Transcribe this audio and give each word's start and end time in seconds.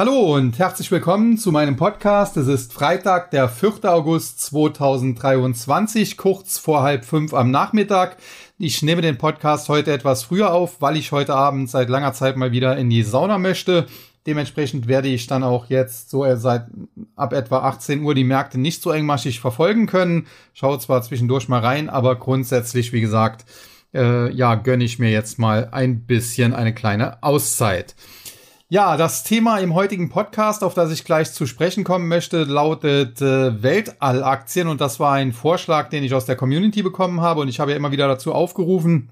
Hallo 0.00 0.34
und 0.34 0.58
herzlich 0.58 0.90
willkommen 0.90 1.36
zu 1.36 1.52
meinem 1.52 1.76
Podcast. 1.76 2.38
Es 2.38 2.46
ist 2.46 2.72
Freitag, 2.72 3.30
der 3.32 3.50
4. 3.50 3.84
August 3.84 4.40
2023, 4.40 6.16
kurz 6.16 6.56
vor 6.56 6.82
halb 6.82 7.04
fünf 7.04 7.34
am 7.34 7.50
Nachmittag. 7.50 8.16
Ich 8.56 8.80
nehme 8.80 9.02
den 9.02 9.18
Podcast 9.18 9.68
heute 9.68 9.92
etwas 9.92 10.22
früher 10.22 10.54
auf, 10.54 10.80
weil 10.80 10.96
ich 10.96 11.12
heute 11.12 11.34
Abend 11.34 11.68
seit 11.68 11.90
langer 11.90 12.14
Zeit 12.14 12.38
mal 12.38 12.50
wieder 12.50 12.78
in 12.78 12.88
die 12.88 13.02
Sauna 13.02 13.36
möchte. 13.36 13.84
Dementsprechend 14.26 14.88
werde 14.88 15.08
ich 15.08 15.26
dann 15.26 15.42
auch 15.42 15.68
jetzt 15.68 16.08
so 16.08 16.24
seit 16.34 16.68
ab 17.14 17.34
etwa 17.34 17.58
18 17.58 18.02
Uhr 18.02 18.14
die 18.14 18.24
Märkte 18.24 18.56
nicht 18.56 18.80
so 18.80 18.92
engmaschig 18.92 19.38
verfolgen 19.38 19.86
können. 19.86 20.28
Schaue 20.54 20.78
zwar 20.78 21.02
zwischendurch 21.02 21.46
mal 21.50 21.60
rein, 21.60 21.90
aber 21.90 22.16
grundsätzlich, 22.16 22.94
wie 22.94 23.02
gesagt, 23.02 23.44
äh, 23.92 24.32
ja, 24.32 24.54
gönne 24.54 24.84
ich 24.84 24.98
mir 24.98 25.10
jetzt 25.10 25.38
mal 25.38 25.68
ein 25.72 26.06
bisschen 26.06 26.54
eine 26.54 26.72
kleine 26.72 27.22
Auszeit. 27.22 27.94
Ja, 28.72 28.96
das 28.96 29.24
Thema 29.24 29.58
im 29.58 29.74
heutigen 29.74 30.10
Podcast, 30.10 30.62
auf 30.62 30.74
das 30.74 30.92
ich 30.92 31.04
gleich 31.04 31.32
zu 31.32 31.44
sprechen 31.46 31.82
kommen 31.82 32.06
möchte, 32.06 32.44
lautet 32.44 33.20
äh, 33.20 33.60
Weltallaktien 33.64 34.68
und 34.68 34.80
das 34.80 35.00
war 35.00 35.14
ein 35.14 35.32
Vorschlag, 35.32 35.88
den 35.88 36.04
ich 36.04 36.14
aus 36.14 36.24
der 36.24 36.36
Community 36.36 36.84
bekommen 36.84 37.20
habe 37.20 37.40
und 37.40 37.48
ich 37.48 37.58
habe 37.58 37.72
ja 37.72 37.76
immer 37.76 37.90
wieder 37.90 38.06
dazu 38.06 38.32
aufgerufen, 38.32 39.10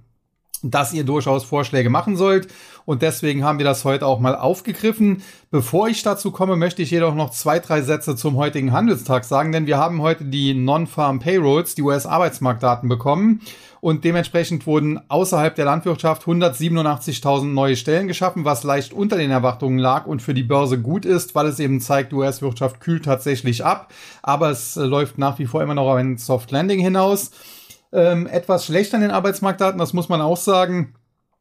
dass 0.63 0.93
ihr 0.93 1.03
durchaus 1.03 1.43
Vorschläge 1.43 1.91
machen 1.91 2.17
sollt. 2.17 2.47
Und 2.85 3.03
deswegen 3.03 3.43
haben 3.43 3.59
wir 3.59 3.65
das 3.65 3.85
heute 3.85 4.07
auch 4.07 4.21
mal 4.21 4.37
aufgegriffen. 4.37 5.23
Bevor 5.51 5.89
ich 5.89 6.05
dazu 6.05 6.31
komme, 6.31 6.55
möchte 6.55 6.83
ich 6.83 6.93
jedoch 6.93 7.17
noch 7.17 7.31
zwei, 7.31 7.59
drei 7.59 7.83
Sätze 7.83 8.15
zum 8.15 8.37
heutigen 8.37 8.71
Handelstag 8.71 9.25
sagen, 9.25 9.51
denn 9.51 9.67
wir 9.67 9.79
haben 9.79 10.01
heute 10.03 10.25
die 10.25 10.55
Non-Farm 10.55 11.19
Payrolls, 11.19 11.75
die 11.75 11.83
US-Arbeitsmarktdaten 11.83 12.89
bekommen. 12.89 13.41
Und 13.81 14.05
dementsprechend 14.05 14.67
wurden 14.67 15.01
außerhalb 15.09 15.55
der 15.55 15.65
Landwirtschaft 15.65 16.25
187.000 16.25 17.45
neue 17.45 17.77
Stellen 17.77 18.09
geschaffen, 18.09 18.45
was 18.45 18.65
leicht 18.65 18.93
unter 18.93 19.17
den 19.17 19.31
Erwartungen 19.31 19.79
lag 19.79 20.07
und 20.07 20.23
für 20.23 20.35
die 20.35 20.43
Börse 20.43 20.81
gut 20.81 21.05
ist, 21.05 21.35
weil 21.35 21.47
es 21.47 21.61
eben 21.61 21.81
zeigt, 21.81 22.13
US-Wirtschaft 22.13 22.81
kühlt 22.81 23.05
tatsächlich 23.05 23.65
ab. 23.65 23.93
Aber 24.23 24.51
es 24.51 24.77
äh, 24.77 24.85
läuft 24.85 25.19
nach 25.19 25.39
wie 25.39 25.47
vor 25.47 25.63
immer 25.63 25.75
noch 25.75 25.95
ein 25.95 26.19
Soft 26.19 26.51
Landing 26.51 26.81
hinaus. 26.81 27.31
Ähm, 27.93 28.27
etwas 28.27 28.67
schlechter 28.67 28.97
an 28.97 29.03
den 29.03 29.11
Arbeitsmarktdaten, 29.11 29.79
das 29.79 29.93
muss 29.93 30.09
man 30.09 30.21
auch 30.21 30.37
sagen 30.37 30.95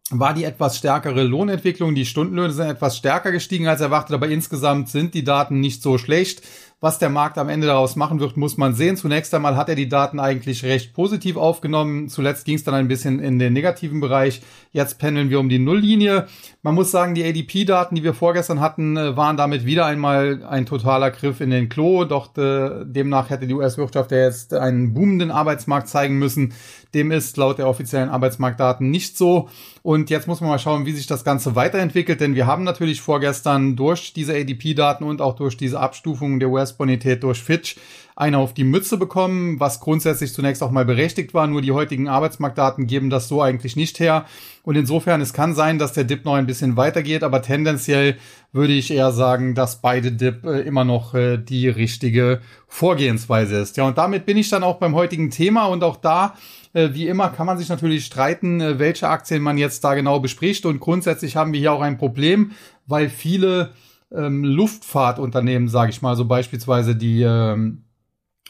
war 0.09 0.33
die 0.33 0.45
etwas 0.45 0.77
stärkere 0.77 1.23
Lohnentwicklung. 1.23 1.95
Die 1.95 2.05
Stundenlöhne 2.05 2.53
sind 2.53 2.67
etwas 2.67 2.97
stärker 2.97 3.31
gestiegen 3.31 3.67
als 3.67 3.81
erwartet, 3.81 4.13
aber 4.13 4.27
insgesamt 4.27 4.89
sind 4.89 5.13
die 5.13 5.23
Daten 5.23 5.59
nicht 5.59 5.81
so 5.81 5.97
schlecht. 5.97 6.41
Was 6.79 6.99
der 6.99 7.09
Markt 7.09 7.39
am 7.39 7.49
Ende 7.49 7.65
daraus 7.65 7.95
machen 7.95 8.19
wird, 8.19 8.37
muss 8.37 8.55
man 8.55 8.75
sehen. 8.75 8.97
Zunächst 8.97 9.33
einmal 9.33 9.57
hat 9.57 9.67
er 9.67 9.73
die 9.73 9.89
Daten 9.89 10.19
eigentlich 10.19 10.63
recht 10.63 10.93
positiv 10.93 11.35
aufgenommen. 11.35 12.07
Zuletzt 12.07 12.45
ging 12.45 12.53
es 12.53 12.63
dann 12.63 12.75
ein 12.75 12.87
bisschen 12.87 13.17
in 13.17 13.39
den 13.39 13.53
negativen 13.53 13.99
Bereich. 13.99 14.43
Jetzt 14.73 14.99
pendeln 14.99 15.31
wir 15.31 15.39
um 15.39 15.49
die 15.49 15.57
Nulllinie. 15.57 16.27
Man 16.61 16.75
muss 16.75 16.91
sagen, 16.91 17.15
die 17.15 17.23
ADP-Daten, 17.23 17.95
die 17.95 18.03
wir 18.03 18.13
vorgestern 18.13 18.59
hatten, 18.59 18.95
äh, 18.95 19.17
waren 19.17 19.37
damit 19.37 19.65
wieder 19.65 19.87
einmal 19.87 20.43
ein 20.47 20.67
totaler 20.67 21.09
Griff 21.09 21.41
in 21.41 21.49
den 21.49 21.67
Klo. 21.67 22.05
Doch 22.05 22.37
äh, 22.37 22.85
demnach 22.85 23.31
hätte 23.31 23.47
die 23.47 23.55
US-Wirtschaft 23.55 24.11
ja 24.11 24.19
jetzt 24.19 24.53
einen 24.53 24.93
boomenden 24.93 25.31
Arbeitsmarkt 25.31 25.87
zeigen 25.87 26.19
müssen. 26.19 26.53
Dem 26.93 27.11
ist 27.11 27.37
laut 27.37 27.57
der 27.57 27.67
offiziellen 27.67 28.09
Arbeitsmarktdaten 28.09 28.91
nicht 28.91 29.17
so. 29.17 29.49
Und 29.81 30.09
jetzt 30.09 30.27
muss 30.27 30.41
man 30.41 30.49
mal 30.49 30.59
schauen, 30.59 30.85
wie 30.85 30.91
sich 30.91 31.07
das 31.07 31.23
Ganze 31.23 31.55
weiterentwickelt, 31.55 32.19
denn 32.21 32.35
wir 32.35 32.45
haben 32.45 32.63
natürlich 32.63 33.01
vorgestern 33.01 33.75
durch 33.75 34.13
diese 34.13 34.33
ADP-Daten 34.33 35.03
und 35.03 35.21
auch 35.21 35.35
durch 35.35 35.57
diese 35.57 35.79
Abstufung 35.79 36.39
der 36.39 36.51
US-Bonität 36.67 37.23
durch 37.23 37.41
Fitch 37.41 37.77
eine 38.17 38.39
auf 38.39 38.55
die 38.55 38.63
Mütze 38.63 38.97
bekommen, 38.97 39.59
was 39.59 39.79
grundsätzlich 39.79 40.33
zunächst 40.33 40.63
auch 40.63 40.71
mal 40.71 40.85
berechtigt 40.85 41.35
war. 41.35 41.45
Nur 41.45 41.61
die 41.61 41.71
heutigen 41.71 42.07
Arbeitsmarktdaten 42.07 42.87
geben 42.87 43.11
das 43.11 43.27
so 43.27 43.43
eigentlich 43.43 43.75
nicht 43.75 43.99
her. 43.99 44.25
Und 44.63 44.75
insofern, 44.75 45.21
es 45.21 45.33
kann 45.33 45.53
sein, 45.53 45.77
dass 45.77 45.93
der 45.93 46.03
Dip 46.03 46.25
noch 46.25 46.33
ein 46.33 46.47
bisschen 46.47 46.77
weitergeht, 46.77 47.23
aber 47.23 47.43
tendenziell 47.43 48.17
würde 48.51 48.73
ich 48.73 48.89
eher 48.89 49.11
sagen, 49.11 49.53
dass 49.53 49.81
beide 49.81 50.11
Dip 50.11 50.45
äh, 50.45 50.61
immer 50.61 50.83
noch 50.83 51.13
äh, 51.13 51.37
die 51.37 51.69
richtige 51.69 52.41
Vorgehensweise 52.67 53.57
ist. 53.57 53.77
Ja, 53.77 53.85
und 53.85 53.99
damit 53.99 54.25
bin 54.25 54.37
ich 54.37 54.49
dann 54.49 54.63
auch 54.63 54.79
beim 54.79 54.95
heutigen 54.95 55.29
Thema 55.29 55.65
und 55.65 55.83
auch 55.83 55.97
da 55.97 56.33
äh, 56.73 56.89
wie 56.93 57.07
immer 57.07 57.29
kann 57.29 57.45
man 57.45 57.59
sich 57.59 57.69
natürlich 57.69 58.05
streiten, 58.05 58.79
welche 58.79 59.09
Aktien 59.09 59.43
man 59.43 59.59
jetzt 59.59 59.83
da 59.83 59.93
genau 59.93 60.19
bespricht. 60.19 60.65
Und 60.65 60.79
grundsätzlich 60.79 61.35
haben 61.35 61.53
wir 61.53 61.59
hier 61.59 61.71
auch 61.71 61.81
ein 61.81 61.99
Problem, 61.99 62.51
weil 62.87 63.09
viele 63.09 63.73
ähm, 64.11 64.43
Luftfahrtunternehmen, 64.43 65.67
sage 65.67 65.91
ich 65.91 66.01
mal, 66.01 66.15
so 66.15 66.25
beispielsweise 66.25 66.95
die 66.95 67.21
ähm, 67.21 67.83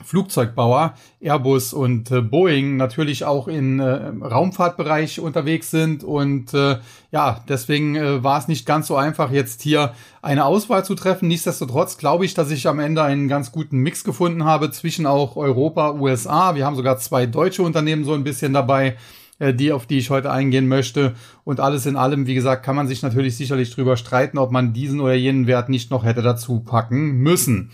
Flugzeugbauer 0.03 0.93
Airbus 1.19 1.73
und 1.73 2.11
äh, 2.11 2.21
Boeing 2.21 2.77
natürlich 2.77 3.25
auch 3.25 3.47
in, 3.47 3.79
äh, 3.79 4.09
im 4.09 4.21
Raumfahrtbereich 4.21 5.19
unterwegs 5.19 5.71
sind 5.71 6.03
und 6.03 6.53
äh, 6.53 6.77
ja, 7.11 7.43
deswegen 7.47 7.95
äh, 7.95 8.23
war 8.23 8.37
es 8.37 8.47
nicht 8.47 8.65
ganz 8.67 8.87
so 8.87 8.95
einfach 8.95 9.31
jetzt 9.31 9.61
hier 9.61 9.93
eine 10.21 10.45
Auswahl 10.45 10.85
zu 10.85 10.93
treffen. 10.93 11.27
Nichtsdestotrotz 11.27 11.97
glaube 11.97 12.25
ich, 12.25 12.35
dass 12.35 12.51
ich 12.51 12.67
am 12.67 12.79
Ende 12.79 13.01
einen 13.01 13.27
ganz 13.27 13.51
guten 13.51 13.79
Mix 13.79 14.03
gefunden 14.03 14.43
habe 14.43 14.69
zwischen 14.69 15.07
auch 15.07 15.35
Europa, 15.35 15.93
USA. 15.93 16.53
Wir 16.53 16.65
haben 16.65 16.75
sogar 16.75 16.97
zwei 16.99 17.25
deutsche 17.25 17.63
Unternehmen 17.63 18.03
so 18.03 18.13
ein 18.13 18.23
bisschen 18.23 18.53
dabei 18.53 18.97
die, 19.39 19.71
auf 19.71 19.85
die 19.85 19.97
ich 19.97 20.09
heute 20.09 20.31
eingehen 20.31 20.67
möchte. 20.67 21.13
Und 21.43 21.59
alles 21.59 21.85
in 21.85 21.95
allem, 21.95 22.27
wie 22.27 22.35
gesagt, 22.35 22.63
kann 22.63 22.75
man 22.75 22.87
sich 22.87 23.01
natürlich 23.01 23.37
sicherlich 23.37 23.73
drüber 23.73 23.97
streiten, 23.97 24.37
ob 24.37 24.51
man 24.51 24.73
diesen 24.73 24.99
oder 24.99 25.13
jenen 25.13 25.47
Wert 25.47 25.69
nicht 25.69 25.91
noch 25.91 26.03
hätte 26.03 26.21
dazu 26.21 26.59
packen 26.59 27.17
müssen. 27.17 27.71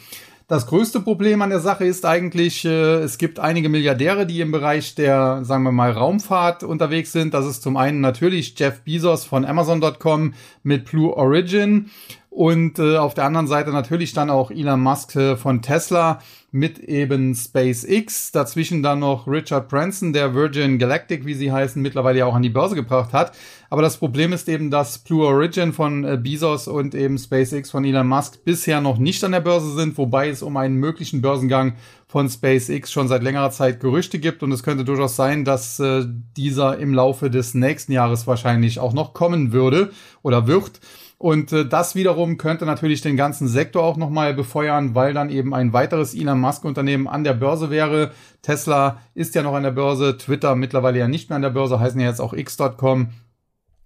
Das 0.50 0.68
größte 0.68 1.00
Problem 1.00 1.42
an 1.42 1.50
der 1.50 1.62
Sache 1.62 1.86
ist 1.86 2.06
eigentlich, 2.06 2.66
äh, 2.66 2.96
es 2.98 3.18
gibt 3.18 3.40
einige 3.40 3.70
Milliardäre, 3.70 4.26
die 4.26 4.42
im 4.42 4.52
Bereich 4.52 4.94
der, 4.94 5.44
sagen 5.44 5.64
wir 5.64 5.72
mal, 5.72 5.92
Raumfahrt 5.92 6.64
unterwegs 6.64 7.14
sind. 7.14 7.34
Das 7.34 7.46
ist 7.46 7.64
zum 7.64 7.78
einen 7.78 8.02
natürlich 8.02 8.54
Jeff 8.60 8.82
Bezos 8.82 9.24
von 9.24 9.46
Amazon.com 9.46 10.34
mit 10.62 10.86
Blue 10.86 11.16
Origin 11.16 11.90
und 12.34 12.80
äh, 12.80 12.98
auf 12.98 13.14
der 13.14 13.26
anderen 13.26 13.46
Seite 13.46 13.70
natürlich 13.70 14.14
dann 14.14 14.32
auch 14.32 14.50
Elon 14.50 14.82
Musk 14.82 15.16
äh, 15.16 15.38
von 15.38 15.62
Tesla 15.62 16.20
mit 16.52 16.80
eben 16.80 17.36
SpaceX. 17.36 18.32
Dazwischen 18.32 18.82
dann 18.82 19.00
noch 19.00 19.28
Richard 19.28 19.70
Branson, 19.70 20.14
der 20.14 20.34
Virgin 20.34 20.80
Galactic, 20.80 21.28
wie 21.28 21.36
sie 21.36 21.52
heißen, 21.52 21.80
mittlerweile 21.80 22.20
ja 22.20 22.26
auch 22.26 22.34
an 22.34 22.42
die 22.42 22.50
Börse 22.50 22.74
gebracht 22.74 23.14
hat. 23.14 23.34
Aber 23.70 23.84
das 23.84 23.98
Problem 23.98 24.34
ist 24.34 24.50
eben, 24.50 24.72
dass 24.72 24.98
Blue 24.98 25.28
Origin 25.28 25.74
von 25.74 26.04
äh, 26.04 26.18
Bezos 26.18 26.68
und 26.68 26.96
eben 26.96 27.20
SpaceX 27.20 27.70
von 27.70 27.86
Elon 27.86 28.08
Musk 28.08 28.44
bisher 28.44 28.82
noch 28.82 28.98
nicht 28.98 29.24
an 29.24 29.34
der 29.34 29.42
Börse 29.42 29.72
sind, 29.76 29.96
wobei 30.00 30.30
es 30.30 30.42
um 30.42 30.58
einen 30.58 30.78
möglichen 30.78 31.22
Börsengang 31.22 31.76
von 32.08 32.30
SpaceX 32.30 32.92
schon 32.92 33.08
seit 33.08 33.22
längerer 33.22 33.52
Zeit 33.52 33.80
Gerüchte 33.80 34.18
gibt. 34.18 34.42
Und 34.42 34.52
es 34.52 34.64
könnte 34.64 34.86
durchaus 34.86 35.16
sein, 35.16 35.46
dass 35.46 35.80
äh, 35.80 36.04
dieser 36.36 36.80
im 36.80 36.96
Laufe 36.96 37.30
des 37.30 37.54
nächsten 37.54 37.92
Jahres 37.92 38.26
wahrscheinlich 38.26 38.80
auch 38.80 38.94
noch 38.94 39.14
kommen 39.14 39.52
würde 39.52 39.92
oder 40.24 40.48
wird. 40.48 40.80
Und 41.24 41.54
äh, 41.54 41.66
das 41.66 41.96
wiederum 41.96 42.38
könnte 42.38 42.66
natürlich 42.66 43.00
den 43.00 43.16
ganzen 43.16 43.48
Sektor 43.48 43.82
auch 43.82 43.96
nochmal 43.96 44.34
befeuern, 44.34 44.94
weil 44.94 45.14
dann 45.14 45.30
eben 45.30 45.54
ein 45.54 45.72
weiteres 45.72 46.14
Elon 46.14 46.42
Musk-Unternehmen 46.42 47.08
an 47.08 47.24
der 47.24 47.34
Börse 47.34 47.70
wäre. 47.70 48.12
Tesla 48.42 49.00
ist 49.14 49.34
ja 49.34 49.42
noch 49.42 49.54
an 49.54 49.64
der 49.64 49.72
Börse, 49.72 50.18
Twitter 50.18 50.54
mittlerweile 50.58 51.00
ja 51.00 51.08
nicht 51.08 51.30
mehr 51.30 51.38
an 51.38 51.42
der 51.42 51.50
Börse, 51.52 51.80
heißen 51.80 51.98
ja 52.02 52.10
jetzt 52.10 52.20
auch 52.20 52.34
x.com. 52.34 53.08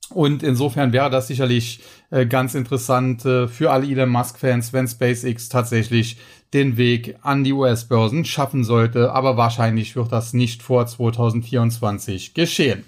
Und 0.09 0.41
insofern 0.41 0.93
wäre 0.93 1.11
das 1.11 1.27
sicherlich 1.27 1.81
äh, 2.09 2.25
ganz 2.25 2.55
interessant 2.55 3.23
äh, 3.25 3.47
für 3.47 3.69
alle 3.69 3.85
Elon 3.85 4.09
Musk-Fans, 4.09 4.73
wenn 4.73 4.87
SpaceX 4.87 5.47
tatsächlich 5.47 6.17
den 6.55 6.75
Weg 6.77 7.17
an 7.21 7.43
die 7.43 7.53
US-Börsen 7.53 8.25
schaffen 8.25 8.63
sollte. 8.63 9.11
Aber 9.11 9.37
wahrscheinlich 9.37 9.95
wird 9.95 10.11
das 10.11 10.33
nicht 10.33 10.63
vor 10.63 10.87
2024 10.87 12.33
geschehen. 12.33 12.83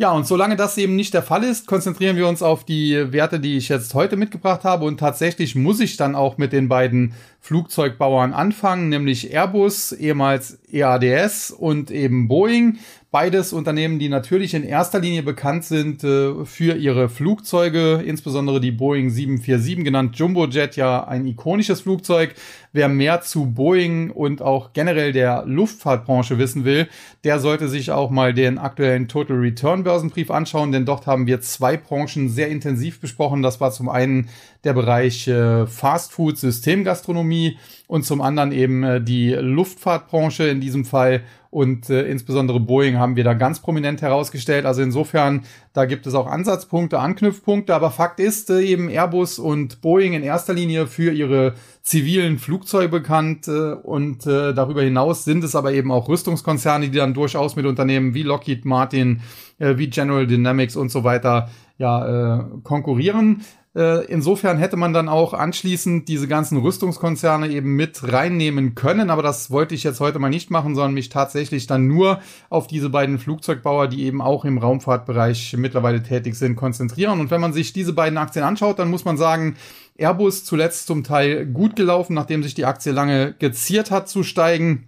Ja, 0.00 0.12
und 0.12 0.28
solange 0.28 0.54
das 0.54 0.78
eben 0.78 0.94
nicht 0.94 1.12
der 1.12 1.24
Fall 1.24 1.42
ist, 1.42 1.66
konzentrieren 1.66 2.16
wir 2.16 2.28
uns 2.28 2.40
auf 2.40 2.62
die 2.62 3.12
Werte, 3.12 3.40
die 3.40 3.56
ich 3.56 3.68
jetzt 3.68 3.94
heute 3.94 4.16
mitgebracht 4.16 4.62
habe. 4.62 4.84
Und 4.84 5.00
tatsächlich 5.00 5.56
muss 5.56 5.80
ich 5.80 5.96
dann 5.96 6.14
auch 6.14 6.38
mit 6.38 6.52
den 6.52 6.68
beiden 6.68 7.14
Flugzeugbauern 7.40 8.32
anfangen, 8.32 8.90
nämlich 8.90 9.32
Airbus, 9.32 9.90
ehemals 9.90 10.60
EADS 10.70 11.50
und 11.50 11.90
eben 11.90 12.28
Boeing. 12.28 12.78
Beides 13.10 13.54
Unternehmen, 13.54 13.98
die 13.98 14.10
natürlich 14.10 14.52
in 14.52 14.64
erster 14.64 14.98
Linie 14.98 15.22
bekannt 15.22 15.64
sind 15.64 16.04
äh, 16.04 16.44
für 16.44 16.76
ihre 16.76 17.08
Flugzeuge, 17.08 18.02
insbesondere 18.04 18.60
die 18.60 18.70
Boeing 18.70 19.08
747, 19.08 19.82
genannt 19.82 20.18
Jumbo 20.18 20.46
Jet, 20.46 20.76
ja 20.76 21.08
ein 21.08 21.26
ikonisches 21.26 21.80
Flugzeug. 21.80 22.34
Wer 22.74 22.90
mehr 22.90 23.22
zu 23.22 23.46
Boeing 23.46 24.10
und 24.10 24.42
auch 24.42 24.74
generell 24.74 25.12
der 25.12 25.44
Luftfahrtbranche 25.46 26.36
wissen 26.36 26.66
will, 26.66 26.86
der 27.24 27.38
sollte 27.40 27.68
sich 27.68 27.92
auch 27.92 28.10
mal 28.10 28.34
den 28.34 28.58
aktuellen 28.58 29.08
Total 29.08 29.38
Return 29.38 29.84
Börsenbrief 29.84 30.30
anschauen, 30.30 30.70
denn 30.70 30.84
dort 30.84 31.06
haben 31.06 31.26
wir 31.26 31.40
zwei 31.40 31.78
Branchen 31.78 32.28
sehr 32.28 32.48
intensiv 32.48 33.00
besprochen. 33.00 33.40
Das 33.40 33.58
war 33.58 33.70
zum 33.70 33.88
einen 33.88 34.28
der 34.64 34.74
Bereich 34.74 35.26
äh, 35.28 35.66
Fast 35.66 36.12
Food 36.12 36.36
Systemgastronomie 36.36 37.56
und 37.86 38.04
zum 38.04 38.20
anderen 38.20 38.52
eben 38.52 38.82
äh, 38.84 39.00
die 39.00 39.30
Luftfahrtbranche 39.30 40.44
in 40.44 40.60
diesem 40.60 40.84
Fall 40.84 41.22
und 41.50 41.88
äh, 41.88 42.02
insbesondere 42.02 42.60
Boeing 42.60 42.98
haben 42.98 43.16
wir 43.16 43.24
da 43.24 43.32
ganz 43.32 43.60
prominent 43.60 44.02
herausgestellt. 44.02 44.66
Also 44.66 44.82
insofern, 44.82 45.44
da 45.72 45.86
gibt 45.86 46.06
es 46.06 46.14
auch 46.14 46.26
Ansatzpunkte, 46.26 46.98
Anknüpfpunkte, 46.98 47.74
aber 47.74 47.90
Fakt 47.90 48.20
ist 48.20 48.50
äh, 48.50 48.60
eben 48.60 48.90
Airbus 48.90 49.38
und 49.38 49.80
Boeing 49.80 50.12
in 50.12 50.22
erster 50.22 50.52
Linie 50.52 50.86
für 50.86 51.12
ihre 51.12 51.54
zivilen 51.82 52.38
Flugzeuge 52.38 52.90
bekannt 52.90 53.48
äh, 53.48 53.72
und 53.72 54.26
äh, 54.26 54.52
darüber 54.52 54.82
hinaus 54.82 55.24
sind 55.24 55.42
es 55.42 55.56
aber 55.56 55.72
eben 55.72 55.90
auch 55.90 56.08
Rüstungskonzerne, 56.08 56.90
die 56.90 56.98
dann 56.98 57.14
durchaus 57.14 57.56
mit 57.56 57.64
Unternehmen 57.64 58.12
wie 58.12 58.24
Lockheed 58.24 58.66
Martin, 58.66 59.22
äh, 59.58 59.78
wie 59.78 59.88
General 59.88 60.26
Dynamics 60.26 60.76
und 60.76 60.90
so 60.90 61.02
weiter 61.02 61.48
ja 61.78 62.40
äh, 62.40 62.44
konkurrieren. 62.62 63.42
Äh, 63.78 64.06
insofern 64.06 64.58
hätte 64.58 64.76
man 64.76 64.92
dann 64.92 65.08
auch 65.08 65.34
anschließend 65.34 66.08
diese 66.08 66.26
ganzen 66.26 66.58
Rüstungskonzerne 66.58 67.48
eben 67.48 67.76
mit 67.76 68.12
reinnehmen 68.12 68.74
können, 68.74 69.08
aber 69.08 69.22
das 69.22 69.52
wollte 69.52 69.76
ich 69.76 69.84
jetzt 69.84 70.00
heute 70.00 70.18
mal 70.18 70.30
nicht 70.30 70.50
machen, 70.50 70.74
sondern 70.74 70.94
mich 70.94 71.10
tatsächlich 71.10 71.68
dann 71.68 71.86
nur 71.86 72.18
auf 72.50 72.66
diese 72.66 72.90
beiden 72.90 73.20
Flugzeugbauer, 73.20 73.86
die 73.86 74.02
eben 74.02 74.20
auch 74.20 74.44
im 74.44 74.58
Raumfahrtbereich 74.58 75.54
mittlerweile 75.56 76.02
tätig 76.02 76.34
sind, 76.34 76.56
konzentrieren. 76.56 77.20
Und 77.20 77.30
wenn 77.30 77.40
man 77.40 77.52
sich 77.52 77.72
diese 77.72 77.92
beiden 77.92 78.18
Aktien 78.18 78.44
anschaut, 78.44 78.80
dann 78.80 78.90
muss 78.90 79.04
man 79.04 79.16
sagen, 79.16 79.54
Airbus 79.96 80.44
zuletzt 80.44 80.88
zum 80.88 81.04
Teil 81.04 81.46
gut 81.46 81.76
gelaufen, 81.76 82.14
nachdem 82.14 82.42
sich 82.42 82.54
die 82.54 82.64
Aktie 82.64 82.90
lange 82.90 83.32
geziert 83.38 83.92
hat 83.92 84.08
zu 84.08 84.24
steigen. 84.24 84.87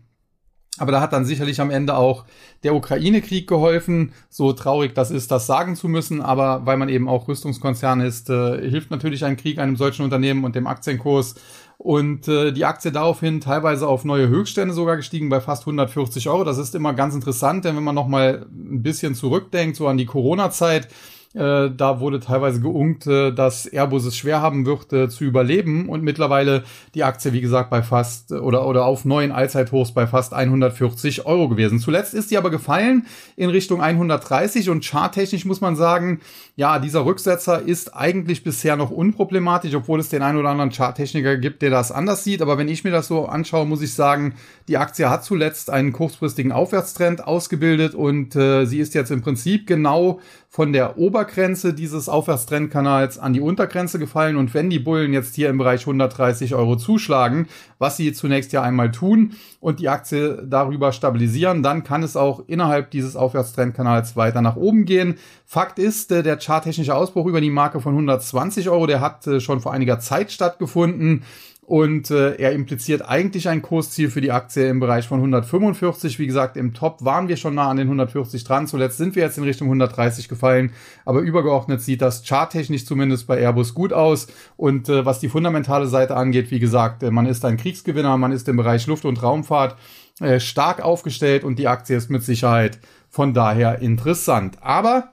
Aber 0.79 0.93
da 0.93 1.01
hat 1.01 1.13
dann 1.13 1.25
sicherlich 1.25 1.61
am 1.61 1.71
Ende 1.71 1.97
auch 1.97 2.25
der 2.63 2.75
Ukraine-Krieg 2.75 3.47
geholfen. 3.47 4.13
So 4.29 4.53
traurig 4.53 4.95
das 4.95 5.11
ist, 5.11 5.31
das 5.31 5.47
sagen 5.47 5.77
zu 5.77 5.89
müssen. 5.89 6.23
Aber 6.23 6.65
weil 6.65 6.77
man 6.77 6.89
eben 6.89 7.09
auch 7.09 7.29
Rüstungskonzern 7.29 8.01
ist, 8.01 8.31
äh, 8.31 8.71
hilft 8.71 8.91
natürlich 8.91 9.25
ein 9.25 9.37
Krieg 9.37 9.59
einem 9.59 9.77
solchen 9.77 10.05
Unternehmen 10.05 10.45
und 10.45 10.55
dem 10.55 10.67
Aktienkurs. 10.67 11.35
Und 11.77 12.29
äh, 12.29 12.53
die 12.53 12.67
Aktie 12.67 12.93
daraufhin 12.93 13.41
teilweise 13.41 13.89
auf 13.89 14.05
neue 14.05 14.29
Höchststände 14.29 14.75
sogar 14.75 14.97
gestiegen 14.97 15.29
bei 15.29 15.41
fast 15.41 15.63
140 15.63 16.29
Euro. 16.29 16.45
Das 16.45 16.59
ist 16.59 16.75
immer 16.75 16.93
ganz 16.93 17.15
interessant, 17.15 17.65
denn 17.65 17.75
wenn 17.75 17.85
man 17.85 17.95
nochmal 17.95 18.47
ein 18.51 18.83
bisschen 18.83 19.15
zurückdenkt, 19.15 19.77
so 19.77 19.89
an 19.89 19.97
die 19.97 20.07
Corona-Zeit, 20.07 20.89
äh, 21.33 21.71
da 21.71 22.01
wurde 22.01 22.19
teilweise 22.19 22.61
geunkt, 22.61 23.07
äh, 23.07 23.31
dass 23.31 23.65
Airbus 23.65 24.05
es 24.05 24.17
schwer 24.17 24.43
haben 24.43 24.67
wird 24.67 24.93
äh, 24.93 25.09
zu 25.09 25.23
überleben 25.23 25.89
und 25.89 26.03
mittlerweile 26.03 26.65
die 26.95 27.05
Aktie, 27.05 27.33
wie 27.33 27.41
gesagt, 27.41 27.71
bei 27.71 27.83
fast 27.83 28.33
oder, 28.33 28.67
oder 28.67 28.85
auf 28.85 29.05
neuen 29.05 29.31
Allzeithochs 29.31 29.93
bei 29.93 30.09
fast 30.09 30.35
140 30.35 31.27
Euro 31.27 31.49
gewesen. 31.49 31.79
Zuletzt 31.79 32.15
ist 32.15 32.31
sie 32.31 32.37
aber 32.37 32.51
gefallen 32.51 33.07
in 33.37 33.49
Richtung 33.49 33.81
130 33.81 34.71
und 34.71 34.85
charttechnisch 34.85 35.45
muss 35.45 35.61
man 35.61 35.77
sagen, 35.77 36.21
ja, 36.57 36.81
dieser 36.81 37.05
Rücksetzer 37.05 37.63
ist 37.63 37.95
eigentlich 37.95 38.43
bisher 38.43 38.75
noch 38.75 38.91
unproblematisch, 38.91 39.75
obwohl 39.77 40.01
es 40.01 40.09
den 40.09 40.23
einen 40.23 40.39
oder 40.39 40.49
anderen 40.49 40.73
Charttechniker 40.73 41.37
gibt, 41.37 41.63
der 41.63 41.71
das 41.71 41.93
anders 41.93 42.25
sieht. 42.25 42.43
Aber 42.43 42.59
wenn 42.59 42.69
ich 42.69 42.83
mir 42.83 42.91
das 42.91 43.07
so 43.07 43.27
anschaue, 43.27 43.67
muss 43.67 43.83
ich 43.83 43.95
sagen, 43.95 44.35
die 44.67 44.79
Aktie 44.79 45.09
hat 45.09 45.25
zuletzt 45.25 45.71
einen 45.71 45.93
kurzfristigen 45.93 46.51
Aufwärtstrend 46.51 47.25
ausgebildet 47.25 47.95
und 47.95 48.35
äh, 48.35 48.67
sie 48.67 48.81
ist 48.81 48.95
jetzt 48.95 49.13
im 49.13 49.23
Prinzip 49.23 49.69
genau 49.69 50.19
von 50.53 50.73
der 50.73 50.99
Obergrenze 50.99 51.73
dieses 51.73 52.09
Aufwärtstrendkanals 52.09 53.21
an 53.21 53.33
die 53.33 53.41
Untergrenze 53.41 54.01
gefallen. 54.01 54.35
Und 54.35 54.53
wenn 54.53 54.69
die 54.69 54.81
Bullen 54.81 55.13
jetzt 55.13 55.37
hier 55.37 55.49
im 55.49 55.59
Bereich 55.59 55.83
130 55.83 56.57
Euro 56.57 56.75
zuschlagen, 56.75 57.47
was 57.79 57.97
sie 57.97 58.13
zunächst 58.13 58.53
ja 58.53 58.61
einmal 58.61 58.91
tun 58.91 59.35
und 59.61 59.79
die 59.79 59.89
Aktie 59.89 60.43
darüber 60.45 60.91
stabilisieren, 60.93 61.63
dann 61.63 61.85
kann 61.85 62.03
es 62.03 62.17
auch 62.17 62.43
innerhalb 62.49 62.91
dieses 62.91 63.15
Aufwärtstrendkanals 63.15 64.17
weiter 64.17 64.43
nach 64.43 64.57
oben 64.57 64.87
gehen. 64.87 65.19
Fakt 65.47 65.79
ist, 65.79 66.11
äh, 66.11 66.25
der 66.25 66.41
charttechnische 66.41 66.97
Ausbruch 66.97 67.27
über 67.27 67.41
die 67.41 67.51
Marke 67.51 67.81
von 67.81 67.93
120 67.93 68.71
Euro, 68.71 68.89
der 68.89 69.01
hat 69.01 69.25
äh, 69.29 69.39
schon 69.39 69.61
vor 69.61 69.73
einiger 69.73 70.01
Zeit 70.01 70.33
stattgefunden 70.33 71.23
und 71.71 72.11
äh, 72.11 72.35
er 72.35 72.51
impliziert 72.51 73.09
eigentlich 73.09 73.49
ein 73.49 73.63
Kursziel 73.63 74.11
für 74.11 74.21
die 74.21 74.33
Aktie 74.33 74.69
im 74.69 74.81
Bereich 74.81 75.07
von 75.07 75.19
145. 75.19 76.19
Wie 76.19 76.27
gesagt, 76.27 76.57
im 76.57 76.75
Top 76.75 77.05
waren 77.05 77.29
wir 77.29 77.37
schon 77.37 77.55
nah 77.55 77.71
an 77.71 77.77
den 77.77 77.87
140 77.87 78.43
dran. 78.43 78.67
Zuletzt 78.67 78.99
sind 78.99 79.15
wir 79.15 79.23
jetzt 79.23 79.39
in 79.39 79.45
Richtung 79.45 79.69
130 79.69 80.29
gefallen, 80.29 80.73
aber 81.05 81.21
übergeordnet 81.21 81.81
sieht 81.81 82.03
das 82.03 82.25
charttechnisch 82.27 82.87
zumindest 82.87 83.29
bei 83.29 83.39
Airbus 83.39 83.73
gut 83.73 83.93
aus. 83.93 84.27
Und 84.57 84.89
äh, 84.89 85.07
was 85.07 85.21
die 85.21 85.29
fundamentale 85.29 85.87
Seite 85.87 86.17
angeht, 86.17 86.51
wie 86.51 86.59
gesagt, 86.59 87.05
äh, 87.05 87.13
man 87.13 87.27
ist 87.27 87.45
ein 87.45 87.57
Kriegsgewinner, 87.57 88.17
man 88.17 88.33
ist 88.33 88.49
im 88.49 88.57
Bereich 88.57 88.89
Luft- 88.89 89.05
und 89.05 89.23
Raumfahrt 89.23 89.77
äh, 90.19 90.41
stark 90.41 90.83
aufgestellt 90.83 91.45
und 91.45 91.61
die 91.61 91.69
Aktie 91.69 91.97
ist 91.97 92.11
mit 92.11 92.25
Sicherheit 92.25 92.81
von 93.09 93.33
daher 93.33 93.79
interessant. 93.81 94.57
Aber 94.61 95.13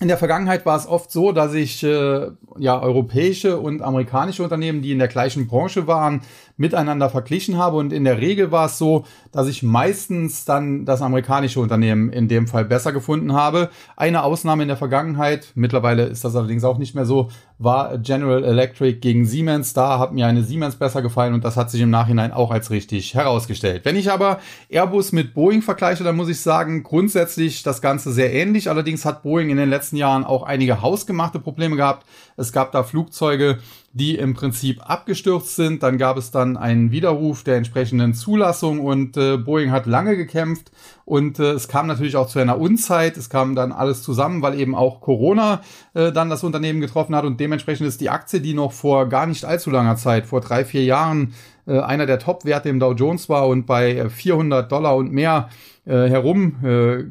in 0.00 0.08
der 0.08 0.18
Vergangenheit 0.18 0.66
war 0.66 0.76
es 0.76 0.86
oft 0.86 1.12
so, 1.12 1.32
dass 1.32 1.54
ich 1.54 1.82
äh, 1.82 2.28
ja 2.58 2.80
europäische 2.80 3.58
und 3.58 3.82
amerikanische 3.82 4.42
Unternehmen, 4.42 4.82
die 4.82 4.92
in 4.92 4.98
der 4.98 5.08
gleichen 5.08 5.46
Branche 5.46 5.86
waren, 5.86 6.22
miteinander 6.56 7.10
verglichen 7.10 7.58
habe. 7.58 7.76
Und 7.76 7.92
in 7.92 8.04
der 8.04 8.18
Regel 8.18 8.50
war 8.50 8.66
es 8.66 8.78
so, 8.78 9.04
dass 9.30 9.48
ich 9.48 9.62
meistens 9.62 10.44
dann 10.44 10.84
das 10.84 11.02
amerikanische 11.02 11.60
Unternehmen 11.60 12.10
in 12.10 12.28
dem 12.28 12.46
Fall 12.46 12.64
besser 12.64 12.92
gefunden 12.92 13.32
habe. 13.32 13.70
Eine 13.96 14.22
Ausnahme 14.22 14.62
in 14.62 14.68
der 14.68 14.76
Vergangenheit, 14.76 15.52
mittlerweile 15.54 16.04
ist 16.04 16.24
das 16.24 16.36
allerdings 16.36 16.64
auch 16.64 16.78
nicht 16.78 16.94
mehr 16.94 17.06
so, 17.06 17.28
war 17.58 17.98
General 17.98 18.44
Electric 18.44 18.98
gegen 18.98 19.24
Siemens. 19.24 19.72
Da 19.72 19.98
hat 19.98 20.12
mir 20.12 20.26
eine 20.26 20.42
Siemens 20.42 20.76
besser 20.76 21.02
gefallen 21.02 21.34
und 21.34 21.44
das 21.44 21.56
hat 21.56 21.70
sich 21.70 21.80
im 21.80 21.90
Nachhinein 21.90 22.32
auch 22.32 22.50
als 22.50 22.70
richtig 22.70 23.14
herausgestellt. 23.14 23.84
Wenn 23.84 23.96
ich 23.96 24.10
aber 24.10 24.40
Airbus 24.68 25.12
mit 25.12 25.34
Boeing 25.34 25.62
vergleiche, 25.62 26.04
dann 26.04 26.16
muss 26.16 26.28
ich 26.28 26.40
sagen, 26.40 26.82
grundsätzlich 26.82 27.62
das 27.62 27.80
Ganze 27.80 28.12
sehr 28.12 28.32
ähnlich. 28.32 28.68
Allerdings 28.68 29.04
hat 29.04 29.22
Boeing 29.22 29.50
in 29.50 29.56
den 29.56 29.70
letzten 29.70 29.96
Jahren 29.96 30.24
auch 30.24 30.42
einige 30.42 30.82
hausgemachte 30.82 31.38
Probleme 31.38 31.76
gehabt. 31.76 32.06
Es 32.36 32.52
gab 32.52 32.72
da 32.72 32.82
Flugzeuge, 32.82 33.58
die 33.92 34.16
im 34.16 34.34
Prinzip 34.34 34.80
abgestürzt 34.88 35.56
sind. 35.56 35.82
Dann 35.82 35.98
gab 35.98 36.16
es 36.16 36.30
dann 36.30 36.56
einen 36.56 36.90
Widerruf 36.90 37.44
der 37.44 37.56
entsprechenden 37.56 38.14
Zulassung 38.14 38.80
und 38.80 39.16
äh, 39.16 39.36
Boeing 39.36 39.70
hat 39.70 39.86
lange 39.86 40.16
gekämpft 40.16 40.72
und 41.04 41.38
äh, 41.38 41.52
es 41.52 41.68
kam 41.68 41.86
natürlich 41.86 42.16
auch 42.16 42.28
zu 42.28 42.38
einer 42.38 42.58
Unzeit. 42.58 43.16
Es 43.16 43.28
kam 43.28 43.54
dann 43.54 43.72
alles 43.72 44.02
zusammen, 44.02 44.40
weil 44.42 44.58
eben 44.58 44.74
auch 44.74 45.00
Corona 45.00 45.60
äh, 45.94 46.10
dann 46.10 46.30
das 46.30 46.44
Unternehmen 46.44 46.80
getroffen 46.80 47.14
hat 47.14 47.24
und 47.24 47.38
dementsprechend 47.38 47.86
ist 47.86 48.00
die 48.00 48.10
Aktie, 48.10 48.40
die 48.40 48.54
noch 48.54 48.72
vor 48.72 49.08
gar 49.08 49.26
nicht 49.26 49.44
allzu 49.44 49.70
langer 49.70 49.96
Zeit, 49.96 50.26
vor 50.26 50.40
drei, 50.40 50.64
vier 50.64 50.84
Jahren, 50.84 51.34
äh, 51.66 51.78
einer 51.78 52.06
der 52.06 52.18
Top-Werte 52.18 52.68
im 52.68 52.80
Dow 52.80 52.92
Jones 52.92 53.28
war 53.28 53.46
und 53.46 53.66
bei 53.66 54.08
400 54.08 54.70
Dollar 54.70 54.96
und 54.96 55.12
mehr 55.12 55.48
äh, 55.84 56.08
herum 56.08 56.56
äh, 56.64 57.02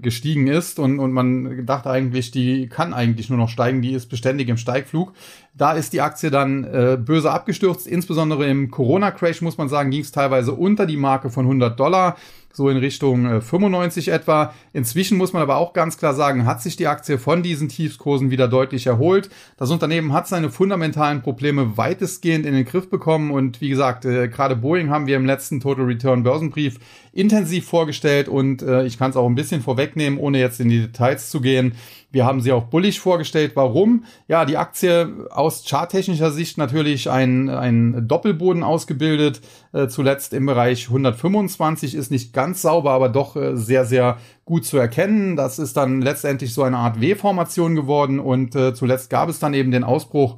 ist 0.49 0.79
und, 0.79 0.99
und 0.99 1.11
man 1.11 1.65
dachte 1.65 1.89
eigentlich, 1.89 2.31
die 2.31 2.67
kann 2.67 2.93
eigentlich 2.93 3.29
nur 3.29 3.37
noch 3.37 3.49
steigen, 3.49 3.81
die 3.81 3.91
ist 3.91 4.07
beständig 4.07 4.47
im 4.49 4.57
Steigflug. 4.57 5.13
Da 5.53 5.73
ist 5.73 5.93
die 5.93 6.01
Aktie 6.01 6.31
dann 6.31 6.63
äh, 6.63 6.97
böse 6.97 7.31
abgestürzt, 7.31 7.85
insbesondere 7.85 8.47
im 8.47 8.71
Corona-Crash 8.71 9.41
muss 9.41 9.57
man 9.57 9.67
sagen, 9.67 9.91
ging 9.91 10.01
es 10.01 10.11
teilweise 10.11 10.53
unter 10.53 10.85
die 10.85 10.97
Marke 10.97 11.29
von 11.29 11.45
100 11.45 11.79
Dollar 11.79 12.17
so 12.53 12.69
in 12.69 12.77
Richtung 12.77 13.25
äh, 13.25 13.41
95 13.41 14.09
etwa. 14.09 14.53
Inzwischen 14.73 15.17
muss 15.17 15.33
man 15.33 15.41
aber 15.41 15.57
auch 15.57 15.73
ganz 15.73 15.97
klar 15.97 16.13
sagen, 16.13 16.45
hat 16.45 16.61
sich 16.61 16.75
die 16.75 16.87
Aktie 16.87 17.17
von 17.17 17.43
diesen 17.43 17.69
Tiefskursen 17.69 18.31
wieder 18.31 18.47
deutlich 18.47 18.87
erholt. 18.87 19.29
Das 19.57 19.71
Unternehmen 19.71 20.13
hat 20.13 20.27
seine 20.27 20.49
fundamentalen 20.49 21.21
Probleme 21.21 21.77
weitestgehend 21.77 22.45
in 22.45 22.53
den 22.53 22.65
Griff 22.65 22.89
bekommen 22.89 23.31
und 23.31 23.61
wie 23.61 23.69
gesagt, 23.69 24.05
äh, 24.05 24.27
gerade 24.27 24.55
Boeing 24.55 24.89
haben 24.89 25.07
wir 25.07 25.15
im 25.15 25.25
letzten 25.25 25.59
Total 25.59 25.85
Return 25.85 26.23
Börsenbrief 26.23 26.79
intensiv 27.13 27.65
vorgestellt 27.65 28.29
und 28.29 28.61
äh, 28.61 28.85
ich 28.85 28.97
kann 28.97 29.11
es 29.11 29.17
auch 29.17 29.27
ein 29.27 29.35
bisschen 29.35 29.61
vorwegnehmen, 29.61 30.17
ohne 30.17 30.39
jetzt 30.39 30.59
in 30.59 30.69
die 30.69 30.81
Details 30.81 31.29
zu 31.29 31.41
gehen. 31.41 31.73
Wir 32.11 32.25
haben 32.25 32.41
sie 32.41 32.51
auch 32.51 32.65
bullig 32.65 32.99
vorgestellt. 32.99 33.53
Warum? 33.55 34.03
Ja, 34.27 34.43
die 34.43 34.57
Aktie 34.57 35.27
aus 35.29 35.63
charttechnischer 35.65 36.31
Sicht 36.31 36.57
natürlich 36.57 37.09
ein, 37.09 37.49
ein 37.49 38.07
Doppelboden 38.07 38.63
ausgebildet. 38.63 39.41
Äh, 39.71 39.87
zuletzt 39.87 40.33
im 40.33 40.45
Bereich 40.45 40.87
125 40.87 41.95
ist 41.95 42.11
nicht 42.11 42.33
ganz 42.33 42.40
sauber, 42.49 42.91
aber 42.91 43.09
doch 43.09 43.35
äh, 43.35 43.55
sehr, 43.55 43.85
sehr 43.85 44.17
gut 44.45 44.65
zu 44.65 44.77
erkennen. 44.77 45.35
Das 45.35 45.59
ist 45.59 45.77
dann 45.77 46.01
letztendlich 46.01 46.53
so 46.53 46.63
eine 46.63 46.77
Art 46.77 46.99
W-Formation 46.99 47.75
geworden 47.75 48.19
und 48.19 48.55
äh, 48.55 48.73
zuletzt 48.73 49.09
gab 49.09 49.29
es 49.29 49.39
dann 49.39 49.53
eben 49.53 49.71
den 49.71 49.83
Ausbruch 49.83 50.37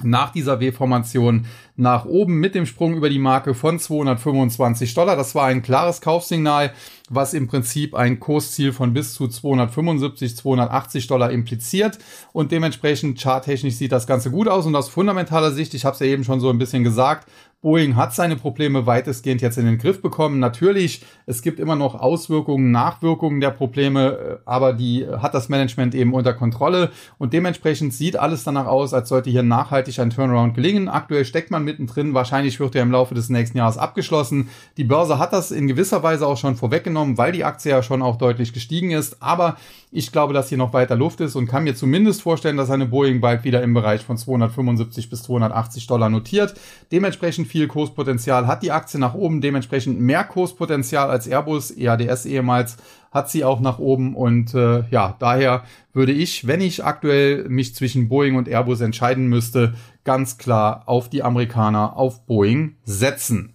nach 0.00 0.32
dieser 0.32 0.58
W-Formation 0.58 1.46
nach 1.76 2.06
oben 2.06 2.40
mit 2.40 2.54
dem 2.54 2.64
Sprung 2.64 2.94
über 2.94 3.10
die 3.10 3.18
Marke 3.18 3.54
von 3.54 3.78
225 3.78 4.94
Dollar. 4.94 5.16
Das 5.16 5.34
war 5.34 5.46
ein 5.46 5.62
klares 5.62 6.00
Kaufsignal, 6.00 6.72
was 7.10 7.34
im 7.34 7.46
Prinzip 7.46 7.94
ein 7.94 8.18
Kursziel 8.18 8.72
von 8.72 8.94
bis 8.94 9.12
zu 9.14 9.28
275, 9.28 10.36
280 10.36 11.06
Dollar 11.06 11.30
impliziert. 11.30 11.98
Und 12.32 12.52
dementsprechend 12.52 13.20
charttechnisch 13.20 13.76
sieht 13.76 13.92
das 13.92 14.06
Ganze 14.06 14.30
gut 14.30 14.48
aus. 14.48 14.64
Und 14.66 14.74
aus 14.74 14.88
fundamentaler 14.88 15.52
Sicht, 15.52 15.74
ich 15.74 15.84
habe 15.84 15.94
es 15.94 16.00
ja 16.00 16.06
eben 16.06 16.24
schon 16.24 16.40
so 16.40 16.48
ein 16.48 16.58
bisschen 16.58 16.84
gesagt, 16.84 17.28
Boeing 17.62 17.94
hat 17.94 18.12
seine 18.12 18.34
Probleme 18.34 18.86
weitestgehend 18.86 19.40
jetzt 19.40 19.56
in 19.56 19.66
den 19.66 19.78
Griff 19.78 20.02
bekommen. 20.02 20.40
Natürlich, 20.40 21.02
es 21.26 21.42
gibt 21.42 21.60
immer 21.60 21.76
noch 21.76 21.94
Auswirkungen, 21.94 22.72
Nachwirkungen 22.72 23.40
der 23.40 23.50
Probleme, 23.50 24.10
äh, 24.10 24.36
aber 24.44 24.72
die 24.72 25.06
hat 25.06 25.32
das 25.32 25.48
Management 25.48 25.94
eben 25.94 26.12
unter 26.12 26.34
Kontrolle 26.34 26.90
und 27.18 27.32
dementsprechend 27.32 27.94
sieht 27.94 28.16
alles 28.16 28.42
danach 28.42 28.66
aus, 28.66 28.92
als 28.92 29.08
sollte 29.08 29.30
hier 29.30 29.44
nachhaltig 29.44 30.00
ein 30.00 30.10
Turnaround 30.10 30.54
gelingen. 30.54 30.88
Aktuell 30.88 31.24
steckt 31.24 31.52
man 31.52 31.64
mittendrin, 31.64 32.14
wahrscheinlich 32.14 32.58
wird 32.58 32.74
er 32.74 32.82
im 32.82 32.90
Laufe 32.90 33.14
des 33.14 33.28
nächsten 33.28 33.58
Jahres 33.58 33.78
abgeschlossen. 33.78 34.48
Die 34.76 34.84
Börse 34.84 35.20
hat 35.20 35.32
das 35.32 35.52
in 35.52 35.68
gewisser 35.68 36.02
Weise 36.02 36.26
auch 36.26 36.36
schon 36.36 36.56
vorweggenommen, 36.56 37.16
weil 37.16 37.30
die 37.30 37.44
Aktie 37.44 37.70
ja 37.70 37.84
schon 37.84 38.02
auch 38.02 38.18
deutlich 38.18 38.52
gestiegen 38.52 38.90
ist, 38.90 39.22
aber 39.22 39.56
ich 39.92 40.10
glaube, 40.10 40.32
dass 40.32 40.48
hier 40.48 40.58
noch 40.58 40.72
weiter 40.72 40.96
Luft 40.96 41.20
ist 41.20 41.36
und 41.36 41.46
kann 41.46 41.64
mir 41.64 41.76
zumindest 41.76 42.22
vorstellen, 42.22 42.56
dass 42.56 42.70
eine 42.70 42.86
Boeing 42.86 43.20
bald 43.20 43.44
wieder 43.44 43.62
im 43.62 43.74
Bereich 43.74 44.02
von 44.02 44.16
275 44.16 45.10
bis 45.10 45.22
280 45.22 45.86
Dollar 45.86 46.08
notiert. 46.08 46.54
Dementsprechend 46.90 47.51
viel 47.52 47.68
Kurspotenzial 47.68 48.46
hat 48.46 48.62
die 48.62 48.72
Aktie 48.72 48.98
nach 48.98 49.12
oben, 49.12 49.42
dementsprechend 49.42 50.00
mehr 50.00 50.24
Kurspotenzial 50.24 51.10
als 51.10 51.26
Airbus, 51.26 51.70
EADS 51.70 52.24
ehemals, 52.24 52.78
hat 53.10 53.28
sie 53.28 53.44
auch 53.44 53.60
nach 53.60 53.78
oben 53.78 54.16
und 54.16 54.54
äh, 54.54 54.84
ja, 54.90 55.14
daher 55.18 55.64
würde 55.92 56.12
ich, 56.12 56.46
wenn 56.46 56.62
ich 56.62 56.82
aktuell 56.82 57.46
mich 57.50 57.74
zwischen 57.74 58.08
Boeing 58.08 58.36
und 58.36 58.48
Airbus 58.48 58.80
entscheiden 58.80 59.26
müsste, 59.26 59.74
ganz 60.02 60.38
klar 60.38 60.84
auf 60.86 61.10
die 61.10 61.22
Amerikaner, 61.22 61.94
auf 61.98 62.24
Boeing 62.24 62.76
setzen. 62.84 63.51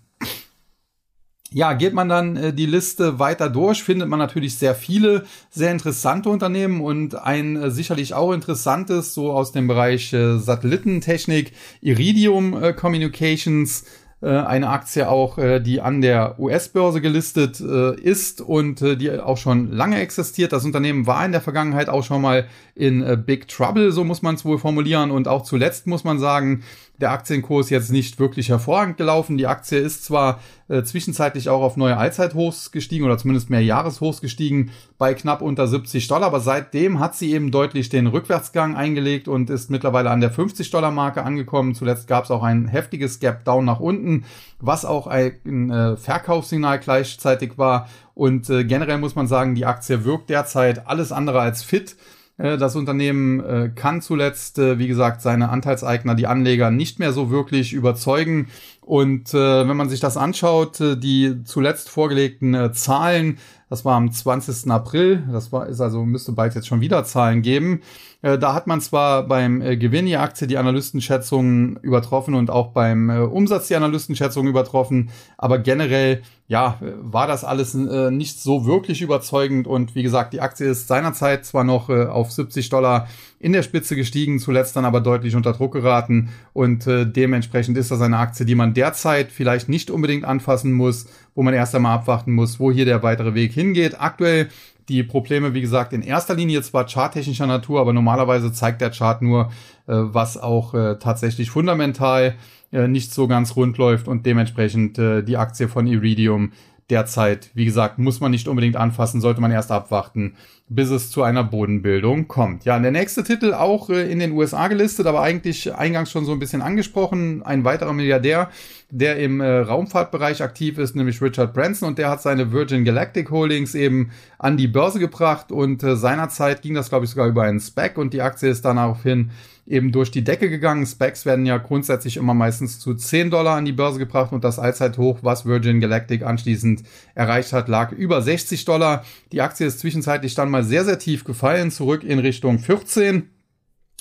Ja, 1.52 1.74
geht 1.74 1.94
man 1.94 2.10
dann 2.10 2.36
äh, 2.36 2.54
die 2.54 2.66
Liste 2.66 3.20
weiter 3.20 3.50
durch, 3.50 3.84
findet 3.84 4.10
man 4.10 4.20
natürlich 4.20 4.58
sehr 4.58 4.76
viele 4.76 5.24
sehr 5.50 5.72
interessante 5.72 6.30
Unternehmen 6.30 6.82
und 6.82 7.16
ein 7.16 7.56
äh, 7.56 7.72
sicherlich 7.72 8.14
auch 8.14 8.34
interessantes, 8.34 9.14
so 9.14 9.32
aus 9.32 9.52
dem 9.52 9.68
Bereich 9.68 10.12
äh, 10.14 10.38
Satellitentechnik, 10.38 11.54
Iridium 11.82 12.62
äh, 12.62 12.74
Communications, 12.74 13.86
äh, 14.22 14.30
eine 14.30 14.70
Aktie 14.70 15.08
auch, 15.08 15.38
äh, 15.38 15.60
die 15.60 15.80
an 15.80 16.02
der 16.02 16.40
US-Börse 16.40 17.02
gelistet 17.02 17.62
äh, 17.62 17.96
ist 17.96 18.42
und 18.42 18.82
äh, 18.82 18.98
die 18.98 19.12
auch 19.12 19.38
schon 19.38 19.72
lange 19.72 20.00
existiert. 20.00 20.52
Das 20.52 20.66
Unternehmen 20.66 21.06
war 21.06 21.24
in 21.24 21.32
der 21.32 21.42
Vergangenheit 21.42 21.88
auch 21.88 22.04
schon 22.04 22.22
mal 22.22 22.48
in 22.74 23.04
äh, 23.04 23.16
Big 23.16 23.48
Trouble, 23.48 23.92
so 23.92 24.04
muss 24.04 24.24
man 24.24 24.36
es 24.36 24.44
wohl 24.44 24.58
formulieren. 24.58 25.12
Und 25.12 25.28
auch 25.28 25.44
zuletzt 25.44 25.86
muss 25.86 26.04
man 26.04 26.18
sagen, 26.18 26.64
der 27.00 27.12
Aktienkurs 27.12 27.70
jetzt 27.70 27.92
nicht 27.92 28.20
wirklich 28.20 28.50
hervorragend 28.50 28.98
gelaufen. 28.98 29.38
Die 29.38 29.48
Aktie 29.48 29.78
ist 29.78 30.04
zwar 30.04 30.40
äh, 30.68 30.84
zwischenzeitlich 30.84 31.50
auch 31.50 31.62
auf 31.62 31.78
neue 31.78 31.98
Allzeithochs 31.98 32.72
gestiegen 32.72 33.06
oder 33.06 33.18
zumindest 33.18 33.50
mehr 33.50 33.64
Jahreshochs 33.64 34.20
gestiegen 34.20 34.72
bei 34.98 35.14
knapp 35.14 35.42
unter 35.42 35.68
70 35.68 36.08
Dollar, 36.08 36.28
aber 36.28 36.40
seitdem 36.40 37.00
hat 37.00 37.16
sie 37.16 37.32
eben 37.34 37.52
deutlich 37.52 37.90
den 37.90 38.08
Rückwärtsgang 38.08 38.76
eingelegt 38.76 39.28
und 39.28 39.50
ist 39.50 39.70
mittlerweile 39.70 40.10
an 40.10 40.22
der 40.22 40.32
50 40.32 40.72
Dollar 40.72 40.92
Marke 40.92 41.24
angekommen. 41.24 41.76
Zuletzt 41.76 42.08
gab 42.08 42.24
es 42.24 42.32
auch 42.32 42.44
ein 42.44 42.68
heftiges 42.68 43.20
Gap 43.20 43.46
Down 43.46 43.66
nach 43.66 43.80
unten, 43.80 44.26
was 44.60 44.84
auch 44.84 45.08
ein 45.08 45.70
äh, 45.70 45.98
Verkaufssignal 45.98 46.80
gleichzeitig 46.80 47.58
war. 47.58 47.88
Und 48.16 48.50
äh, 48.50 48.64
generell 48.64 48.98
muss 48.98 49.16
man 49.16 49.28
sagen, 49.28 49.54
die 49.54 49.66
Aktie 49.66 50.04
wirkt 50.04 50.32
derzeit 50.32 50.88
alles 50.88 51.12
andere 51.12 51.40
als 51.40 51.62
fit. 51.62 51.96
Äh, 52.38 52.58
das 52.58 52.76
Unternehmen 52.76 53.40
äh, 53.40 53.70
kann 53.74 54.02
zuletzt, 54.02 54.60
äh, 54.60 54.80
wie 54.80 54.88
gesagt, 54.88 55.22
seine 55.22 55.50
Anteilseigner, 55.50 56.16
die 56.16 56.28
Anleger 56.28 56.72
nicht 56.72 57.00
mehr 57.00 57.14
so 57.14 57.30
wirklich 57.30 57.74
überzeugen. 57.74 58.48
Und 58.88 59.34
wenn 59.34 59.76
man 59.76 59.90
sich 59.90 60.00
das 60.00 60.16
anschaut, 60.16 60.80
die 60.80 61.44
zuletzt 61.44 61.90
vorgelegten 61.90 62.74
Zahlen, 62.74 63.38
das 63.70 63.84
war 63.84 63.98
am 63.98 64.10
20. 64.10 64.72
April, 64.72 65.24
das 65.30 65.52
war, 65.52 65.68
ist 65.68 65.82
also, 65.82 66.06
müsste 66.06 66.32
bald 66.32 66.56
jetzt 66.56 66.68
schon 66.68 66.80
wieder 66.80 67.04
Zahlen 67.04 67.42
geben. 67.42 67.82
Da 68.22 68.54
hat 68.54 68.66
man 68.66 68.80
zwar 68.80 69.28
beim 69.28 69.60
Gewinn 69.60 70.06
die 70.06 70.16
Aktie 70.16 70.48
die 70.48 70.58
Analystenschätzungen 70.58 71.78
übertroffen 71.82 72.34
und 72.34 72.50
auch 72.50 72.70
beim 72.70 73.10
Umsatz 73.10 73.68
die 73.68 73.76
Analystenschätzungen 73.76 74.50
übertroffen, 74.50 75.10
aber 75.38 75.60
generell 75.60 76.22
ja, 76.48 76.78
war 77.02 77.28
das 77.28 77.44
alles 77.44 77.76
äh, 77.76 78.10
nicht 78.10 78.40
so 78.40 78.66
wirklich 78.66 79.02
überzeugend. 79.02 79.68
Und 79.68 79.96
wie 79.96 80.04
gesagt, 80.04 80.32
die 80.32 80.40
Aktie 80.40 80.68
ist 80.68 80.88
seinerzeit 80.88 81.46
zwar 81.46 81.66
noch 81.66 81.90
äh, 81.90 82.06
auf 82.06 82.32
70 82.32 82.70
Dollar 82.70 83.10
in 83.40 83.54
der 83.54 83.64
Spitze 83.64 83.96
gestiegen, 83.96 84.40
zuletzt 84.40 84.76
dann 84.76 84.86
aber 84.86 85.02
deutlich 85.02 85.36
unter 85.36 85.54
Druck 85.54 85.74
geraten. 85.74 86.30
Und 86.54 86.88
äh, 86.88 87.06
dementsprechend 87.06 87.78
ist 87.78 87.92
das 87.92 88.02
eine 88.02 88.18
Aktie, 88.18 88.46
die 88.46 88.56
man 88.56 88.74
derzeit 88.74 89.32
vielleicht 89.32 89.70
nicht 89.70 89.92
unbedingt 89.92 90.26
anfassen 90.26 90.74
muss, 90.74 91.08
wo 91.36 91.44
man 91.44 91.54
erst 91.54 91.76
einmal 91.76 91.96
abwarten 91.96 92.34
muss, 92.34 92.60
wo 92.60 92.72
hier 92.72 92.86
der 92.86 93.04
weitere 93.04 93.36
Weg 93.36 93.54
hingeht. 93.54 94.00
Aktuell 94.00 94.50
die 94.90 95.04
Probleme, 95.04 95.54
wie 95.54 95.62
gesagt, 95.62 95.94
in 95.94 96.02
erster 96.02 96.34
Linie 96.34 96.62
zwar 96.62 96.88
charttechnischer 96.88 97.48
Natur, 97.48 97.82
aber 97.82 97.94
normalerweise 97.94 98.52
zeigt 98.54 98.82
der 98.82 98.92
Chart 98.92 99.22
nur, 99.22 99.52
äh, 99.88 99.94
was 99.94 100.38
auch 100.38 100.74
äh, 100.74 100.98
tatsächlich 100.98 101.52
fundamental 101.52 102.36
äh, 102.72 102.88
nicht 102.88 103.14
so 103.14 103.28
ganz 103.28 103.56
rund 103.56 103.78
läuft 103.78 104.08
und 104.08 104.26
dementsprechend 104.26 104.98
äh, 104.98 105.24
die 105.24 105.38
Aktie 105.38 105.68
von 105.68 105.88
Iridium 105.88 106.52
derzeit, 106.90 107.50
wie 107.54 107.66
gesagt, 107.66 108.00
muss 108.00 108.20
man 108.20 108.32
nicht 108.32 108.48
unbedingt 108.48 108.78
anfassen, 108.78 109.20
sollte 109.20 109.42
man 109.42 109.52
erst 109.52 109.72
abwarten, 109.72 110.36
bis 110.70 110.90
es 110.90 111.12
zu 111.12 111.24
einer 111.24 111.44
Bodenbildung 111.44 112.28
kommt. 112.28 112.66
Ja, 112.66 112.80
der 112.80 112.92
nächste 112.92 113.24
Titel 113.24 113.54
auch 113.54 113.90
äh, 113.90 114.10
in 114.12 114.20
den 114.20 114.32
USA 114.32 114.68
gelistet, 114.68 115.06
aber 115.06 115.22
eigentlich 115.22 115.74
eingangs 115.74 116.12
schon 116.12 116.26
so 116.26 116.32
ein 116.32 116.40
bisschen 116.40 116.62
angesprochen. 116.62 117.44
Ein 117.44 117.64
weiterer 117.64 117.94
Milliardär, 117.94 118.50
der 118.90 119.18
im 119.18 119.42
äh, 119.42 119.60
Raumfahrtbereich 119.60 120.42
aktiv 120.42 120.78
ist, 120.78 120.96
nämlich 120.96 121.22
Richard 121.22 121.54
Branson 121.54 121.90
und 121.90 121.98
der 121.98 122.10
hat 122.10 122.22
seine 122.22 122.52
Virgin 122.52 122.86
Galactic 122.86 123.32
Holdings 123.32 123.76
eben 123.76 124.12
an 124.40 124.58
die 124.58 124.68
Börse 124.68 125.00
gebracht 125.00 125.52
und 125.52 125.84
äh, 125.84 125.96
seinerzeit 125.96 126.62
ging 126.62 126.74
das, 126.74 126.90
glaube 126.90 127.06
ich, 127.06 127.12
sogar 127.12 127.28
über 127.28 127.44
einen 127.44 127.60
Spec 127.60 127.98
und 127.98 128.14
die 128.14 128.22
Aktie 128.22 128.50
ist 128.50 128.64
daraufhin 128.64 129.32
eben 129.68 129.92
durch 129.92 130.12
die 130.12 130.24
Decke 130.24 130.50
gegangen. 130.50 130.86
Specs 130.86 131.26
werden 131.26 131.46
ja 131.46 131.58
grundsätzlich 131.58 132.18
immer 132.18 132.34
meistens 132.34 132.80
zu 132.80 132.96
10 132.96 133.30
Dollar 133.30 133.58
an 133.58 133.66
die 133.66 133.74
Börse 133.74 134.00
gebracht 134.00 134.32
und 134.32 134.44
das 134.44 134.60
Allzeithoch, 134.60 135.20
was 135.22 135.46
Virgin 135.46 135.82
Galactic 135.82 136.24
anschließend 136.24 136.84
erreicht 137.16 137.54
hat, 137.54 137.68
lag 137.68 137.92
über 137.92 138.22
60 138.22 138.64
Dollar. 138.66 139.04
Die 139.32 139.42
Aktie 139.42 139.68
ist 139.68 139.80
zwischenzeitlich 139.80 140.36
dann 140.36 140.50
mal 140.50 140.64
sehr, 140.64 140.86
sehr 140.86 141.00
tief 141.00 141.26
gefallen, 141.26 141.72
zurück 141.72 142.04
in 142.04 142.20
Richtung 142.20 142.60
14 142.60 143.30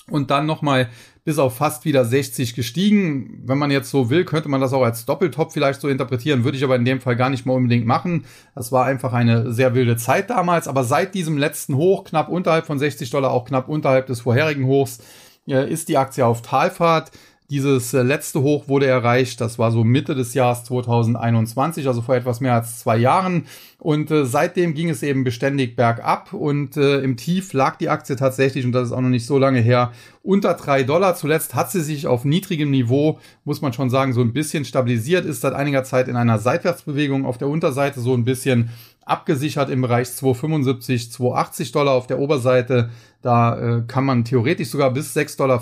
und 0.09 0.31
dann 0.31 0.45
nochmal 0.45 0.89
bis 1.25 1.39
auf 1.39 1.57
fast 1.57 1.83
wieder 1.83 2.05
60 2.05 2.55
gestiegen. 2.55 3.41
Wenn 3.45 3.57
man 3.57 3.69
jetzt 3.69 3.89
so 3.89 4.09
will, 4.09 4.23
könnte 4.23 4.47
man 4.47 4.61
das 4.61 4.71
auch 4.71 4.83
als 4.83 5.05
Doppeltop 5.05 5.51
vielleicht 5.51 5.81
so 5.81 5.89
interpretieren, 5.89 6.45
würde 6.45 6.57
ich 6.57 6.63
aber 6.63 6.77
in 6.77 6.85
dem 6.85 7.01
Fall 7.01 7.17
gar 7.17 7.29
nicht 7.29 7.45
mal 7.45 7.51
unbedingt 7.51 7.85
machen. 7.85 8.23
Das 8.55 8.71
war 8.71 8.85
einfach 8.85 9.11
eine 9.11 9.51
sehr 9.51 9.75
wilde 9.75 9.97
Zeit 9.97 10.29
damals, 10.29 10.69
aber 10.69 10.85
seit 10.85 11.13
diesem 11.13 11.37
letzten 11.37 11.75
Hoch, 11.75 12.05
knapp 12.05 12.29
unterhalb 12.29 12.65
von 12.65 12.79
60 12.79 13.09
Dollar, 13.09 13.31
auch 13.31 13.43
knapp 13.43 13.67
unterhalb 13.67 14.07
des 14.07 14.21
vorherigen 14.21 14.67
Hochs, 14.67 14.99
ist 15.47 15.89
die 15.89 15.97
Aktie 15.97 16.25
auf 16.25 16.41
Talfahrt. 16.41 17.11
Dieses 17.49 17.93
äh, 17.93 18.01
letzte 18.01 18.41
Hoch 18.41 18.67
wurde 18.67 18.87
erreicht, 18.87 19.39
das 19.39 19.57
war 19.57 19.71
so 19.71 19.85
Mitte 19.85 20.15
des 20.15 20.33
Jahres 20.33 20.65
2021, 20.65 21.87
also 21.87 22.01
vor 22.01 22.15
etwas 22.15 22.41
mehr 22.41 22.55
als 22.55 22.79
zwei 22.79 22.97
Jahren. 22.97 23.45
Und 23.79 24.11
äh, 24.11 24.25
seitdem 24.25 24.73
ging 24.73 24.89
es 24.89 25.01
eben 25.01 25.23
beständig 25.23 25.77
bergab 25.77 26.33
und 26.33 26.75
äh, 26.75 26.99
im 26.99 27.15
Tief 27.15 27.53
lag 27.53 27.77
die 27.77 27.87
Aktie 27.87 28.17
tatsächlich, 28.17 28.65
und 28.65 28.73
das 28.73 28.87
ist 28.87 28.91
auch 28.91 28.99
noch 28.99 29.07
nicht 29.07 29.25
so 29.25 29.37
lange 29.37 29.61
her, 29.61 29.93
unter 30.23 30.55
drei 30.55 30.83
Dollar. 30.83 31.15
Zuletzt 31.15 31.55
hat 31.55 31.71
sie 31.71 31.79
sich 31.79 32.05
auf 32.05 32.25
niedrigem 32.25 32.69
Niveau, 32.69 33.17
muss 33.45 33.61
man 33.61 33.71
schon 33.71 33.89
sagen, 33.89 34.11
so 34.11 34.19
ein 34.19 34.33
bisschen 34.33 34.65
stabilisiert, 34.65 35.23
ist 35.23 35.39
seit 35.39 35.53
einiger 35.53 35.85
Zeit 35.85 36.09
in 36.09 36.17
einer 36.17 36.39
Seitwärtsbewegung 36.39 37.25
auf 37.25 37.37
der 37.37 37.47
Unterseite 37.47 38.01
so 38.01 38.13
ein 38.13 38.25
bisschen 38.25 38.71
abgesichert 39.05 39.69
im 39.69 39.81
Bereich 39.81 40.11
275, 40.11 41.13
280 41.13 41.71
Dollar 41.71 41.93
auf 41.93 42.07
der 42.07 42.19
Oberseite. 42.19 42.89
Da 43.21 43.77
äh, 43.77 43.83
kann 43.87 44.03
man 44.03 44.25
theoretisch 44.25 44.67
sogar 44.67 44.91
bis 44.91 45.15
6,50 45.15 45.37
Dollar 45.37 45.61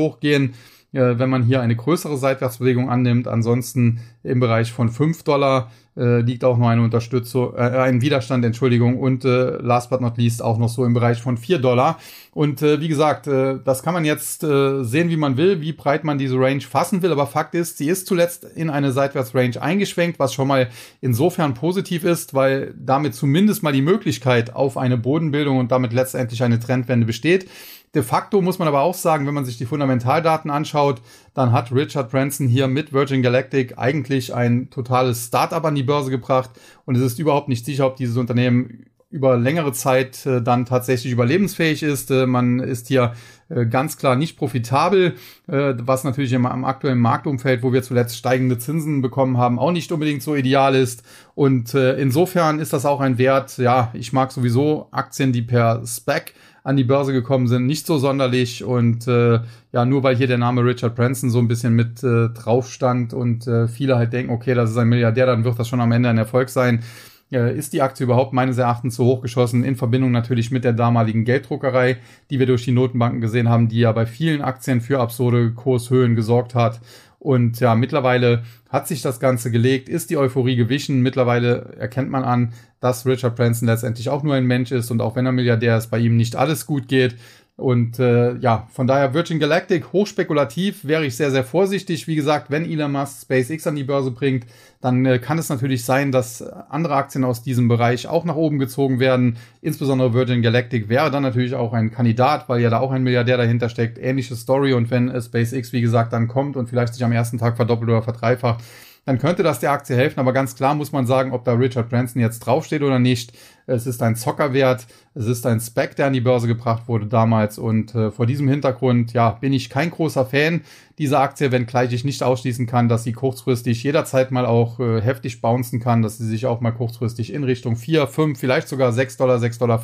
hochgehen, 0.00 0.54
äh, 0.94 1.18
wenn 1.18 1.28
man 1.28 1.42
hier 1.42 1.60
eine 1.60 1.76
größere 1.76 2.16
Seitwärtsbewegung 2.16 2.88
annimmt. 2.88 3.28
Ansonsten 3.28 4.00
im 4.22 4.40
Bereich 4.40 4.72
von 4.72 4.88
5 4.88 5.24
Dollar 5.24 5.70
äh, 5.96 6.20
liegt 6.20 6.44
auch 6.44 6.56
noch 6.58 6.68
eine 6.68 6.82
Unterstützung, 6.82 7.54
äh, 7.54 7.60
ein 7.60 8.00
Widerstand, 8.00 8.44
Entschuldigung, 8.44 8.98
und 8.98 9.24
äh, 9.24 9.56
last 9.58 9.90
but 9.90 10.00
not 10.00 10.16
least 10.18 10.42
auch 10.42 10.58
noch 10.58 10.68
so 10.68 10.84
im 10.84 10.94
Bereich 10.94 11.20
von 11.20 11.36
4 11.36 11.58
Dollar. 11.58 11.98
Und 12.32 12.62
äh, 12.62 12.80
wie 12.80 12.88
gesagt, 12.88 13.26
äh, 13.26 13.58
das 13.64 13.82
kann 13.82 13.94
man 13.94 14.04
jetzt 14.04 14.42
äh, 14.42 14.82
sehen, 14.82 15.08
wie 15.10 15.16
man 15.16 15.36
will, 15.36 15.60
wie 15.60 15.72
breit 15.72 16.04
man 16.04 16.18
diese 16.18 16.36
Range 16.36 16.60
fassen 16.60 17.02
will, 17.02 17.12
aber 17.12 17.26
Fakt 17.26 17.54
ist, 17.54 17.78
sie 17.78 17.88
ist 17.88 18.06
zuletzt 18.06 18.44
in 18.44 18.70
eine 18.70 18.92
Seitwärtsrange 18.92 19.60
eingeschwenkt, 19.60 20.18
was 20.18 20.34
schon 20.34 20.48
mal 20.48 20.68
insofern 21.00 21.54
positiv 21.54 22.04
ist, 22.04 22.34
weil 22.34 22.74
damit 22.76 23.14
zumindest 23.14 23.62
mal 23.62 23.72
die 23.72 23.82
Möglichkeit 23.82 24.54
auf 24.54 24.76
eine 24.76 24.96
Bodenbildung 24.96 25.58
und 25.58 25.70
damit 25.70 25.92
letztendlich 25.92 26.42
eine 26.42 26.58
Trendwende 26.58 27.06
besteht. 27.06 27.48
De 27.94 28.02
facto 28.02 28.40
muss 28.40 28.58
man 28.58 28.66
aber 28.66 28.80
auch 28.80 28.94
sagen, 28.94 29.26
wenn 29.26 29.34
man 29.34 29.44
sich 29.44 29.56
die 29.56 29.66
Fundamentaldaten 29.66 30.50
anschaut, 30.50 31.00
dann 31.32 31.52
hat 31.52 31.72
Richard 31.72 32.10
Branson 32.10 32.48
hier 32.48 32.66
mit 32.66 32.92
Virgin 32.92 33.22
Galactic 33.22 33.78
eigentlich 33.78 34.34
ein 34.34 34.68
totales 34.70 35.26
Startup 35.26 35.64
an 35.64 35.76
die 35.76 35.84
Börse 35.84 36.10
gebracht 36.10 36.50
und 36.86 36.96
es 36.96 37.02
ist 37.02 37.18
überhaupt 37.18 37.48
nicht 37.48 37.64
sicher, 37.64 37.86
ob 37.86 37.96
dieses 37.96 38.16
Unternehmen 38.16 38.86
über 39.14 39.36
längere 39.36 39.72
Zeit 39.72 40.26
äh, 40.26 40.42
dann 40.42 40.66
tatsächlich 40.66 41.12
überlebensfähig 41.12 41.84
ist. 41.84 42.10
Äh, 42.10 42.26
man 42.26 42.58
ist 42.58 42.88
hier 42.88 43.12
äh, 43.48 43.64
ganz 43.64 43.96
klar 43.96 44.16
nicht 44.16 44.36
profitabel, 44.36 45.14
äh, 45.46 45.74
was 45.78 46.02
natürlich 46.02 46.32
im, 46.32 46.46
im, 46.46 46.64
aktuellen 46.64 46.98
Marktumfeld, 46.98 47.62
wo 47.62 47.72
wir 47.72 47.84
zuletzt 47.84 48.16
steigende 48.16 48.58
Zinsen 48.58 49.02
bekommen 49.02 49.38
haben, 49.38 49.60
auch 49.60 49.70
nicht 49.70 49.92
unbedingt 49.92 50.24
so 50.24 50.34
ideal 50.34 50.74
ist. 50.74 51.04
Und 51.36 51.74
äh, 51.74 51.96
insofern 51.96 52.58
ist 52.58 52.72
das 52.72 52.86
auch 52.86 53.00
ein 53.00 53.16
Wert, 53.16 53.56
ja, 53.58 53.90
ich 53.94 54.12
mag 54.12 54.32
sowieso 54.32 54.88
Aktien, 54.90 55.32
die 55.32 55.42
per 55.42 55.86
Spec 55.86 56.34
an 56.64 56.76
die 56.76 56.84
Börse 56.84 57.12
gekommen 57.12 57.46
sind, 57.46 57.66
nicht 57.66 57.86
so 57.86 57.98
sonderlich. 57.98 58.64
Und 58.64 59.06
äh, 59.06 59.40
ja, 59.72 59.84
nur 59.84 60.02
weil 60.02 60.16
hier 60.16 60.26
der 60.26 60.38
Name 60.38 60.64
Richard 60.64 60.96
Branson 60.96 61.30
so 61.30 61.38
ein 61.38 61.46
bisschen 61.46 61.76
mit 61.76 62.02
äh, 62.02 62.30
drauf 62.30 62.70
stand 62.70 63.12
und 63.12 63.46
äh, 63.46 63.68
viele 63.68 63.96
halt 63.96 64.12
denken, 64.12 64.32
okay, 64.32 64.54
das 64.54 64.70
ist 64.70 64.78
ein 64.78 64.88
Milliardär, 64.88 65.26
dann 65.26 65.44
wird 65.44 65.58
das 65.58 65.68
schon 65.68 65.82
am 65.82 65.92
Ende 65.92 66.08
ein 66.08 66.18
Erfolg 66.18 66.48
sein. 66.48 66.82
Äh, 67.30 67.56
ist 67.56 67.74
die 67.74 67.82
Aktie 67.82 68.04
überhaupt 68.04 68.32
meines 68.32 68.56
Erachtens 68.56 68.94
zu 68.94 69.04
hoch 69.04 69.20
geschossen, 69.20 69.62
in 69.62 69.76
Verbindung 69.76 70.10
natürlich 70.10 70.50
mit 70.50 70.64
der 70.64 70.72
damaligen 70.72 71.24
Gelddruckerei, 71.24 71.98
die 72.30 72.38
wir 72.38 72.46
durch 72.46 72.64
die 72.64 72.72
Notenbanken 72.72 73.20
gesehen 73.20 73.50
haben, 73.50 73.68
die 73.68 73.80
ja 73.80 73.92
bei 73.92 74.06
vielen 74.06 74.40
Aktien 74.40 74.80
für 74.80 75.00
absurde 75.00 75.52
Kurshöhen 75.52 76.16
gesorgt 76.16 76.54
hat. 76.54 76.80
Und 77.18 77.60
ja, 77.60 77.74
mittlerweile 77.74 78.42
hat 78.74 78.88
sich 78.88 79.02
das 79.02 79.20
Ganze 79.20 79.52
gelegt, 79.52 79.88
ist 79.88 80.10
die 80.10 80.16
Euphorie 80.16 80.56
gewichen. 80.56 81.00
Mittlerweile 81.00 81.76
erkennt 81.78 82.10
man 82.10 82.24
an, 82.24 82.52
dass 82.80 83.06
Richard 83.06 83.36
Branson 83.36 83.68
letztendlich 83.68 84.08
auch 84.08 84.24
nur 84.24 84.34
ein 84.34 84.46
Mensch 84.46 84.72
ist 84.72 84.90
und 84.90 85.00
auch 85.00 85.14
wenn 85.14 85.24
er 85.26 85.30
Milliardär 85.30 85.78
ist, 85.78 85.92
bei 85.92 86.00
ihm 86.00 86.16
nicht 86.16 86.34
alles 86.34 86.66
gut 86.66 86.88
geht. 86.88 87.14
Und 87.56 88.00
äh, 88.00 88.34
ja, 88.38 88.66
von 88.72 88.88
daher 88.88 89.14
Virgin 89.14 89.38
Galactic 89.38 89.92
hochspekulativ 89.92 90.84
wäre 90.84 91.06
ich 91.06 91.16
sehr, 91.16 91.30
sehr 91.30 91.44
vorsichtig. 91.44 92.08
Wie 92.08 92.16
gesagt, 92.16 92.50
wenn 92.50 92.68
Elon 92.68 92.90
Musk 92.90 93.22
SpaceX 93.22 93.68
an 93.68 93.76
die 93.76 93.84
Börse 93.84 94.10
bringt, 94.10 94.44
dann 94.80 95.06
äh, 95.06 95.20
kann 95.20 95.38
es 95.38 95.50
natürlich 95.50 95.84
sein, 95.84 96.10
dass 96.10 96.42
andere 96.42 96.96
Aktien 96.96 97.22
aus 97.22 97.44
diesem 97.44 97.68
Bereich 97.68 98.08
auch 98.08 98.24
nach 98.24 98.34
oben 98.34 98.58
gezogen 98.58 98.98
werden. 98.98 99.36
Insbesondere 99.60 100.12
Virgin 100.12 100.42
Galactic 100.42 100.88
wäre 100.88 101.12
dann 101.12 101.22
natürlich 101.22 101.54
auch 101.54 101.72
ein 101.72 101.92
Kandidat, 101.92 102.48
weil 102.48 102.60
ja 102.60 102.70
da 102.70 102.80
auch 102.80 102.90
ein 102.90 103.04
Milliardär 103.04 103.36
dahinter 103.36 103.68
steckt. 103.68 103.98
Ähnliche 103.98 104.34
Story. 104.34 104.72
Und 104.72 104.90
wenn 104.90 105.08
äh, 105.08 105.22
SpaceX, 105.22 105.72
wie 105.72 105.80
gesagt, 105.80 106.12
dann 106.12 106.26
kommt 106.26 106.56
und 106.56 106.68
vielleicht 106.68 106.94
sich 106.94 107.04
am 107.04 107.12
ersten 107.12 107.38
Tag 107.38 107.54
verdoppelt 107.54 107.88
oder 107.88 108.02
verdreifacht, 108.02 108.64
dann 109.04 109.18
könnte 109.18 109.42
das 109.42 109.60
der 109.60 109.72
Aktie 109.72 109.96
helfen. 109.96 110.20
Aber 110.20 110.32
ganz 110.32 110.56
klar 110.56 110.74
muss 110.74 110.92
man 110.92 111.06
sagen, 111.06 111.32
ob 111.32 111.44
da 111.44 111.52
Richard 111.52 111.88
Branson 111.88 112.20
jetzt 112.20 112.40
draufsteht 112.40 112.82
oder 112.82 112.98
nicht. 112.98 113.32
Es 113.66 113.86
ist 113.86 114.02
ein 114.02 114.16
Zockerwert, 114.16 114.86
es 115.14 115.26
ist 115.26 115.46
ein 115.46 115.60
Spec, 115.60 115.96
der 115.96 116.06
an 116.06 116.12
die 116.12 116.20
Börse 116.20 116.46
gebracht 116.46 116.86
wurde 116.86 117.06
damals. 117.06 117.58
Und 117.58 117.94
äh, 117.94 118.10
vor 118.10 118.26
diesem 118.26 118.48
Hintergrund, 118.48 119.12
ja, 119.12 119.30
bin 119.30 119.52
ich 119.52 119.70
kein 119.70 119.90
großer 119.90 120.26
Fan 120.26 120.62
dieser 120.98 121.20
Aktie, 121.20 121.50
wenngleich 121.50 121.92
ich 121.92 122.04
nicht 122.04 122.22
ausschließen 122.22 122.66
kann, 122.66 122.88
dass 122.88 123.04
sie 123.04 123.12
kurzfristig 123.12 123.82
jederzeit 123.82 124.30
mal 124.30 124.46
auch 124.46 124.80
äh, 124.80 125.00
heftig 125.00 125.40
bouncen 125.40 125.80
kann, 125.80 126.02
dass 126.02 126.18
sie 126.18 126.26
sich 126.26 126.46
auch 126.46 126.60
mal 126.60 126.72
kurzfristig 126.72 127.32
in 127.32 127.44
Richtung 127.44 127.76
4, 127.76 128.06
5, 128.06 128.38
vielleicht 128.38 128.68
sogar 128.68 128.92
6 128.92 129.16
Dollar, 129.16 129.38
6,50 129.38 129.58
Dollar 129.58 129.80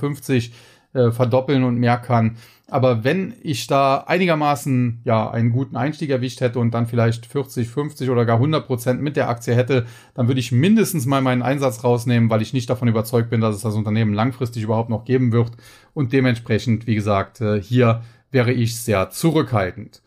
äh, 0.92 1.10
verdoppeln 1.10 1.64
und 1.64 1.76
mehr 1.76 1.98
kann. 1.98 2.36
Aber 2.70 3.02
wenn 3.02 3.34
ich 3.42 3.66
da 3.66 4.04
einigermaßen 4.06 5.00
ja 5.04 5.28
einen 5.28 5.50
guten 5.50 5.76
Einstieg 5.76 6.10
erwischt 6.10 6.40
hätte 6.40 6.60
und 6.60 6.72
dann 6.72 6.86
vielleicht 6.86 7.26
40, 7.26 7.68
50 7.68 8.10
oder 8.10 8.24
gar 8.24 8.36
100 8.36 8.66
Prozent 8.66 9.02
mit 9.02 9.16
der 9.16 9.28
Aktie 9.28 9.54
hätte, 9.54 9.86
dann 10.14 10.28
würde 10.28 10.40
ich 10.40 10.52
mindestens 10.52 11.04
mal 11.04 11.20
meinen 11.20 11.42
Einsatz 11.42 11.82
rausnehmen, 11.82 12.30
weil 12.30 12.42
ich 12.42 12.52
nicht 12.52 12.70
davon 12.70 12.86
überzeugt 12.86 13.28
bin, 13.28 13.40
dass 13.40 13.56
es 13.56 13.62
das 13.62 13.74
Unternehmen 13.74 14.14
langfristig 14.14 14.62
überhaupt 14.62 14.88
noch 14.88 15.04
geben 15.04 15.32
wird. 15.32 15.50
Und 15.94 16.12
dementsprechend, 16.12 16.86
wie 16.86 16.94
gesagt, 16.94 17.40
äh, 17.40 17.60
hier 17.60 18.02
wäre 18.30 18.52
ich 18.52 18.80
sehr 18.80 19.10
zurückhaltend. 19.10 20.00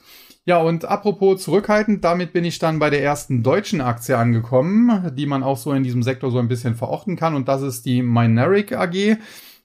Ja, 0.45 0.57
und 0.57 0.85
apropos 0.85 1.41
zurückhaltend, 1.41 2.03
damit 2.03 2.33
bin 2.33 2.43
ich 2.43 2.59
dann 2.59 2.79
bei 2.79 2.89
der 2.89 3.01
ersten 3.01 3.43
deutschen 3.43 3.79
Aktie 3.79 4.17
angekommen, 4.17 5.13
die 5.15 5.25
man 5.25 5.41
auch 5.41 5.57
so 5.57 5.71
in 5.71 5.83
diesem 5.83 6.03
Sektor 6.03 6.31
so 6.31 6.39
ein 6.39 6.49
bisschen 6.49 6.75
verorten 6.75 7.15
kann. 7.15 7.35
Und 7.35 7.47
das 7.47 7.61
ist 7.61 7.85
die 7.85 8.01
Mineric 8.01 8.73
AG. 8.73 9.17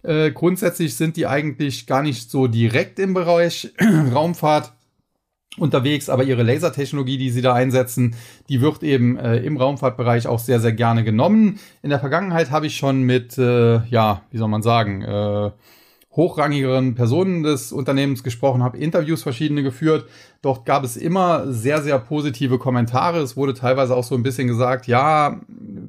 Äh, 0.02 0.31
grundsätzlich 0.31 0.97
sind 0.97 1.17
die 1.17 1.26
eigentlich 1.26 1.87
gar 1.87 2.02
nicht 2.02 2.31
so 2.31 2.47
direkt 2.47 2.99
im 2.99 3.14
Bereich 3.14 3.73
Raumfahrt 4.14 4.73
unterwegs, 5.59 6.09
aber 6.09 6.25
ihre 6.25 6.43
Lasertechnologie, 6.43 7.19
die 7.19 7.31
sie 7.31 7.43
da 7.43 7.55
einsetzen, 7.55 8.14
die 8.49 8.61
wird 8.61 8.83
eben 8.83 9.17
äh, 9.19 9.38
im 9.38 9.57
Raumfahrtbereich 9.57 10.26
auch 10.26 10.38
sehr, 10.38 10.61
sehr 10.61 10.73
gerne 10.73 11.05
genommen. 11.05 11.59
In 11.83 11.90
der 11.90 12.00
Vergangenheit 12.00 12.50
habe 12.50 12.67
ich 12.67 12.76
schon 12.76 13.02
mit, 13.02 13.38
äh, 13.38 13.85
ja, 13.87 14.23
wie 14.31 14.38
soll 14.38 14.49
man 14.49 14.62
sagen, 14.62 15.02
äh, 15.02 15.50
hochrangigeren 16.18 16.96
Personen 16.96 17.44
des 17.44 17.70
Unternehmens 17.70 18.25
gesprochen, 18.25 18.64
habe 18.64 18.76
Interviews 18.76 19.22
verschiedene 19.22 19.62
geführt. 19.62 20.04
Dort 20.42 20.66
gab 20.66 20.82
es 20.82 20.96
immer 20.96 21.50
sehr, 21.52 21.80
sehr 21.80 21.96
positive 22.00 22.58
Kommentare. 22.58 23.20
Es 23.20 23.37
wurde 23.37 23.54
teilweise 23.54 23.94
auch 23.94 24.02
so 24.02 24.16
ein 24.16 24.25
bisschen 24.25 24.48
gesagt, 24.48 24.88
ja, 24.88 25.40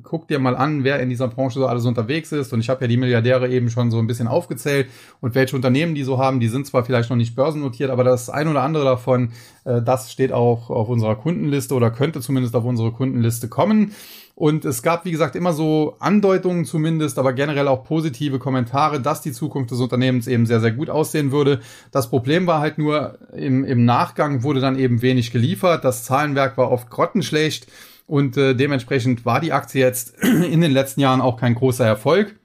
guck 0.03 0.27
dir 0.27 0.37
mal 0.37 0.55
an, 0.55 0.83
wer 0.83 0.99
in 0.99 1.09
dieser 1.09 1.29
Branche 1.29 1.57
so 1.57 1.65
alles 1.65 1.85
unterwegs 1.85 2.31
ist. 2.31 2.53
Und 2.53 2.59
ich 2.59 2.69
habe 2.69 2.81
ja 2.81 2.87
die 2.87 2.97
Milliardäre 2.97 3.49
eben 3.49 3.71
schon 3.71 3.89
so 3.89 3.97
ein 3.97 4.05
bisschen 4.05 4.27
aufgezählt 4.27 4.87
und 5.19 5.33
welche 5.33 5.55
Unternehmen 5.55 5.95
die 5.95 6.03
so 6.03 6.19
haben. 6.19 6.39
Die 6.39 6.47
sind 6.47 6.67
zwar 6.67 6.85
vielleicht 6.85 7.09
noch 7.09 7.17
nicht 7.17 7.35
börsennotiert, 7.35 7.89
aber 7.89 8.03
das 8.03 8.29
ein 8.29 8.47
oder 8.47 8.61
andere 8.61 8.85
davon, 8.85 9.31
äh, 9.65 9.81
das 9.81 10.11
steht 10.11 10.31
auch 10.31 10.69
auf 10.69 10.89
unserer 10.89 11.15
Kundenliste 11.15 11.73
oder 11.73 11.89
könnte 11.89 12.21
zumindest 12.21 12.55
auf 12.55 12.65
unsere 12.65 12.91
Kundenliste 12.91 13.47
kommen. 13.47 13.93
Und 14.39 14.63
es 14.63 14.83
gab, 14.83 15.03
wie 15.03 15.11
gesagt, 15.11 15.35
immer 15.35 15.51
so 15.51 15.97
Andeutungen 15.99 16.63
zumindest, 16.63 17.19
aber 17.19 17.33
generell 17.33 17.67
auch 17.67 17.83
positive 17.83 18.39
Kommentare, 18.39 19.01
dass 19.01 19.19
die 19.19 19.33
Zukunft 19.33 19.69
des 19.71 19.81
Unternehmens 19.81 20.27
eben 20.27 20.45
sehr, 20.45 20.61
sehr 20.61 20.71
gut 20.71 20.89
aussehen 20.89 21.33
würde. 21.33 21.59
Das 21.91 22.09
Problem 22.09 22.47
war 22.47 22.61
halt 22.61 22.77
nur, 22.77 23.17
im, 23.33 23.65
im 23.65 23.83
Nachgang 23.83 24.41
wurde 24.41 24.61
dann 24.61 24.79
eben 24.79 25.01
wenig 25.01 25.31
geliefert. 25.31 25.83
Das 25.83 26.05
Zahlenwerk 26.05 26.57
war 26.57 26.71
oft 26.71 26.89
grottenschlecht 26.89 27.67
und 28.07 28.37
äh, 28.37 28.55
dementsprechend 28.55 29.25
war 29.25 29.41
die 29.41 29.51
Aktie 29.51 29.81
jetzt 29.81 30.17
in 30.23 30.61
den 30.61 30.71
letzten 30.71 31.01
Jahren 31.01 31.19
auch 31.19 31.35
kein 31.35 31.55
großer 31.55 31.85
Erfolg. 31.85 32.38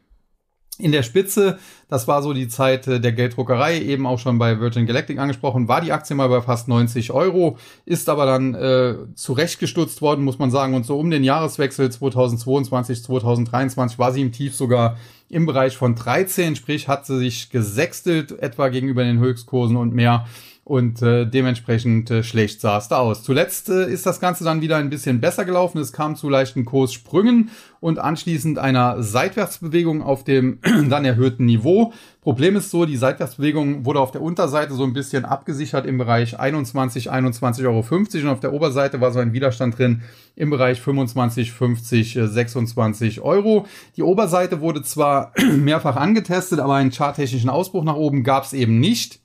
In 0.78 0.90
der 0.90 1.04
Spitze, 1.04 1.58
das 1.88 2.08
war 2.08 2.20
so 2.22 2.32
die 2.32 2.48
Zeit 2.48 2.88
äh, 2.88 3.00
der 3.00 3.12
Gelddruckerei, 3.12 3.80
eben 3.80 4.06
auch 4.06 4.18
schon 4.18 4.38
bei 4.38 4.58
Virgin 4.58 4.86
Galactic 4.86 5.18
angesprochen, 5.18 5.68
war 5.68 5.80
die 5.80 5.92
Aktie 5.92 6.16
mal 6.16 6.28
bei 6.28 6.40
fast 6.40 6.66
90 6.66 7.12
Euro, 7.12 7.58
ist 7.84 8.08
aber 8.08 8.26
dann 8.26 8.54
äh, 8.54 8.96
zurechtgestutzt 9.14 10.02
worden, 10.02 10.24
muss 10.24 10.40
man 10.40 10.50
sagen. 10.50 10.74
Und 10.74 10.84
so 10.84 10.98
um 10.98 11.10
den 11.10 11.22
Jahreswechsel 11.22 11.90
2022, 11.90 13.04
2023 13.04 13.98
war 14.00 14.12
sie 14.12 14.22
im 14.22 14.32
Tief 14.32 14.56
sogar 14.56 14.96
im 15.28 15.46
Bereich 15.46 15.76
von 15.76 15.94
13, 15.94 16.56
sprich 16.56 16.88
hat 16.88 17.06
sie 17.06 17.18
sich 17.18 17.50
gesextelt 17.50 18.32
etwa 18.40 18.68
gegenüber 18.68 19.04
den 19.04 19.20
Höchstkursen 19.20 19.76
und 19.76 19.94
mehr 19.94 20.26
und 20.64 21.02
äh, 21.02 21.26
dementsprechend 21.26 22.10
äh, 22.10 22.22
schlecht 22.22 22.62
sah 22.62 22.78
es 22.78 22.88
da 22.88 22.96
aus. 22.96 23.22
Zuletzt 23.22 23.68
äh, 23.68 23.86
ist 23.86 24.06
das 24.06 24.18
Ganze 24.18 24.44
dann 24.44 24.62
wieder 24.62 24.78
ein 24.78 24.88
bisschen 24.88 25.20
besser 25.20 25.44
gelaufen. 25.44 25.78
Es 25.78 25.92
kam 25.92 26.16
zu 26.16 26.30
leichten 26.30 26.64
Kurssprüngen 26.64 27.50
und 27.80 27.98
anschließend 27.98 28.58
einer 28.58 29.02
Seitwärtsbewegung 29.02 30.02
auf 30.02 30.24
dem 30.24 30.60
dann 30.88 31.04
erhöhten 31.04 31.44
Niveau. 31.44 31.92
Problem 32.22 32.56
ist 32.56 32.70
so, 32.70 32.86
die 32.86 32.96
Seitwärtsbewegung 32.96 33.84
wurde 33.84 34.00
auf 34.00 34.10
der 34.10 34.22
Unterseite 34.22 34.72
so 34.72 34.84
ein 34.84 34.94
bisschen 34.94 35.26
abgesichert 35.26 35.84
im 35.84 35.98
Bereich 35.98 36.40
21, 36.40 37.12
21,50 37.12 37.64
Euro 37.66 37.80
und 37.80 38.32
auf 38.32 38.40
der 38.40 38.54
Oberseite 38.54 39.02
war 39.02 39.12
so 39.12 39.18
ein 39.18 39.34
Widerstand 39.34 39.78
drin 39.78 40.00
im 40.34 40.48
Bereich 40.48 40.80
25, 40.80 41.52
50, 41.52 42.18
26 42.22 43.20
Euro. 43.20 43.66
Die 43.98 44.02
Oberseite 44.02 44.62
wurde 44.62 44.82
zwar 44.82 45.34
mehrfach 45.58 45.96
angetestet, 45.96 46.58
aber 46.60 46.76
einen 46.76 46.90
charttechnischen 46.90 47.50
Ausbruch 47.50 47.84
nach 47.84 47.96
oben 47.96 48.24
gab 48.24 48.44
es 48.44 48.54
eben 48.54 48.80
nicht. 48.80 49.23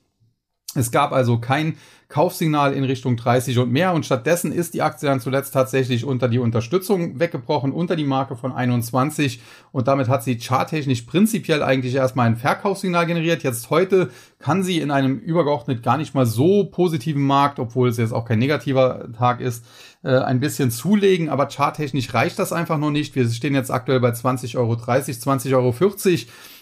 Es 0.75 0.91
gab 0.91 1.11
also 1.11 1.39
kein 1.39 1.77
Kaufsignal 2.09 2.73
in 2.73 2.83
Richtung 2.83 3.17
30 3.17 3.59
und 3.59 3.71
mehr 3.71 3.93
und 3.93 4.03
stattdessen 4.03 4.51
ist 4.51 4.73
die 4.73 4.81
Aktie 4.81 5.07
dann 5.07 5.19
zuletzt 5.19 5.53
tatsächlich 5.53 6.05
unter 6.05 6.27
die 6.27 6.39
Unterstützung 6.39 7.19
weggebrochen, 7.19 7.71
unter 7.71 7.95
die 7.95 8.03
Marke 8.03 8.35
von 8.35 8.51
21 8.51 9.41
und 9.71 9.87
damit 9.87 10.09
hat 10.09 10.23
sie 10.23 10.39
charttechnisch 10.39 11.03
prinzipiell 11.03 11.61
eigentlich 11.61 11.93
erstmal 11.93 12.25
ein 12.25 12.35
Verkaufssignal 12.35 13.05
generiert. 13.05 13.43
Jetzt 13.43 13.69
heute 13.69 14.09
kann 14.39 14.63
sie 14.63 14.79
in 14.79 14.89
einem 14.89 15.19
übergeordnet 15.19 15.83
gar 15.83 15.97
nicht 15.97 16.15
mal 16.15 16.25
so 16.25 16.65
positiven 16.65 17.21
Markt, 17.21 17.59
obwohl 17.59 17.89
es 17.89 17.97
jetzt 17.97 18.13
auch 18.13 18.25
kein 18.25 18.39
negativer 18.39 19.07
Tag 19.15 19.39
ist, 19.39 19.63
äh, 20.03 20.17
ein 20.17 20.39
bisschen 20.39 20.71
zulegen, 20.71 21.29
aber 21.29 21.47
charttechnisch 21.47 22.11
reicht 22.13 22.39
das 22.39 22.53
einfach 22.53 22.79
noch 22.79 22.91
nicht. 22.91 23.15
Wir 23.15 23.29
stehen 23.29 23.53
jetzt 23.53 23.69
aktuell 23.69 23.99
bei 23.99 24.09
20,30 24.09 24.57
Euro, 24.57 24.73
20,40 24.73 25.55
Euro 25.55 25.71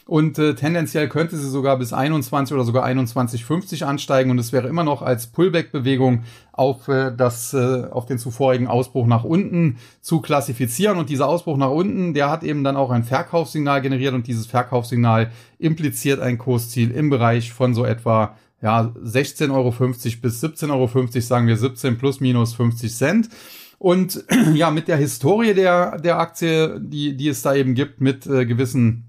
und 0.07 0.39
äh, 0.39 0.55
tendenziell 0.55 1.09
könnte 1.09 1.35
sie 1.35 1.49
sogar 1.49 1.77
bis 1.77 1.91
21 1.91 2.55
oder 2.55 2.63
sogar 2.63 2.85
21,50 2.85 3.83
ansteigen 3.83 4.31
und 4.31 4.39
es 4.39 4.53
wäre 4.53 4.69
immer 4.69 4.85
noch 4.85 5.01
als 5.01 5.27
Pullback-Bewegung 5.27 6.23
auf 6.53 6.87
äh, 6.87 7.11
das 7.15 7.53
äh, 7.53 7.83
auf 7.91 8.05
den 8.05 8.17
zuvorigen 8.17 8.67
Ausbruch 8.67 9.05
nach 9.05 9.25
unten 9.25 9.77
zu 9.99 10.21
klassifizieren 10.21 10.97
und 10.97 11.09
dieser 11.09 11.27
Ausbruch 11.27 11.57
nach 11.57 11.71
unten, 11.71 12.13
der 12.13 12.29
hat 12.29 12.43
eben 12.43 12.63
dann 12.63 12.77
auch 12.77 12.89
ein 12.89 13.03
Verkaufssignal 13.03 13.81
generiert 13.81 14.13
und 14.13 14.27
dieses 14.27 14.45
Verkaufssignal 14.45 15.29
impliziert 15.59 16.21
ein 16.21 16.37
Kursziel 16.37 16.91
im 16.91 17.09
Bereich 17.09 17.51
von 17.51 17.73
so 17.73 17.83
etwa 17.83 18.37
ja 18.61 18.93
16,50 19.03 19.51
Euro 19.51 19.71
bis 20.21 20.43
17,50 20.43 20.71
Euro, 20.71 21.21
sagen 21.21 21.47
wir 21.47 21.57
17 21.57 21.97
plus 21.97 22.21
minus 22.21 22.53
50 22.53 22.95
Cent. 22.95 23.29
Und 23.77 24.23
ja, 24.55 24.71
mit 24.71 24.87
der 24.87 24.97
Historie 24.97 25.53
der, 25.53 25.99
der 25.99 26.17
Aktie, 26.17 26.79
die, 26.79 27.15
die 27.15 27.27
es 27.27 27.41
da 27.41 27.53
eben 27.53 27.75
gibt, 27.75 28.01
mit 28.01 28.25
äh, 28.25 28.45
gewissen 28.45 29.06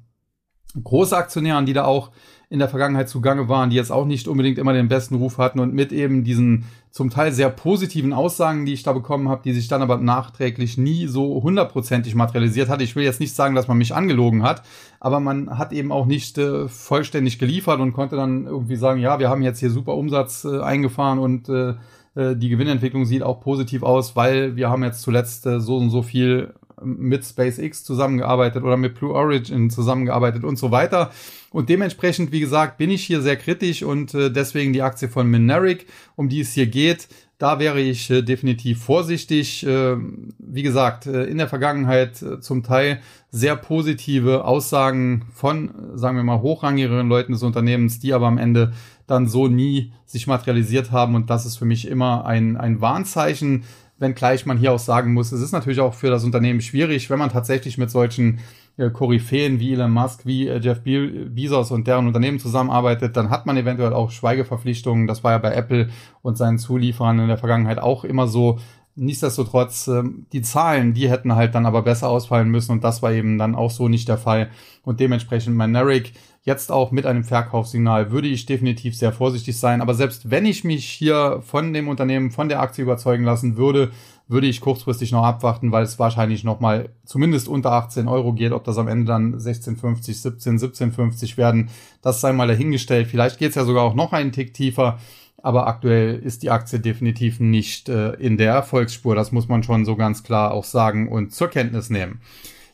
Großaktionären, 0.82 1.66
die 1.66 1.72
da 1.72 1.84
auch 1.84 2.10
in 2.50 2.58
der 2.58 2.68
Vergangenheit 2.68 3.08
zugange 3.08 3.48
waren, 3.48 3.68
die 3.68 3.76
jetzt 3.76 3.92
auch 3.92 4.06
nicht 4.06 4.26
unbedingt 4.26 4.58
immer 4.58 4.72
den 4.72 4.88
besten 4.88 5.16
Ruf 5.16 5.36
hatten 5.36 5.60
und 5.60 5.74
mit 5.74 5.92
eben 5.92 6.24
diesen 6.24 6.64
zum 6.90 7.10
Teil 7.10 7.30
sehr 7.32 7.50
positiven 7.50 8.14
Aussagen, 8.14 8.64
die 8.64 8.72
ich 8.72 8.82
da 8.82 8.94
bekommen 8.94 9.28
habe, 9.28 9.42
die 9.44 9.52
sich 9.52 9.68
dann 9.68 9.82
aber 9.82 9.98
nachträglich 9.98 10.78
nie 10.78 11.06
so 11.06 11.42
hundertprozentig 11.42 12.14
materialisiert 12.14 12.70
hat. 12.70 12.80
Ich 12.80 12.96
will 12.96 13.04
jetzt 13.04 13.20
nicht 13.20 13.34
sagen, 13.34 13.54
dass 13.54 13.68
man 13.68 13.76
mich 13.76 13.94
angelogen 13.94 14.42
hat, 14.42 14.62
aber 14.98 15.20
man 15.20 15.58
hat 15.58 15.72
eben 15.72 15.92
auch 15.92 16.06
nicht 16.06 16.38
äh, 16.38 16.68
vollständig 16.68 17.38
geliefert 17.38 17.80
und 17.80 17.92
konnte 17.92 18.16
dann 18.16 18.46
irgendwie 18.46 18.76
sagen, 18.76 19.00
ja, 19.00 19.18
wir 19.18 19.28
haben 19.28 19.42
jetzt 19.42 19.60
hier 19.60 19.70
super 19.70 19.94
Umsatz 19.94 20.44
äh, 20.44 20.60
eingefahren 20.60 21.18
und 21.18 21.50
äh, 21.50 21.74
äh 22.14 22.34
die 22.34 22.48
Gewinnentwicklung 22.48 23.04
sieht 23.04 23.22
auch 23.22 23.40
positiv 23.40 23.82
aus, 23.82 24.16
weil 24.16 24.56
wir 24.56 24.70
haben 24.70 24.82
jetzt 24.82 25.02
zuletzt 25.02 25.44
äh, 25.44 25.60
so 25.60 25.76
und 25.76 25.90
so 25.90 26.00
viel 26.00 26.54
mit 26.82 27.24
SpaceX 27.24 27.84
zusammengearbeitet 27.84 28.62
oder 28.62 28.76
mit 28.76 28.94
Blue 28.94 29.12
Origin 29.12 29.70
zusammengearbeitet 29.70 30.44
und 30.44 30.58
so 30.58 30.70
weiter. 30.70 31.10
Und 31.50 31.68
dementsprechend, 31.68 32.32
wie 32.32 32.40
gesagt, 32.40 32.78
bin 32.78 32.90
ich 32.90 33.04
hier 33.04 33.20
sehr 33.22 33.36
kritisch 33.36 33.82
und 33.82 34.14
äh, 34.14 34.30
deswegen 34.30 34.72
die 34.72 34.82
Aktie 34.82 35.08
von 35.08 35.28
Mineric, 35.28 35.86
um 36.16 36.28
die 36.28 36.40
es 36.40 36.52
hier 36.52 36.66
geht, 36.66 37.08
da 37.38 37.60
wäre 37.60 37.80
ich 37.80 38.10
äh, 38.10 38.22
definitiv 38.22 38.82
vorsichtig. 38.82 39.64
Äh, 39.64 39.96
wie 40.38 40.62
gesagt, 40.62 41.06
äh, 41.06 41.24
in 41.24 41.38
der 41.38 41.48
Vergangenheit 41.48 42.16
zum 42.40 42.64
Teil 42.64 43.00
sehr 43.30 43.54
positive 43.54 44.44
Aussagen 44.44 45.26
von, 45.32 45.70
sagen 45.94 46.16
wir 46.16 46.24
mal, 46.24 46.42
hochrangigeren 46.42 47.08
Leuten 47.08 47.32
des 47.32 47.44
Unternehmens, 47.44 48.00
die 48.00 48.12
aber 48.12 48.26
am 48.26 48.38
Ende 48.38 48.72
dann 49.06 49.28
so 49.28 49.46
nie 49.46 49.92
sich 50.04 50.26
materialisiert 50.26 50.90
haben. 50.90 51.14
Und 51.14 51.30
das 51.30 51.46
ist 51.46 51.56
für 51.56 51.64
mich 51.64 51.86
immer 51.86 52.26
ein, 52.26 52.56
ein 52.56 52.80
Warnzeichen 52.80 53.64
wenngleich 53.98 54.46
man 54.46 54.58
hier 54.58 54.72
auch 54.72 54.78
sagen 54.78 55.12
muss, 55.12 55.32
es 55.32 55.40
ist 55.40 55.52
natürlich 55.52 55.80
auch 55.80 55.94
für 55.94 56.10
das 56.10 56.24
Unternehmen 56.24 56.60
schwierig, 56.60 57.10
wenn 57.10 57.18
man 57.18 57.30
tatsächlich 57.30 57.78
mit 57.78 57.90
solchen 57.90 58.40
äh, 58.76 58.90
Koryphäen 58.90 59.58
wie 59.60 59.72
Elon 59.72 59.90
Musk, 59.90 60.24
wie 60.24 60.46
äh, 60.46 60.60
Jeff 60.60 60.82
Be 60.82 61.26
Bezos 61.28 61.70
und 61.70 61.86
deren 61.86 62.06
Unternehmen 62.06 62.38
zusammenarbeitet, 62.38 63.16
dann 63.16 63.30
hat 63.30 63.44
man 63.44 63.56
eventuell 63.56 63.92
auch 63.92 64.10
Schweigeverpflichtungen. 64.10 65.06
Das 65.06 65.24
war 65.24 65.32
ja 65.32 65.38
bei 65.38 65.52
Apple 65.52 65.88
und 66.22 66.38
seinen 66.38 66.58
Zulieferern 66.58 67.18
in 67.18 67.28
der 67.28 67.38
Vergangenheit 67.38 67.78
auch 67.78 68.04
immer 68.04 68.28
so. 68.28 68.58
Nichtsdestotrotz, 68.94 69.88
äh, 69.88 70.04
die 70.32 70.42
Zahlen, 70.42 70.94
die 70.94 71.10
hätten 71.10 71.34
halt 71.34 71.54
dann 71.54 71.66
aber 71.66 71.82
besser 71.82 72.08
ausfallen 72.08 72.48
müssen 72.50 72.72
und 72.72 72.84
das 72.84 73.02
war 73.02 73.12
eben 73.12 73.38
dann 73.38 73.54
auch 73.54 73.70
so 73.70 73.88
nicht 73.88 74.08
der 74.08 74.18
Fall. 74.18 74.50
Und 74.84 75.00
dementsprechend 75.00 75.56
mein 75.56 75.72
Narrick 75.72 76.12
Jetzt 76.48 76.72
auch 76.72 76.92
mit 76.92 77.04
einem 77.04 77.24
Verkaufssignal 77.24 78.10
würde 78.10 78.26
ich 78.26 78.46
definitiv 78.46 78.96
sehr 78.96 79.12
vorsichtig 79.12 79.58
sein. 79.58 79.82
Aber 79.82 79.92
selbst 79.92 80.30
wenn 80.30 80.46
ich 80.46 80.64
mich 80.64 80.86
hier 80.86 81.42
von 81.44 81.74
dem 81.74 81.88
Unternehmen, 81.88 82.30
von 82.30 82.48
der 82.48 82.60
Aktie 82.60 82.84
überzeugen 82.84 83.22
lassen 83.22 83.58
würde, 83.58 83.90
würde 84.28 84.46
ich 84.46 84.62
kurzfristig 84.62 85.12
noch 85.12 85.24
abwarten, 85.24 85.72
weil 85.72 85.82
es 85.82 85.98
wahrscheinlich 85.98 86.44
noch 86.44 86.58
mal 86.58 86.88
zumindest 87.04 87.48
unter 87.48 87.72
18 87.72 88.08
Euro 88.08 88.32
geht. 88.32 88.52
Ob 88.52 88.64
das 88.64 88.78
am 88.78 88.88
Ende 88.88 89.04
dann 89.04 89.34
16,50, 89.36 90.14
17, 90.14 90.58
17,50 90.58 91.36
werden, 91.36 91.68
das 92.00 92.22
sei 92.22 92.32
mal 92.32 92.48
dahingestellt. 92.48 93.08
Vielleicht 93.08 93.38
geht 93.38 93.50
es 93.50 93.56
ja 93.56 93.66
sogar 93.66 93.84
auch 93.84 93.94
noch 93.94 94.14
einen 94.14 94.32
Tick 94.32 94.54
tiefer. 94.54 94.98
Aber 95.42 95.66
aktuell 95.66 96.18
ist 96.18 96.42
die 96.42 96.50
Aktie 96.50 96.80
definitiv 96.80 97.40
nicht 97.40 97.90
äh, 97.90 98.14
in 98.14 98.38
der 98.38 98.54
Erfolgsspur. 98.54 99.14
Das 99.14 99.32
muss 99.32 99.48
man 99.48 99.62
schon 99.64 99.84
so 99.84 99.96
ganz 99.96 100.22
klar 100.22 100.52
auch 100.52 100.64
sagen 100.64 101.08
und 101.08 101.34
zur 101.34 101.48
Kenntnis 101.48 101.90
nehmen. 101.90 102.22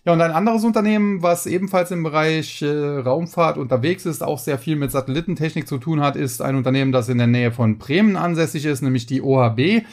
Ja, 0.06 0.12
und 0.12 0.20
ein 0.20 0.32
anderes 0.32 0.64
Unternehmen, 0.64 1.22
was 1.22 1.46
ebenfalls 1.46 1.90
im 1.90 2.02
Bereich 2.02 2.60
äh, 2.60 2.68
Raumfahrt 2.68 3.56
unterwegs 3.56 4.04
ist, 4.04 4.22
auch 4.22 4.38
sehr 4.38 4.58
viel 4.58 4.76
mit 4.76 4.90
Satellitentechnik 4.90 5.66
zu 5.66 5.78
tun 5.78 6.02
hat, 6.02 6.14
ist 6.14 6.42
ein 6.42 6.56
Unternehmen, 6.56 6.92
das 6.92 7.08
in 7.08 7.16
der 7.16 7.26
Nähe 7.26 7.52
von 7.52 7.78
Bremen 7.78 8.16
ansässig 8.16 8.66
ist, 8.66 8.82
nämlich 8.82 9.06
die 9.06 9.22
OHB. 9.22 9.86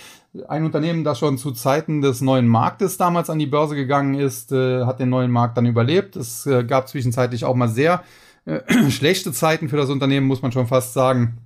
Ein 0.50 0.66
Unternehmen, 0.66 1.06
das 1.06 1.18
schon 1.18 1.38
zu 1.38 1.52
Zeiten 1.52 2.02
des 2.02 2.20
neuen 2.20 2.48
Marktes 2.48 2.98
damals 2.98 3.30
an 3.30 3.40
die 3.40 3.46
Börse 3.46 3.76
gegangen 3.76 4.16
ist, 4.16 4.52
äh, 4.52 4.84
hat 4.84 5.00
den 5.00 5.10
neuen 5.10 5.32
Markt 5.32 5.56
dann 5.56 5.66
überlebt. 5.66 6.18
Es 6.18 6.46
äh, 6.46 6.66
gab 6.66 6.90
zwischenzeitlich 6.90 7.46
auch 7.46 7.56
mal 7.56 7.70
sehr 7.70 8.04
äh, 8.46 8.60
schlechte 8.90 9.32
Zeiten 9.32 9.70
für 9.70 9.78
das 9.78 9.90
Unternehmen, 9.90 10.28
muss 10.28 10.42
man 10.42 10.52
schon 10.52 10.68
fast 10.68 10.92
sagen. 10.94 11.38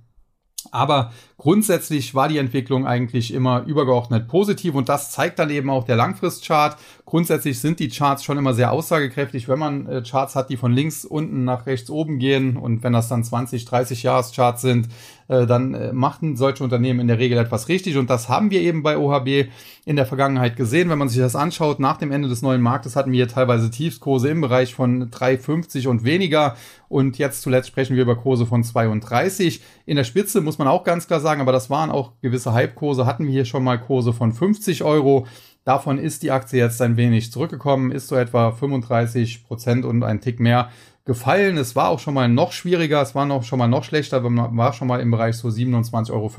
Aber 0.72 1.12
grundsätzlich 1.38 2.14
war 2.14 2.28
die 2.28 2.38
Entwicklung 2.38 2.86
eigentlich 2.86 3.32
immer 3.32 3.64
übergeordnet 3.64 4.28
positiv 4.28 4.74
und 4.74 4.88
das 4.88 5.10
zeigt 5.10 5.38
dann 5.38 5.50
eben 5.50 5.70
auch 5.70 5.84
der 5.84 5.96
Langfristchart. 5.96 6.76
Grundsätzlich 7.04 7.60
sind 7.60 7.78
die 7.80 7.88
Charts 7.88 8.24
schon 8.24 8.38
immer 8.38 8.54
sehr 8.54 8.72
aussagekräftig, 8.72 9.48
wenn 9.48 9.58
man 9.58 9.86
äh, 9.86 10.02
Charts 10.02 10.34
hat, 10.34 10.50
die 10.50 10.56
von 10.56 10.72
links 10.72 11.04
unten 11.04 11.44
nach 11.44 11.66
rechts 11.66 11.90
oben 11.90 12.18
gehen 12.18 12.56
und 12.56 12.82
wenn 12.82 12.92
das 12.92 13.08
dann 13.08 13.24
20, 13.24 13.64
30 13.64 14.02
Jahrescharts 14.02 14.62
sind, 14.62 14.88
äh, 15.28 15.46
dann 15.46 15.74
äh, 15.74 15.92
machten 15.92 16.36
solche 16.36 16.62
Unternehmen 16.62 17.00
in 17.00 17.08
der 17.08 17.18
Regel 17.18 17.38
etwas 17.38 17.68
richtig 17.68 17.96
und 17.96 18.10
das 18.10 18.28
haben 18.28 18.50
wir 18.50 18.60
eben 18.60 18.82
bei 18.82 18.96
OHB 18.96 19.48
in 19.84 19.96
der 19.96 20.06
Vergangenheit 20.06 20.56
gesehen. 20.56 20.88
Wenn 20.88 20.98
man 20.98 21.08
sich 21.08 21.18
das 21.18 21.36
anschaut, 21.36 21.80
nach 21.80 21.96
dem 21.96 22.12
Ende 22.12 22.28
des 22.28 22.42
neuen 22.42 22.60
Marktes 22.60 22.96
hatten 22.96 23.12
wir 23.12 23.28
teilweise 23.28 23.70
Tiefskurse 23.70 24.28
im 24.28 24.40
Bereich 24.40 24.74
von 24.74 25.10
3,50 25.10 25.88
und 25.88 26.04
weniger 26.04 26.56
und 26.88 27.18
jetzt 27.18 27.42
zuletzt 27.42 27.68
sprechen 27.68 27.96
wir 27.96 28.02
über 28.02 28.16
Kurse 28.16 28.46
von 28.46 28.62
32. 28.62 29.62
In 29.86 29.96
der 29.96 30.04
Spitze 30.04 30.40
muss 30.40 30.58
man 30.58 30.68
auch 30.68 30.84
ganz 30.84 31.06
klar 31.06 31.20
sagen, 31.20 31.40
aber 31.40 31.52
das 31.52 31.70
waren 31.70 31.90
auch 31.90 32.12
gewisse 32.22 32.52
Hype-Kurse, 32.52 33.06
hatten 33.06 33.24
wir 33.24 33.32
hier 33.32 33.44
schon 33.44 33.64
mal 33.64 33.78
Kurse 33.78 34.12
von 34.12 34.32
50 34.32 34.84
Euro. 34.84 35.26
Davon 35.64 35.98
ist 35.98 36.22
die 36.22 36.30
Aktie 36.30 36.60
jetzt 36.60 36.80
ein 36.80 36.96
wenig 36.96 37.32
zurückgekommen, 37.32 37.90
ist 37.90 38.06
so 38.06 38.14
etwa 38.14 38.52
35 38.52 39.44
Prozent 39.44 39.84
und 39.84 40.04
ein 40.04 40.20
Tick 40.20 40.38
mehr 40.38 40.70
gefallen. 41.06 41.56
Es 41.56 41.76
war 41.76 41.88
auch 41.88 42.00
schon 42.00 42.14
mal 42.14 42.28
noch 42.28 42.52
schwieriger, 42.52 43.00
es 43.00 43.14
war 43.14 43.26
noch 43.26 43.44
schon 43.44 43.60
mal 43.60 43.68
noch 43.68 43.84
schlechter, 43.84 44.20
man 44.28 44.56
war 44.56 44.72
schon 44.72 44.88
mal 44.88 45.00
im 45.00 45.12
Bereich 45.12 45.36
so 45.36 45.48
27,50 45.48 46.12
Euro. 46.12 46.30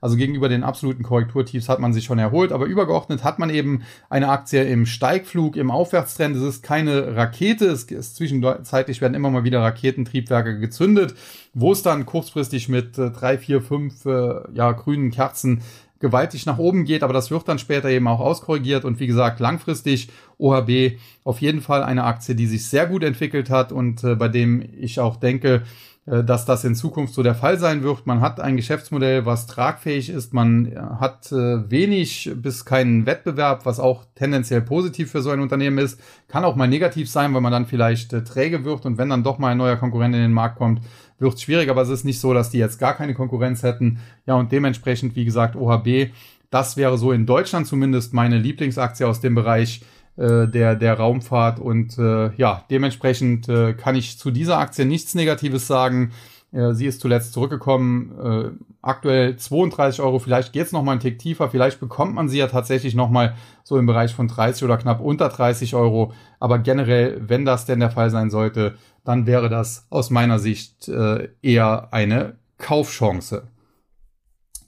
Also 0.00 0.16
gegenüber 0.16 0.48
den 0.48 0.62
absoluten 0.62 1.02
Korrekturtiefs 1.02 1.68
hat 1.68 1.80
man 1.80 1.92
sich 1.92 2.04
schon 2.04 2.18
erholt, 2.18 2.52
aber 2.52 2.66
übergeordnet 2.66 3.24
hat 3.24 3.38
man 3.38 3.50
eben 3.50 3.82
eine 4.10 4.28
Aktie 4.28 4.62
im 4.62 4.86
Steigflug, 4.86 5.56
im 5.56 5.70
Aufwärtstrend. 5.70 6.36
Es 6.36 6.42
ist 6.42 6.62
keine 6.62 7.16
Rakete, 7.16 7.66
es 7.66 7.84
ist 7.84 8.16
zwischenzeitlich 8.16 9.00
werden 9.00 9.14
immer 9.14 9.30
mal 9.30 9.44
wieder 9.44 9.60
Raketentriebwerke 9.62 10.60
gezündet, 10.60 11.14
wo 11.54 11.72
es 11.72 11.82
dann 11.82 12.04
kurzfristig 12.04 12.68
mit 12.68 12.98
äh, 12.98 13.10
drei, 13.10 13.38
vier, 13.38 13.62
fünf 13.62 14.04
äh, 14.04 14.34
ja, 14.52 14.70
grünen 14.72 15.10
Kerzen 15.10 15.62
gewaltig 16.00 16.46
nach 16.46 16.58
oben 16.58 16.84
geht, 16.84 17.02
aber 17.02 17.12
das 17.12 17.30
wird 17.30 17.48
dann 17.48 17.58
später 17.58 17.88
eben 17.88 18.06
auch 18.08 18.20
auskorrigiert. 18.20 18.84
Und 18.84 19.00
wie 19.00 19.06
gesagt, 19.06 19.40
langfristig 19.40 20.08
OHB 20.38 20.98
auf 21.24 21.40
jeden 21.40 21.60
Fall 21.60 21.82
eine 21.82 22.04
Aktie, 22.04 22.34
die 22.34 22.46
sich 22.46 22.66
sehr 22.66 22.86
gut 22.86 23.02
entwickelt 23.02 23.50
hat 23.50 23.72
und 23.72 24.04
äh, 24.04 24.14
bei 24.14 24.28
dem 24.28 24.64
ich 24.78 25.00
auch 25.00 25.16
denke, 25.16 25.62
dass 26.08 26.44
das 26.44 26.64
in 26.64 26.74
Zukunft 26.74 27.12
so 27.12 27.22
der 27.22 27.34
Fall 27.34 27.58
sein 27.58 27.82
wird. 27.82 28.06
Man 28.06 28.20
hat 28.20 28.40
ein 28.40 28.56
Geschäftsmodell, 28.56 29.26
was 29.26 29.46
tragfähig 29.46 30.08
ist. 30.08 30.32
Man 30.32 30.66
äh, 30.66 30.76
hat 30.76 31.30
äh, 31.32 31.70
wenig 31.70 32.30
bis 32.36 32.64
keinen 32.64 33.04
Wettbewerb, 33.04 33.66
was 33.66 33.78
auch 33.78 34.04
tendenziell 34.14 34.62
positiv 34.62 35.10
für 35.10 35.22
so 35.22 35.30
ein 35.30 35.40
Unternehmen 35.40 35.78
ist. 35.78 36.00
Kann 36.28 36.44
auch 36.44 36.56
mal 36.56 36.68
negativ 36.68 37.10
sein, 37.10 37.34
weil 37.34 37.40
man 37.40 37.52
dann 37.52 37.66
vielleicht 37.66 38.10
träge 38.26 38.64
wird 38.64 38.86
und 38.86 38.96
wenn 38.96 39.10
dann 39.10 39.22
doch 39.22 39.38
mal 39.38 39.50
ein 39.50 39.58
neuer 39.58 39.76
Konkurrent 39.76 40.14
in 40.14 40.22
den 40.22 40.32
Markt 40.32 40.56
kommt, 40.56 40.80
wird 41.18 41.34
es 41.34 41.42
schwierig. 41.42 41.68
Aber 41.68 41.82
es 41.82 41.88
ist 41.88 42.04
nicht 42.04 42.20
so, 42.20 42.32
dass 42.32 42.50
die 42.50 42.58
jetzt 42.58 42.78
gar 42.78 42.94
keine 42.94 43.14
Konkurrenz 43.14 43.62
hätten. 43.62 43.98
Ja, 44.26 44.34
und 44.34 44.50
dementsprechend, 44.50 45.14
wie 45.16 45.24
gesagt, 45.24 45.56
OHB, 45.56 46.10
das 46.50 46.76
wäre 46.76 46.96
so 46.96 47.12
in 47.12 47.26
Deutschland 47.26 47.66
zumindest 47.66 48.14
meine 48.14 48.38
Lieblingsaktie 48.38 49.06
aus 49.06 49.20
dem 49.20 49.34
Bereich 49.34 49.82
äh, 50.18 50.48
der, 50.48 50.74
der 50.74 50.94
Raumfahrt. 50.94 51.60
Und 51.60 51.98
äh, 51.98 52.34
ja, 52.36 52.64
dementsprechend 52.70 53.48
äh, 53.48 53.72
kann 53.72 53.94
ich 53.94 54.18
zu 54.18 54.30
dieser 54.30 54.58
Aktie 54.58 54.84
nichts 54.84 55.14
Negatives 55.14 55.66
sagen. 55.66 56.12
Äh, 56.52 56.72
sie 56.74 56.86
ist 56.86 57.00
zuletzt 57.00 57.32
zurückgekommen, 57.32 58.18
äh, 58.18 58.50
aktuell 58.82 59.36
32 59.36 60.00
Euro, 60.00 60.18
vielleicht 60.18 60.52
geht's 60.52 60.72
noch 60.72 60.82
mal 60.82 60.92
einen 60.92 61.00
Tick 61.00 61.18
tiefer, 61.18 61.50
vielleicht 61.50 61.78
bekommt 61.78 62.14
man 62.14 62.28
sie 62.28 62.38
ja 62.38 62.46
tatsächlich 62.46 62.94
noch 62.94 63.10
mal 63.10 63.34
so 63.64 63.78
im 63.78 63.86
Bereich 63.86 64.14
von 64.14 64.28
30 64.28 64.64
oder 64.64 64.78
knapp 64.78 65.00
unter 65.00 65.28
30 65.28 65.74
Euro. 65.74 66.12
Aber 66.40 66.58
generell, 66.58 67.20
wenn 67.28 67.44
das 67.44 67.66
denn 67.66 67.80
der 67.80 67.90
Fall 67.90 68.10
sein 68.10 68.30
sollte, 68.30 68.76
dann 69.04 69.26
wäre 69.26 69.48
das 69.48 69.86
aus 69.90 70.10
meiner 70.10 70.38
Sicht 70.38 70.88
äh, 70.88 71.28
eher 71.42 71.92
eine 71.92 72.36
Kaufchance. 72.56 73.48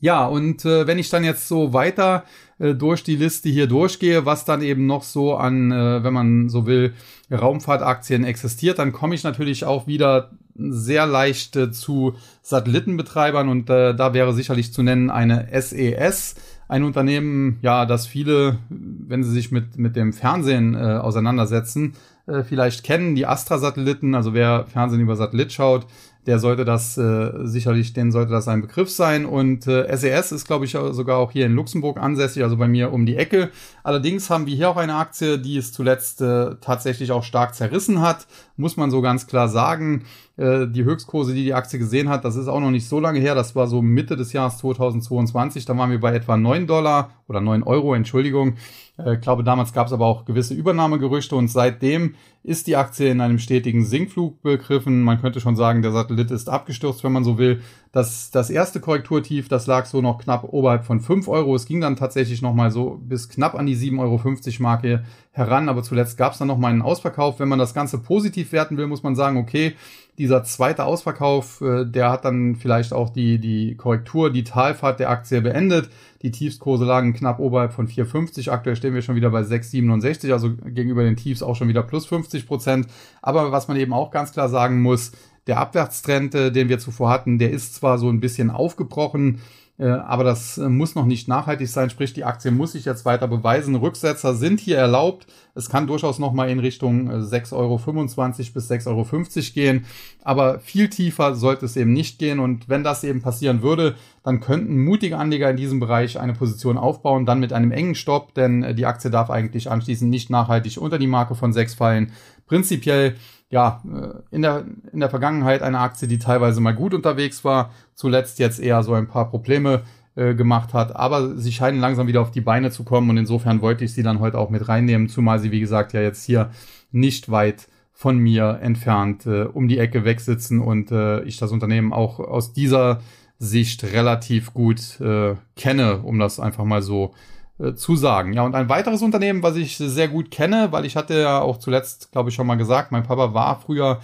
Ja, 0.00 0.26
und 0.26 0.64
äh, 0.64 0.86
wenn 0.86 0.98
ich 0.98 1.10
dann 1.10 1.24
jetzt 1.24 1.46
so 1.46 1.72
weiter 1.72 2.24
äh, 2.60 2.74
durch 2.74 3.02
die 3.02 3.16
Liste 3.16 3.48
hier 3.48 3.66
durchgehe, 3.66 4.26
was 4.26 4.44
dann 4.44 4.62
eben 4.62 4.86
noch 4.86 5.02
so 5.02 5.34
an, 5.34 5.72
äh, 5.72 6.04
wenn 6.04 6.12
man 6.12 6.48
so 6.48 6.66
will, 6.66 6.92
Raumfahrtaktien 7.32 8.24
existiert, 8.24 8.78
dann 8.78 8.92
komme 8.92 9.14
ich 9.14 9.24
natürlich 9.24 9.64
auch 9.64 9.86
wieder 9.86 10.30
sehr 10.54 11.06
leicht 11.06 11.56
äh, 11.56 11.72
zu 11.72 12.14
Satellitenbetreibern 12.42 13.48
und 13.48 13.70
äh, 13.70 13.94
da 13.94 14.14
wäre 14.14 14.34
sicherlich 14.34 14.72
zu 14.72 14.82
nennen 14.82 15.10
eine 15.10 15.48
SES, 15.52 16.34
e 16.36 16.40
ein 16.68 16.84
Unternehmen, 16.84 17.58
ja, 17.62 17.84
das 17.84 18.06
viele, 18.06 18.58
wenn 18.68 19.24
sie 19.24 19.32
sich 19.32 19.50
mit, 19.50 19.76
mit 19.76 19.96
dem 19.96 20.12
Fernsehen 20.12 20.74
äh, 20.74 20.78
auseinandersetzen, 20.78 21.94
äh, 22.30 22.44
vielleicht 22.44 22.84
kennen, 22.84 23.14
die 23.14 23.26
Astra-Satelliten, 23.26 24.14
also 24.14 24.34
wer 24.34 24.66
Fernsehen 24.66 25.00
über 25.00 25.16
Satellit 25.16 25.52
schaut, 25.52 25.86
der 26.26 26.38
sollte 26.38 26.66
das 26.66 26.98
äh, 26.98 27.30
sicherlich, 27.44 27.94
den 27.94 28.12
sollte 28.12 28.32
das 28.32 28.46
ein 28.46 28.60
Begriff 28.60 28.90
sein. 28.90 29.24
Und 29.24 29.66
äh, 29.66 29.86
SES 29.96 30.32
e 30.32 30.34
ist, 30.34 30.46
glaube 30.46 30.66
ich, 30.66 30.72
sogar 30.72 31.16
auch 31.16 31.32
hier 31.32 31.46
in 31.46 31.54
Luxemburg 31.54 31.98
ansässig, 31.98 32.42
also 32.42 32.58
bei 32.58 32.68
mir 32.68 32.92
um 32.92 33.06
die 33.06 33.16
Ecke. 33.16 33.50
Allerdings 33.82 34.28
haben 34.28 34.46
wir 34.46 34.54
hier 34.54 34.68
auch 34.68 34.76
eine 34.76 34.96
Aktie, 34.96 35.38
die 35.38 35.56
es 35.56 35.72
zuletzt 35.72 36.20
äh, 36.20 36.56
tatsächlich 36.60 37.10
auch 37.10 37.24
stark 37.24 37.54
zerrissen 37.54 38.02
hat, 38.02 38.26
muss 38.56 38.76
man 38.76 38.90
so 38.90 39.00
ganz 39.00 39.26
klar 39.26 39.48
sagen. 39.48 40.04
Äh, 40.36 40.66
die 40.66 40.84
Höchstkurse, 40.84 41.32
die 41.32 41.44
die 41.44 41.54
Aktie 41.54 41.78
gesehen 41.78 42.10
hat, 42.10 42.24
das 42.24 42.36
ist 42.36 42.48
auch 42.48 42.60
noch 42.60 42.70
nicht 42.70 42.86
so 42.86 43.00
lange 43.00 43.18
her. 43.18 43.34
Das 43.34 43.56
war 43.56 43.66
so 43.66 43.80
Mitte 43.80 44.16
des 44.16 44.34
Jahres 44.34 44.58
2022. 44.58 45.64
Da 45.64 45.76
waren 45.76 45.90
wir 45.90 46.00
bei 46.00 46.14
etwa 46.14 46.36
9 46.36 46.66
Dollar 46.66 47.12
oder 47.28 47.40
9 47.40 47.62
Euro, 47.62 47.94
Entschuldigung. 47.94 48.56
Äh, 49.04 49.14
ich 49.14 49.20
glaube, 49.20 49.44
damals 49.44 49.72
gab 49.72 49.86
es 49.86 49.92
aber 49.92 50.06
auch 50.06 50.24
gewisse 50.24 50.54
Übernahmegerüchte 50.54 51.36
und 51.36 51.48
seitdem 51.48 52.14
ist 52.42 52.66
die 52.66 52.76
Aktie 52.76 53.10
in 53.10 53.20
einem 53.20 53.38
stetigen 53.38 53.84
Sinkflug 53.84 54.40
begriffen. 54.42 55.02
Man 55.02 55.20
könnte 55.20 55.40
schon 55.40 55.56
sagen, 55.56 55.82
der 55.82 55.92
Satellit 55.92 56.30
ist 56.30 56.48
abgestürzt, 56.48 57.04
wenn 57.04 57.12
man 57.12 57.24
so 57.24 57.36
will. 57.36 57.60
Das, 57.92 58.30
das 58.30 58.48
erste 58.48 58.80
Korrekturtief, 58.80 59.48
das 59.48 59.66
lag 59.66 59.84
so 59.84 60.00
noch 60.00 60.18
knapp 60.18 60.44
oberhalb 60.44 60.84
von 60.84 61.00
5 61.00 61.28
Euro. 61.28 61.54
Es 61.54 61.66
ging 61.66 61.80
dann 61.80 61.96
tatsächlich 61.96 62.40
nochmal 62.40 62.70
so 62.70 62.98
bis 63.02 63.28
knapp 63.28 63.54
an 63.54 63.66
die 63.66 63.76
7,50 63.76 63.98
Euro 63.98 64.62
Marke 64.62 65.04
heran, 65.32 65.68
aber 65.68 65.82
zuletzt 65.82 66.16
gab 66.16 66.32
es 66.32 66.38
dann 66.38 66.48
nochmal 66.48 66.72
einen 66.72 66.82
Ausverkauf. 66.82 67.40
Wenn 67.40 67.48
man 67.48 67.58
das 67.58 67.74
Ganze 67.74 67.98
positiv 67.98 68.52
werten 68.52 68.78
will, 68.78 68.86
muss 68.86 69.02
man 69.02 69.16
sagen, 69.16 69.36
okay, 69.36 69.74
dieser 70.20 70.44
zweite 70.44 70.84
Ausverkauf, 70.84 71.62
äh, 71.62 71.86
der 71.86 72.10
hat 72.10 72.26
dann 72.26 72.54
vielleicht 72.54 72.92
auch 72.92 73.08
die, 73.08 73.38
die 73.38 73.74
Korrektur, 73.74 74.30
die 74.30 74.44
Talfahrt 74.44 75.00
der 75.00 75.08
Aktie 75.08 75.40
beendet. 75.40 75.88
Die 76.20 76.30
Tiefskurse 76.30 76.84
lagen 76.84 77.14
knapp 77.14 77.38
oberhalb 77.40 77.72
von 77.72 77.88
4,50. 77.88 78.50
Aktuell 78.50 78.76
stehen 78.76 78.92
wir 78.92 79.00
schon 79.00 79.16
wieder 79.16 79.30
bei 79.30 79.40
6,67, 79.40 80.30
also 80.30 80.50
gegenüber 80.66 81.04
den 81.04 81.16
Tiefs 81.16 81.42
auch 81.42 81.56
schon 81.56 81.68
wieder 81.68 81.82
plus 81.82 82.04
50 82.04 82.46
Prozent. 82.46 82.86
Aber 83.22 83.50
was 83.50 83.66
man 83.66 83.78
eben 83.78 83.94
auch 83.94 84.10
ganz 84.10 84.32
klar 84.32 84.50
sagen 84.50 84.82
muss, 84.82 85.12
der 85.46 85.58
Abwärtstrend, 85.58 86.34
äh, 86.34 86.52
den 86.52 86.68
wir 86.68 86.78
zuvor 86.78 87.08
hatten, 87.08 87.38
der 87.38 87.50
ist 87.50 87.74
zwar 87.74 87.96
so 87.96 88.10
ein 88.10 88.20
bisschen 88.20 88.50
aufgebrochen, 88.50 89.40
aber 89.86 90.24
das 90.24 90.58
äh, 90.58 90.68
muss 90.68 90.94
noch 90.94 91.06
nicht 91.06 91.26
nachhaltig 91.26 91.68
sein, 91.68 91.88
sprich 91.88 92.12
die 92.12 92.24
Aktie 92.24 92.50
muss 92.50 92.72
sich 92.72 92.84
jetzt 92.84 93.06
weiter 93.06 93.26
beweisen. 93.26 93.74
Rücksetzer 93.76 94.34
sind 94.34 94.60
hier 94.60 94.76
erlaubt. 94.76 95.26
Es 95.54 95.70
kann 95.70 95.86
durchaus 95.86 96.18
noch 96.18 96.32
mal 96.32 96.50
in 96.50 96.58
Richtung 96.58 97.10
6,25 97.10 97.54
Euro 97.54 97.78
bis 97.78 98.70
6,50 98.70 98.86
Euro 98.88 99.52
gehen, 99.54 99.86
aber 100.22 100.60
viel 100.60 100.88
tiefer 100.88 101.34
sollte 101.34 101.64
es 101.64 101.76
eben 101.76 101.92
nicht 101.92 102.18
gehen. 102.18 102.40
Und 102.40 102.68
wenn 102.68 102.84
das 102.84 103.04
eben 103.04 103.22
passieren 103.22 103.62
würde, 103.62 103.96
dann 104.22 104.40
könnten 104.40 104.84
mutige 104.84 105.16
Anleger 105.16 105.50
in 105.50 105.56
diesem 105.56 105.80
Bereich 105.80 106.20
eine 106.20 106.34
Position 106.34 106.76
aufbauen, 106.76 107.24
dann 107.24 107.40
mit 107.40 107.52
einem 107.52 107.72
engen 107.72 107.94
Stopp, 107.94 108.34
denn 108.34 108.76
die 108.76 108.86
Aktie 108.86 109.10
darf 109.10 109.30
eigentlich 109.30 109.70
anschließend 109.70 110.10
nicht 110.10 110.28
nachhaltig 110.28 110.76
unter 110.78 110.98
die 110.98 111.06
Marke 111.06 111.34
von 111.34 111.52
6 111.52 111.74
fallen. 111.74 112.12
Prinzipiell 112.46 113.14
ja, 113.50 113.82
äh, 113.84 114.34
in 114.34 114.42
der, 114.42 114.64
in 114.92 115.00
der 115.00 115.10
Vergangenheit 115.10 115.62
eine 115.62 115.80
Aktie, 115.80 116.08
die 116.08 116.18
teilweise 116.18 116.60
mal 116.60 116.74
gut 116.74 116.94
unterwegs 116.94 117.44
war, 117.44 117.70
zuletzt 117.94 118.38
jetzt 118.38 118.60
eher 118.60 118.82
so 118.82 118.94
ein 118.94 119.08
paar 119.08 119.28
Probleme 119.28 119.82
äh, 120.14 120.34
gemacht 120.34 120.72
hat, 120.72 120.94
aber 120.96 121.36
sie 121.36 121.52
scheinen 121.52 121.80
langsam 121.80 122.06
wieder 122.06 122.20
auf 122.20 122.30
die 122.30 122.40
Beine 122.40 122.70
zu 122.70 122.84
kommen 122.84 123.10
und 123.10 123.16
insofern 123.16 123.60
wollte 123.60 123.84
ich 123.84 123.92
sie 123.92 124.02
dann 124.02 124.20
heute 124.20 124.38
auch 124.38 124.50
mit 124.50 124.68
reinnehmen, 124.68 125.08
zumal 125.08 125.40
sie, 125.40 125.50
wie 125.50 125.60
gesagt, 125.60 125.92
ja 125.92 126.00
jetzt 126.00 126.24
hier 126.24 126.50
nicht 126.92 127.30
weit 127.30 127.68
von 127.92 128.18
mir 128.18 128.60
entfernt 128.62 129.26
äh, 129.26 129.42
um 129.42 129.68
die 129.68 129.78
Ecke 129.78 130.04
wegsitzen 130.04 130.60
und 130.60 130.90
äh, 130.90 131.22
ich 131.24 131.36
das 131.36 131.52
Unternehmen 131.52 131.92
auch 131.92 132.18
aus 132.18 132.52
dieser 132.52 133.00
Sicht 133.38 133.84
relativ 133.84 134.54
gut 134.54 135.00
äh, 135.00 135.34
kenne, 135.56 135.98
um 135.98 136.18
das 136.18 136.40
einfach 136.40 136.64
mal 136.64 136.82
so 136.82 137.06
äh, 137.06 137.30
zu 137.74 137.96
sagen. 137.96 138.32
Ja, 138.32 138.42
und 138.42 138.54
ein 138.54 138.68
weiteres 138.68 139.02
Unternehmen, 139.02 139.42
was 139.42 139.56
ich 139.56 139.76
sehr 139.76 140.08
gut 140.08 140.30
kenne, 140.30 140.68
weil 140.70 140.84
ich 140.84 140.96
hatte 140.96 141.20
ja 141.20 141.40
auch 141.40 141.58
zuletzt, 141.58 142.12
glaube 142.12 142.30
ich, 142.30 142.34
schon 142.34 142.46
mal 142.46 142.56
gesagt, 142.56 142.92
mein 142.92 143.02
Papa 143.02 143.34
war 143.34 143.60
früher 143.60 144.00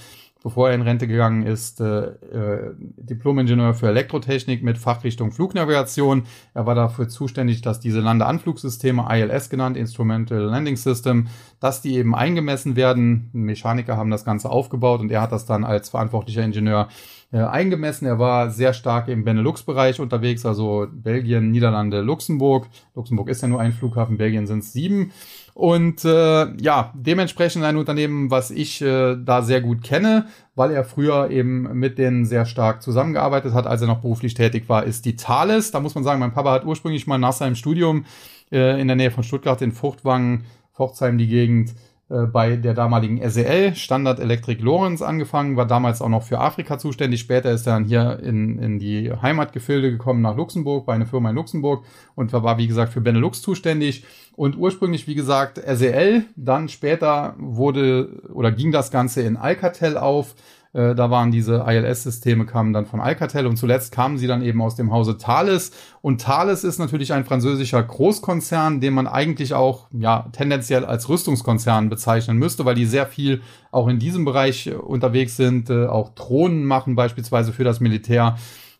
bevor 0.46 0.68
er 0.68 0.76
in 0.76 0.82
Rente 0.82 1.08
gegangen 1.08 1.44
ist, 1.44 1.80
äh, 1.80 2.04
äh, 2.04 2.72
Diplom-Ingenieur 2.78 3.74
für 3.74 3.88
Elektrotechnik 3.88 4.62
mit 4.62 4.78
Fachrichtung 4.78 5.32
Flugnavigation. 5.32 6.22
Er 6.54 6.66
war 6.66 6.76
dafür 6.76 7.08
zuständig, 7.08 7.62
dass 7.62 7.80
diese 7.80 7.98
Landeanflugsysteme, 7.98 9.08
ILS 9.10 9.50
genannt, 9.50 9.76
Instrumental 9.76 10.38
Landing 10.38 10.76
System, 10.76 11.26
dass 11.58 11.82
die 11.82 11.96
eben 11.96 12.14
eingemessen 12.14 12.76
werden. 12.76 13.28
Mechaniker 13.32 13.96
haben 13.96 14.12
das 14.12 14.24
Ganze 14.24 14.48
aufgebaut 14.48 15.00
und 15.00 15.10
er 15.10 15.20
hat 15.20 15.32
das 15.32 15.46
dann 15.46 15.64
als 15.64 15.88
verantwortlicher 15.88 16.44
Ingenieur 16.44 16.90
äh, 17.32 17.38
eingemessen. 17.38 18.06
Er 18.06 18.20
war 18.20 18.50
sehr 18.50 18.72
stark 18.72 19.08
im 19.08 19.24
Benelux-Bereich 19.24 19.98
unterwegs, 19.98 20.46
also 20.46 20.86
Belgien, 20.92 21.50
Niederlande, 21.50 22.02
Luxemburg. 22.02 22.68
Luxemburg 22.94 23.30
ist 23.30 23.42
ja 23.42 23.48
nur 23.48 23.60
ein 23.60 23.72
Flughafen, 23.72 24.16
Belgien 24.16 24.46
sind 24.46 24.60
es 24.60 24.72
sieben. 24.72 25.10
Und 25.56 26.04
äh, 26.04 26.54
ja, 26.60 26.92
dementsprechend 26.94 27.64
ein 27.64 27.78
Unternehmen, 27.78 28.30
was 28.30 28.50
ich 28.50 28.82
äh, 28.82 29.16
da 29.16 29.40
sehr 29.40 29.62
gut 29.62 29.82
kenne, 29.82 30.26
weil 30.54 30.70
er 30.70 30.84
früher 30.84 31.30
eben 31.30 31.62
mit 31.78 31.96
denen 31.96 32.26
sehr 32.26 32.44
stark 32.44 32.82
zusammengearbeitet 32.82 33.54
hat, 33.54 33.66
als 33.66 33.80
er 33.80 33.86
noch 33.86 34.02
beruflich 34.02 34.34
tätig 34.34 34.68
war, 34.68 34.84
ist 34.84 35.06
die 35.06 35.16
Thales. 35.16 35.70
Da 35.70 35.80
muss 35.80 35.94
man 35.94 36.04
sagen, 36.04 36.20
mein 36.20 36.34
Papa 36.34 36.52
hat 36.52 36.66
ursprünglich 36.66 37.06
mal 37.06 37.16
nach 37.16 37.32
seinem 37.32 37.54
Studium 37.54 38.04
äh, 38.52 38.78
in 38.78 38.86
der 38.86 38.96
Nähe 38.98 39.10
von 39.10 39.24
Stuttgart 39.24 39.62
in 39.62 39.72
Furchtwangen, 39.72 40.44
Pforzheim 40.74 41.16
die 41.16 41.26
Gegend, 41.26 41.72
bei 42.08 42.54
der 42.54 42.72
damaligen 42.72 43.20
SEL, 43.28 43.74
Standard 43.74 44.20
Electric 44.20 44.62
Lorenz, 44.62 45.02
angefangen, 45.02 45.56
war 45.56 45.66
damals 45.66 46.00
auch 46.00 46.08
noch 46.08 46.22
für 46.22 46.38
Afrika 46.38 46.78
zuständig. 46.78 47.20
Später 47.20 47.50
ist 47.50 47.66
er 47.66 47.74
dann 47.74 47.84
hier 47.84 48.20
in, 48.22 48.60
in 48.60 48.78
die 48.78 49.10
Heimatgefilde 49.10 49.90
gekommen 49.90 50.22
nach 50.22 50.36
Luxemburg, 50.36 50.86
bei 50.86 50.94
einer 50.94 51.06
Firma 51.06 51.30
in 51.30 51.36
Luxemburg 51.36 51.84
und 52.14 52.32
war, 52.32 52.58
wie 52.58 52.68
gesagt, 52.68 52.92
für 52.92 53.00
Benelux 53.00 53.42
zuständig. 53.42 54.04
Und 54.36 54.56
ursprünglich, 54.56 55.08
wie 55.08 55.16
gesagt, 55.16 55.60
SEL, 55.66 56.24
dann 56.36 56.68
später 56.68 57.34
wurde 57.38 58.22
oder 58.32 58.52
ging 58.52 58.70
das 58.70 58.92
Ganze 58.92 59.22
in 59.22 59.36
Alcatel 59.36 59.96
auf 59.96 60.36
äh, 60.76 60.94
da 60.94 61.10
waren 61.10 61.30
diese 61.30 61.64
ILS-Systeme, 61.66 62.44
kamen 62.44 62.74
dann 62.74 62.84
von 62.84 63.00
Alcatel 63.00 63.46
und 63.46 63.56
zuletzt 63.56 63.92
kamen 63.92 64.18
sie 64.18 64.26
dann 64.26 64.42
eben 64.42 64.60
aus 64.60 64.76
dem 64.76 64.92
Hause 64.92 65.16
Thales. 65.16 65.70
Und 66.02 66.20
Thales 66.20 66.64
ist 66.64 66.78
natürlich 66.78 67.14
ein 67.14 67.24
französischer 67.24 67.82
Großkonzern, 67.82 68.80
den 68.82 68.92
man 68.92 69.06
eigentlich 69.06 69.54
auch 69.54 69.88
ja 69.90 70.28
tendenziell 70.32 70.84
als 70.84 71.08
Rüstungskonzern 71.08 71.88
bezeichnen 71.88 72.36
müsste, 72.36 72.66
weil 72.66 72.74
die 72.74 72.84
sehr 72.84 73.06
viel 73.06 73.40
auch 73.70 73.88
in 73.88 73.98
diesem 73.98 74.26
Bereich 74.26 74.66
äh, 74.66 74.74
unterwegs 74.74 75.36
sind, 75.36 75.70
äh, 75.70 75.86
auch 75.86 76.10
Drohnen 76.10 76.66
machen 76.66 76.94
beispielsweise 76.94 77.54
für 77.54 77.64
das 77.64 77.80
Militär. 77.80 78.36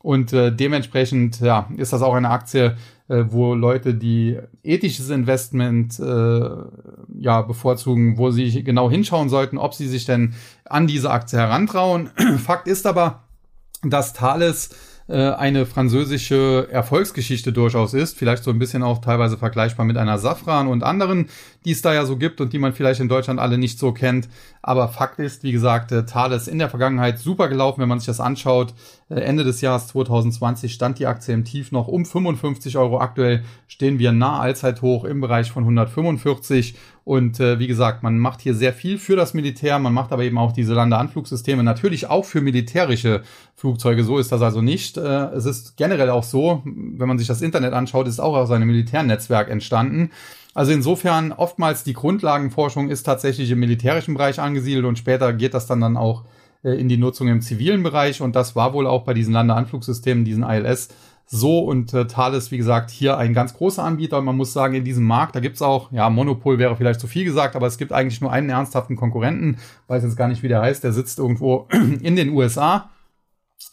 Und 0.07 0.33
äh, 0.33 0.53
dementsprechend 0.53 1.41
ja, 1.41 1.69
ist 1.79 1.93
das 1.93 2.01
auch 2.01 2.15
eine 2.15 2.31
Aktie, 2.31 2.77
äh, 3.09 3.25
wo 3.27 3.55
Leute, 3.55 3.93
die 3.93 4.39
ethisches 4.63 5.11
Investment 5.11 5.99
äh, 5.99 6.49
ja 7.19 7.43
bevorzugen, 7.43 8.17
wo 8.17 8.31
sie 8.31 8.63
genau 8.63 8.89
hinschauen 8.89 9.29
sollten, 9.29 9.59
ob 9.59 9.75
sie 9.75 9.89
sich 9.89 10.05
denn 10.05 10.35
an 10.65 10.87
diese 10.87 11.11
Aktie 11.11 11.41
herantrauen. 11.41 12.11
Fakt 12.39 12.69
ist 12.69 12.87
aber, 12.87 13.25
dass 13.83 14.13
Thales 14.13 14.71
äh, 15.09 15.31
eine 15.33 15.67
französische 15.67 16.69
Erfolgsgeschichte 16.71 17.53
durchaus 17.53 17.93
ist. 17.93 18.17
Vielleicht 18.17 18.45
so 18.45 18.53
ein 18.53 18.61
bisschen 18.61 18.85
auch 18.85 19.01
teilweise 19.01 19.37
vergleichbar 19.37 19.87
mit 19.87 19.97
einer 19.97 20.19
Safran 20.19 20.69
und 20.69 20.85
anderen, 20.85 21.27
die 21.67 21.73
es 21.73 21.83
da 21.83 21.93
ja 21.93 22.07
so 22.07 22.17
gibt 22.17 22.41
und 22.41 22.53
die 22.53 22.61
man 22.61 22.73
vielleicht 22.73 23.01
in 23.01 23.09
Deutschland 23.09 23.41
alle 23.41 23.59
nicht 23.59 23.81
so 23.81 23.91
kennt. 23.91 24.29
Aber 24.63 24.87
Fakt 24.89 25.19
ist, 25.19 25.43
wie 25.43 25.51
gesagt, 25.51 25.91
äh, 25.91 26.07
Thales 26.07 26.47
in 26.47 26.61
der 26.61 26.71
Vergangenheit 26.71 27.19
super 27.19 27.49
gelaufen, 27.49 27.81
wenn 27.81 27.89
man 27.89 27.99
sich 27.99 28.07
das 28.07 28.21
anschaut. 28.21 28.73
Äh, 29.09 29.17
Ende 29.17 29.43
des 29.43 29.61
Jahres 29.63 29.89
2020 29.89 30.73
stand 30.73 31.01
die 31.01 31.07
Aktie 31.07 31.35
im 31.35 31.45
Tief 31.45 31.73
noch 31.73 31.89
um 31.89 32.07
55 32.07 32.79
Euro. 32.79 33.01
Aktuell 33.01 33.43
stehen 33.67 33.99
wir 33.99 34.13
nah 34.13 34.39
Allzeithoch 34.39 35.05
im 35.05 35.21
Bereich 35.21 35.51
von 35.51 35.65
145 35.65 36.77
und 37.03 37.41
äh, 37.41 37.59
wie 37.59 37.67
gesagt, 37.67 38.05
man 38.05 38.19
macht 38.19 38.41
hier 38.41 38.55
sehr 38.55 38.73
viel 38.73 38.99
für 38.99 39.17
das 39.17 39.35
Militär, 39.35 39.81
man 39.81 39.93
macht 39.93 40.13
aber 40.13 40.23
eben 40.23 40.39
auch 40.39 40.53
diese 40.53 40.75
Landeanflugsysteme 40.75 41.65
natürlich 41.65 42.09
auch 42.09 42.25
für 42.25 42.41
militärische 42.41 43.23
Flugzeuge. 43.57 44.05
So 44.05 44.19
ist 44.19 44.31
das 44.31 44.43
also 44.43 44.63
nicht. 44.63 44.99
Äh, 44.99 45.31
es 45.35 45.47
ist 45.47 45.77
generell 45.77 46.11
auch 46.11 46.25
so, 46.25 46.63
wenn 46.65 47.09
man 47.09 47.19
sich 47.19 47.27
das 47.27 47.43
Internet 47.43 47.73
anschaut, 47.73 48.07
ist 48.07 48.21
auch 48.21 48.37
aus 48.37 48.53
einem 48.53 48.69
Militärnetzwerk 48.69 49.51
entstanden. 49.51 50.11
Also 50.57 50.73
insofern 50.73 51.33
oftmals 51.33 51.85
die 51.85 51.93
Grundlagenforschung 51.93 52.89
ist 52.89 53.03
tatsächlich 53.03 53.51
im 53.51 53.61
militärischen 53.61 54.15
Bereich 54.15 54.41
angesiedelt 54.41 54.87
und 54.87 54.97
später 54.97 55.35
geht 55.35 55.53
das 55.53 55.67
dann 55.67 55.83
dann 55.83 55.99
auch 55.99 56.25
äh, 56.65 56.71
in 56.71 56.89
die 56.89 56.97
Nutzung 56.97 57.29
im 57.29 57.43
zivilen 57.43 57.83
Bereich 57.83 58.23
und 58.23 58.35
das 58.35 58.57
war 58.57 58.73
wohl 58.73 58.87
auch 58.87 59.05
bei 59.05 59.13
diesen 59.13 59.35
Landeanflugsystemen, 59.35 60.25
diesen 60.25 60.45
ILS 60.45 60.89
so 61.27 61.59
und 61.59 61.93
äh, 61.93 62.07
Thales, 62.07 62.53
wie 62.53 62.57
gesagt, 62.57 62.89
hier 62.89 63.19
ein 63.19 63.35
ganz 63.35 63.53
großer 63.53 63.85
Anbieter. 63.85 64.19
Und 64.19 64.25
man 64.25 64.37
muss 64.37 64.55
sagen, 64.55 64.73
in 64.73 64.85
diesem 64.85 65.05
Markt, 65.05 65.37
da 65.37 65.41
gibt's 65.41 65.61
auch, 65.61 65.93
ja, 65.93 66.09
Monopol 66.09 66.59
wäre 66.59 66.75
vielleicht 66.75 67.01
zu 67.01 67.07
viel 67.07 67.27
gesagt, 67.27 67.55
aber 67.55 67.67
es 67.67 67.77
gibt 67.77 67.93
eigentlich 67.93 68.23
nur 68.23 68.33
einen 68.33 68.49
ernsthaften 68.49 68.97
Konkurrenten, 68.97 69.59
weiß 69.89 70.05
jetzt 70.05 70.17
gar 70.17 70.29
nicht, 70.29 70.43
wie 70.43 70.49
der 70.49 70.63
heißt, 70.63 70.83
der 70.83 70.95
sitzt 70.95 71.19
irgendwo 71.19 71.69
in 72.01 72.17
den 72.17 72.31
USA. 72.31 72.89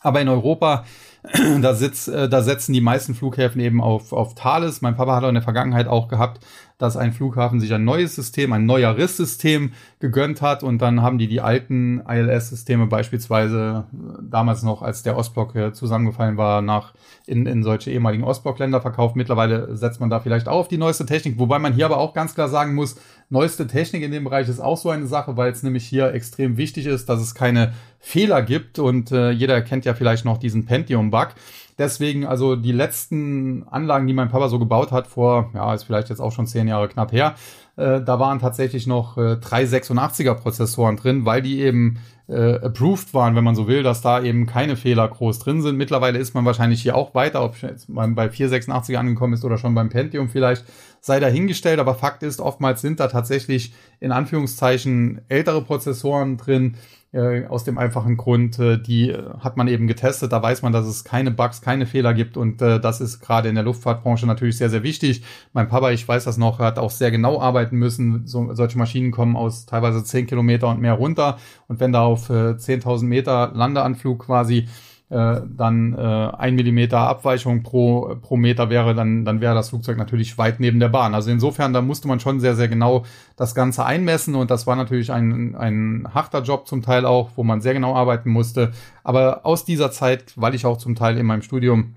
Aber 0.02 0.20
in 0.22 0.30
Europa, 0.30 0.86
da, 1.62 1.74
sitzt, 1.74 2.08
äh, 2.10 2.28
da 2.28 2.42
setzen 2.42 2.74
die 2.74 2.82
meisten 2.82 3.16
Flughäfen 3.16 3.62
eben 3.62 3.82
auf, 3.82 4.14
auf 4.14 4.36
Thales. 4.36 4.82
Mein 4.82 4.96
Papa 4.96 5.16
hat 5.16 5.24
auch 5.24 5.30
in 5.30 5.36
der 5.36 5.44
Vergangenheit 5.44 5.88
auch 5.88 6.08
gehabt, 6.08 6.46
dass 6.78 6.98
ein 6.98 7.14
Flughafen 7.14 7.60
sich 7.60 7.74
ein 7.74 7.84
neues 7.84 8.16
System, 8.16 8.54
ein 8.54 8.66
neuer 8.66 8.98
Risssystem 8.98 9.72
gegönnt 10.00 10.42
hat 10.42 10.64
und 10.64 10.82
dann 10.82 11.02
haben 11.02 11.18
die 11.18 11.28
die 11.28 11.42
alten 11.42 12.02
ILS-Systeme 12.08 12.88
beispielsweise 12.88 13.86
äh, 13.92 14.22
damals 14.22 14.64
noch, 14.64 14.82
als 14.82 15.04
der 15.04 15.18
Ostblock 15.18 15.54
zusammengefallen 15.74 16.38
war, 16.38 16.62
nach 16.62 16.94
in, 17.26 17.46
in 17.46 17.64
solche 17.64 17.92
ehemaligen 17.92 18.24
Ostblockländer 18.24 18.82
verkauft. 18.82 19.16
Mittlerweile 19.16 19.76
setzt 19.76 20.00
man 20.00 20.10
da 20.10 20.20
vielleicht 20.20 20.48
auch 20.48 20.60
auf 20.60 20.68
die 20.68 20.78
neueste 20.78 21.06
Technik, 21.06 21.40
wobei 21.40 21.60
man 21.60 21.74
hier 21.74 21.86
aber 21.86 21.98
auch 21.98 22.14
ganz 22.14 22.36
klar 22.36 22.50
sagen 22.50 22.76
muss, 22.76 22.96
neueste 23.30 23.68
Technik 23.68 24.04
in 24.04 24.12
dem 24.12 24.24
Bereich 24.24 24.50
ist 24.50 24.60
auch 24.60 24.78
so 24.78 24.90
eine 24.90 25.08
Sache, 25.08 25.38
weil 25.38 25.52
es 25.52 25.64
nämlich 25.64 25.86
hier 25.86 26.14
extrem 26.14 26.58
wichtig 26.58 26.86
ist, 26.86 27.10
dass 27.10 27.22
es 27.22 27.36
keine 27.36 27.74
Fehler 28.00 28.42
gibt 28.42 28.80
und 28.80 29.12
äh, 29.12 29.32
jeder 29.32 29.62
kennt 29.62 29.86
ja 29.86 29.94
vielleicht 29.94 30.26
noch 30.26 30.38
diesen 30.38 30.66
Pentium-Bug. 30.66 31.30
Deswegen, 31.78 32.26
also 32.26 32.56
die 32.56 32.72
letzten 32.72 33.64
Anlagen, 33.68 34.08
die 34.08 34.14
mein 34.14 34.30
Papa 34.30 34.50
so 34.50 34.60
gebaut 34.60 34.92
hat, 34.92 35.08
vor, 35.08 35.50
ja, 35.54 35.74
ist 35.74 35.84
vielleicht 35.84 36.10
jetzt 36.10 36.20
auch 36.20 36.32
schon 36.32 36.48
zehn 36.48 36.68
Jahre 36.68 36.88
knapp 36.88 37.12
her, 37.12 37.36
äh, 37.76 38.02
da 38.02 38.20
waren 38.20 38.40
tatsächlich 38.40 38.86
noch 38.86 39.18
äh, 39.18 39.38
drei 39.38 39.64
86er 39.64 40.36
Prozessoren 40.36 40.98
drin, 40.98 41.26
weil 41.26 41.42
die 41.42 41.62
eben 41.62 41.98
äh, 42.28 42.56
approved 42.56 43.14
waren, 43.14 43.36
wenn 43.36 43.44
man 43.44 43.56
so 43.56 43.68
will, 43.68 43.84
dass 43.84 44.02
da 44.02 44.22
eben 44.22 44.46
keine 44.46 44.76
Fehler 44.76 45.08
groß 45.08 45.40
drin 45.40 45.62
sind. 45.62 45.78
Mittlerweile 45.78 46.20
ist 46.20 46.36
man 46.36 46.46
wahrscheinlich 46.46 46.82
hier 46.82 46.96
auch 46.96 47.16
weiter, 47.16 47.44
ob 47.44 47.56
man 47.88 48.16
bei 48.16 48.28
486er 48.28 48.98
angekommen 48.98 49.34
ist 49.34 49.44
oder 49.44 49.58
schon 49.58 49.76
beim 49.76 49.90
Pentium 49.90 50.30
vielleicht, 50.30 50.66
sei 51.02 51.20
dahingestellt. 51.20 51.80
Aber 51.80 51.96
Fakt 51.96 52.24
ist, 52.24 52.40
oftmals 52.40 52.82
sind 52.82 53.00
da 53.00 53.08
tatsächlich 53.08 53.74
in 54.00 54.12
Anführungszeichen 54.12 55.22
ältere 55.28 55.64
Prozessoren 55.64 56.38
drin, 56.38 56.76
äh, 57.14 57.46
aus 57.46 57.64
dem 57.64 57.78
einfachen 57.78 58.18
Grund, 58.18 58.60
äh, 58.60 58.82
die 58.82 59.12
äh, 59.12 59.24
hat 59.40 59.56
man 59.56 59.68
eben 59.68 59.88
getestet, 59.88 60.32
da 60.32 60.42
weiß 60.42 60.64
man, 60.64 60.74
dass 60.74 60.88
es 60.88 61.04
keine 61.04 61.32
Bugs, 61.32 61.62
keine 61.62 61.86
Fehler 61.86 62.14
gibt 62.14 62.38
und 62.38 62.62
äh, 62.62 62.80
das 62.80 63.02
ist 63.02 63.20
gerade 63.20 63.50
in 63.50 63.56
der 63.56 63.64
Luftfahrtbranche 63.64 64.26
natürlich 64.26 64.58
sehr, 64.58 64.70
sehr 64.70 64.84
wichtig. 64.84 65.24
Mein 65.54 65.68
Papa, 65.70 65.92
ich 65.92 66.08
weiß 66.08 66.26
das 66.26 66.38
noch, 66.38 66.60
hat 66.60 66.80
auch 66.80 66.92
sehr 66.92 67.12
genau 67.12 67.40
arbeiten 67.40 67.78
müssen. 67.78 68.26
So, 68.26 68.54
solche 68.54 68.78
Maschinen 68.78 69.12
kommen 69.12 69.36
aus 69.36 69.66
teilweise 69.66 70.04
zehn 70.04 70.26
Kilometer 70.26 70.70
und 70.70 70.82
mehr 70.82 70.94
runter 70.94 71.38
und 71.68 71.80
wenn 71.80 71.92
da 71.92 72.02
auf 72.02 72.30
äh, 72.30 72.56
10.000 72.56 73.06
Meter 73.06 73.52
Landeanflug 73.54 74.26
quasi 74.26 74.68
äh, 75.14 75.42
dann 75.56 75.94
äh, 75.94 76.02
ein 76.38 76.56
Millimeter 76.56 77.00
Abweichung 77.00 77.62
pro, 77.62 78.16
pro 78.22 78.36
Meter 78.36 78.70
wäre, 78.70 78.96
dann, 78.96 79.26
dann 79.26 79.42
wäre 79.42 79.54
das 79.54 79.70
Flugzeug 79.70 79.98
natürlich 79.98 80.38
weit 80.38 80.60
neben 80.60 80.80
der 80.80 80.90
Bahn. 80.90 81.14
Also 81.14 81.30
insofern, 81.30 81.72
da 81.72 81.82
musste 81.82 82.08
man 82.08 82.20
schon 82.20 82.40
sehr, 82.40 82.56
sehr 82.56 82.68
genau 82.68 83.06
das 83.36 83.54
Ganze 83.54 83.86
einmessen 83.86 84.34
und 84.34 84.50
das 84.50 84.66
war 84.66 84.76
natürlich 84.76 85.12
ein, 85.12 85.56
ein 85.56 86.08
harter 86.14 86.42
Job 86.42 86.68
zum 86.68 86.82
Teil 86.82 87.06
auch, 87.06 87.30
wo 87.36 87.44
man 87.44 87.62
sehr 87.62 87.74
genau 87.74 87.96
arbeiten 87.96 88.32
musste. 88.32 88.72
Aber 89.04 89.46
aus 89.46 89.66
dieser 89.66 89.92
Zeit, 89.92 90.34
weil 90.36 90.56
ich 90.56 90.66
auch 90.66 90.78
zum 90.78 90.96
Teil 90.96 91.18
in 91.18 91.28
meinem 91.28 91.44
Studium 91.44 91.96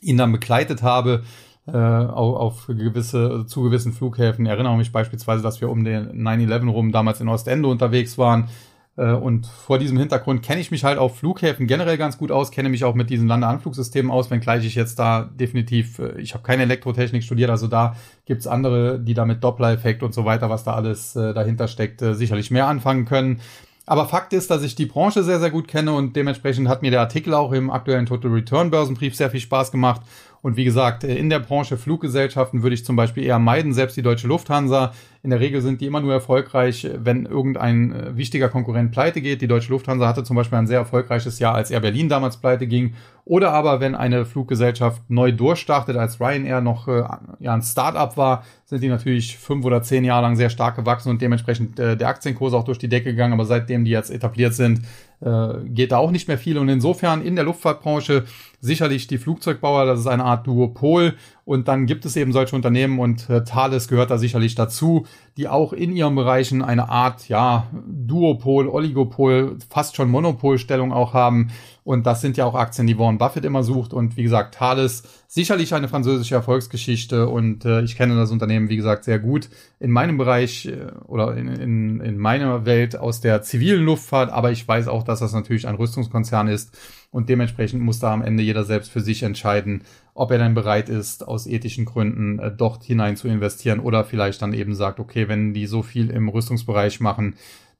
ihn 0.00 0.16
dann 0.16 0.32
begleitet 0.32 0.82
habe, 0.82 1.24
äh, 1.66 1.76
auf, 1.76 2.66
gewisse, 2.68 3.46
zu 3.46 3.62
gewissen 3.62 3.92
Flughäfen. 3.92 4.46
Ich 4.46 4.50
erinnere 4.50 4.76
mich 4.76 4.92
beispielsweise, 4.92 5.42
dass 5.42 5.60
wir 5.60 5.70
um 5.70 5.84
den 5.84 6.22
9-11 6.26 6.70
rum 6.70 6.92
damals 6.92 7.20
in 7.20 7.28
Ostende 7.28 7.68
unterwegs 7.68 8.16
waren. 8.18 8.48
Äh, 8.96 9.12
und 9.12 9.46
vor 9.46 9.78
diesem 9.78 9.98
Hintergrund 9.98 10.42
kenne 10.42 10.60
ich 10.60 10.70
mich 10.70 10.84
halt 10.84 10.98
auf 10.98 11.18
Flughäfen 11.18 11.66
generell 11.66 11.98
ganz 11.98 12.18
gut 12.18 12.30
aus, 12.30 12.50
kenne 12.50 12.68
mich 12.68 12.84
auch 12.84 12.94
mit 12.94 13.10
diesen 13.10 13.28
Landeanflugsystemen 13.28 14.10
aus, 14.10 14.30
wenngleich 14.30 14.64
ich 14.64 14.74
jetzt 14.74 14.98
da 14.98 15.24
definitiv, 15.24 15.98
äh, 15.98 16.20
ich 16.20 16.34
habe 16.34 16.44
keine 16.44 16.62
Elektrotechnik 16.62 17.22
studiert, 17.22 17.50
also 17.50 17.66
da 17.66 17.96
gibt's 18.26 18.46
andere, 18.46 19.00
die 19.00 19.14
da 19.14 19.24
mit 19.24 19.42
Doppler-Effekt 19.42 20.02
und 20.02 20.14
so 20.14 20.24
weiter, 20.24 20.50
was 20.50 20.64
da 20.64 20.74
alles 20.74 21.16
äh, 21.16 21.34
dahinter 21.34 21.68
steckt, 21.68 22.00
sicherlich 22.00 22.50
mehr 22.50 22.66
anfangen 22.66 23.04
können. 23.04 23.40
Aber 23.86 24.06
Fakt 24.06 24.32
ist, 24.32 24.50
dass 24.50 24.62
ich 24.62 24.74
die 24.74 24.86
Branche 24.86 25.22
sehr, 25.22 25.40
sehr 25.40 25.50
gut 25.50 25.68
kenne 25.68 25.92
und 25.92 26.16
dementsprechend 26.16 26.68
hat 26.68 26.80
mir 26.80 26.90
der 26.90 27.00
Artikel 27.00 27.34
auch 27.34 27.52
im 27.52 27.70
aktuellen 27.70 28.06
Total 28.06 28.30
Return 28.30 28.70
Börsenbrief 28.70 29.14
sehr 29.14 29.30
viel 29.30 29.40
Spaß 29.40 29.72
gemacht. 29.72 30.00
Und 30.44 30.58
wie 30.58 30.64
gesagt, 30.64 31.04
in 31.04 31.30
der 31.30 31.38
Branche 31.38 31.78
Fluggesellschaften 31.78 32.62
würde 32.62 32.74
ich 32.74 32.84
zum 32.84 32.96
Beispiel 32.96 33.24
eher 33.24 33.38
meiden, 33.38 33.72
selbst 33.72 33.96
die 33.96 34.02
deutsche 34.02 34.26
Lufthansa. 34.26 34.92
In 35.22 35.30
der 35.30 35.40
Regel 35.40 35.62
sind 35.62 35.80
die 35.80 35.86
immer 35.86 36.02
nur 36.02 36.12
erfolgreich, 36.12 36.86
wenn 36.98 37.24
irgendein 37.24 37.92
äh, 37.92 38.16
wichtiger 38.18 38.50
Konkurrent 38.50 38.92
pleite 38.92 39.22
geht. 39.22 39.40
Die 39.40 39.46
deutsche 39.46 39.72
Lufthansa 39.72 40.06
hatte 40.06 40.22
zum 40.22 40.36
Beispiel 40.36 40.58
ein 40.58 40.66
sehr 40.66 40.80
erfolgreiches 40.80 41.38
Jahr, 41.38 41.54
als 41.54 41.70
Air 41.70 41.80
Berlin 41.80 42.10
damals 42.10 42.36
pleite 42.36 42.66
ging. 42.66 42.92
Oder 43.24 43.52
aber, 43.52 43.80
wenn 43.80 43.94
eine 43.94 44.26
Fluggesellschaft 44.26 45.00
neu 45.08 45.32
durchstartet, 45.32 45.96
als 45.96 46.20
Ryanair 46.20 46.60
noch 46.60 46.88
äh, 46.88 47.04
ja, 47.38 47.54
ein 47.54 47.62
Start-up 47.62 48.18
war, 48.18 48.44
sind 48.66 48.82
die 48.82 48.88
natürlich 48.88 49.38
fünf 49.38 49.64
oder 49.64 49.82
zehn 49.82 50.04
Jahre 50.04 50.24
lang 50.24 50.36
sehr 50.36 50.50
stark 50.50 50.76
gewachsen 50.76 51.08
und 51.08 51.22
dementsprechend 51.22 51.78
äh, 51.78 51.96
der 51.96 52.08
Aktienkurs 52.08 52.52
auch 52.52 52.64
durch 52.64 52.76
die 52.76 52.90
Decke 52.90 53.12
gegangen. 53.12 53.32
Aber 53.32 53.46
seitdem 53.46 53.86
die 53.86 53.92
jetzt 53.92 54.10
etabliert 54.10 54.52
sind, 54.52 54.82
äh, 55.24 55.54
geht 55.64 55.92
da 55.92 55.98
auch 55.98 56.10
nicht 56.10 56.28
mehr 56.28 56.38
viel. 56.38 56.58
Und 56.58 56.68
insofern 56.68 57.22
in 57.22 57.34
der 57.34 57.44
Luftfahrtbranche 57.44 58.24
sicherlich 58.60 59.06
die 59.06 59.18
Flugzeugbauer, 59.18 59.86
das 59.86 60.00
ist 60.00 60.06
eine 60.06 60.24
Art 60.24 60.46
Duopol. 60.46 61.14
Und 61.44 61.68
dann 61.68 61.86
gibt 61.86 62.04
es 62.04 62.16
eben 62.16 62.32
solche 62.32 62.54
Unternehmen 62.54 62.98
und 62.98 63.28
äh, 63.30 63.44
Thales 63.44 63.88
gehört 63.88 64.10
da 64.10 64.18
sicherlich 64.18 64.54
dazu, 64.54 65.06
die 65.36 65.48
auch 65.48 65.72
in 65.72 65.94
ihren 65.96 66.14
Bereichen 66.14 66.62
eine 66.62 66.88
Art, 66.88 67.28
ja, 67.28 67.66
Duopol, 67.86 68.68
Oligopol, 68.68 69.56
fast 69.68 69.96
schon 69.96 70.10
Monopolstellung 70.10 70.92
auch 70.92 71.14
haben. 71.14 71.50
Und 71.84 72.06
das 72.06 72.22
sind 72.22 72.38
ja 72.38 72.46
auch 72.46 72.54
Aktien, 72.54 72.86
die 72.86 72.98
Warren 72.98 73.18
Buffett 73.18 73.44
immer 73.44 73.62
sucht. 73.62 73.92
Und 73.92 74.16
wie 74.16 74.22
gesagt, 74.22 74.54
Thales, 74.54 75.02
sicherlich 75.28 75.74
eine 75.74 75.86
französische 75.86 76.34
Erfolgsgeschichte. 76.34 77.28
Und 77.28 77.66
äh, 77.66 77.82
ich 77.82 77.94
kenne 77.94 78.16
das 78.16 78.30
Unternehmen, 78.30 78.70
wie 78.70 78.76
gesagt, 78.76 79.04
sehr 79.04 79.18
gut 79.18 79.50
in 79.78 79.90
meinem 79.90 80.16
Bereich 80.16 80.64
äh, 80.66 80.92
oder 81.06 81.36
in, 81.36 81.46
in, 81.46 82.00
in 82.00 82.16
meiner 82.16 82.64
Welt 82.64 82.96
aus 82.96 83.20
der 83.20 83.42
zivilen 83.42 83.84
Luftfahrt. 83.84 84.32
Aber 84.32 84.50
ich 84.50 84.66
weiß 84.66 84.88
auch, 84.88 85.02
dass 85.02 85.20
das 85.20 85.34
natürlich 85.34 85.68
ein 85.68 85.74
Rüstungskonzern 85.74 86.48
ist. 86.48 86.74
Und 87.10 87.28
dementsprechend 87.28 87.82
muss 87.82 88.00
da 88.00 88.12
am 88.12 88.22
Ende 88.22 88.42
jeder 88.42 88.64
selbst 88.64 88.90
für 88.90 89.00
sich 89.00 89.22
entscheiden, 89.22 89.82
ob 90.14 90.30
er 90.30 90.38
dann 90.38 90.54
bereit 90.54 90.88
ist, 90.88 91.28
aus 91.28 91.46
ethischen 91.46 91.84
Gründen 91.84 92.38
äh, 92.38 92.50
dort 92.50 92.82
hinein 92.82 93.16
zu 93.16 93.28
investieren 93.28 93.78
oder 93.78 94.04
vielleicht 94.04 94.40
dann 94.40 94.54
eben 94.54 94.74
sagt, 94.74 95.00
okay, 95.00 95.28
wenn 95.28 95.52
die 95.52 95.66
so 95.66 95.82
viel 95.82 96.10
im 96.10 96.28
Rüstungsbereich 96.28 97.00
machen, 97.00 97.34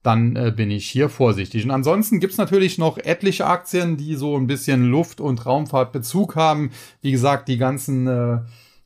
dann 0.04 0.36
äh, 0.36 0.52
bin 0.54 0.70
ich 0.70 0.86
hier 0.86 1.08
vorsichtig. 1.08 1.64
Und 1.64 1.70
ansonsten 1.70 2.20
gibt's 2.20 2.36
natürlich 2.36 2.78
noch 2.78 2.98
etliche 2.98 3.46
Aktien, 3.46 3.96
die 3.96 4.14
so 4.14 4.36
ein 4.36 4.46
bisschen 4.46 4.90
Luft- 4.90 5.20
und 5.20 5.44
Raumfahrtbezug 5.46 6.36
haben. 6.36 6.70
Wie 7.00 7.10
gesagt, 7.10 7.48
die 7.48 7.56
ganzen, 7.56 8.06
äh, 8.06 8.38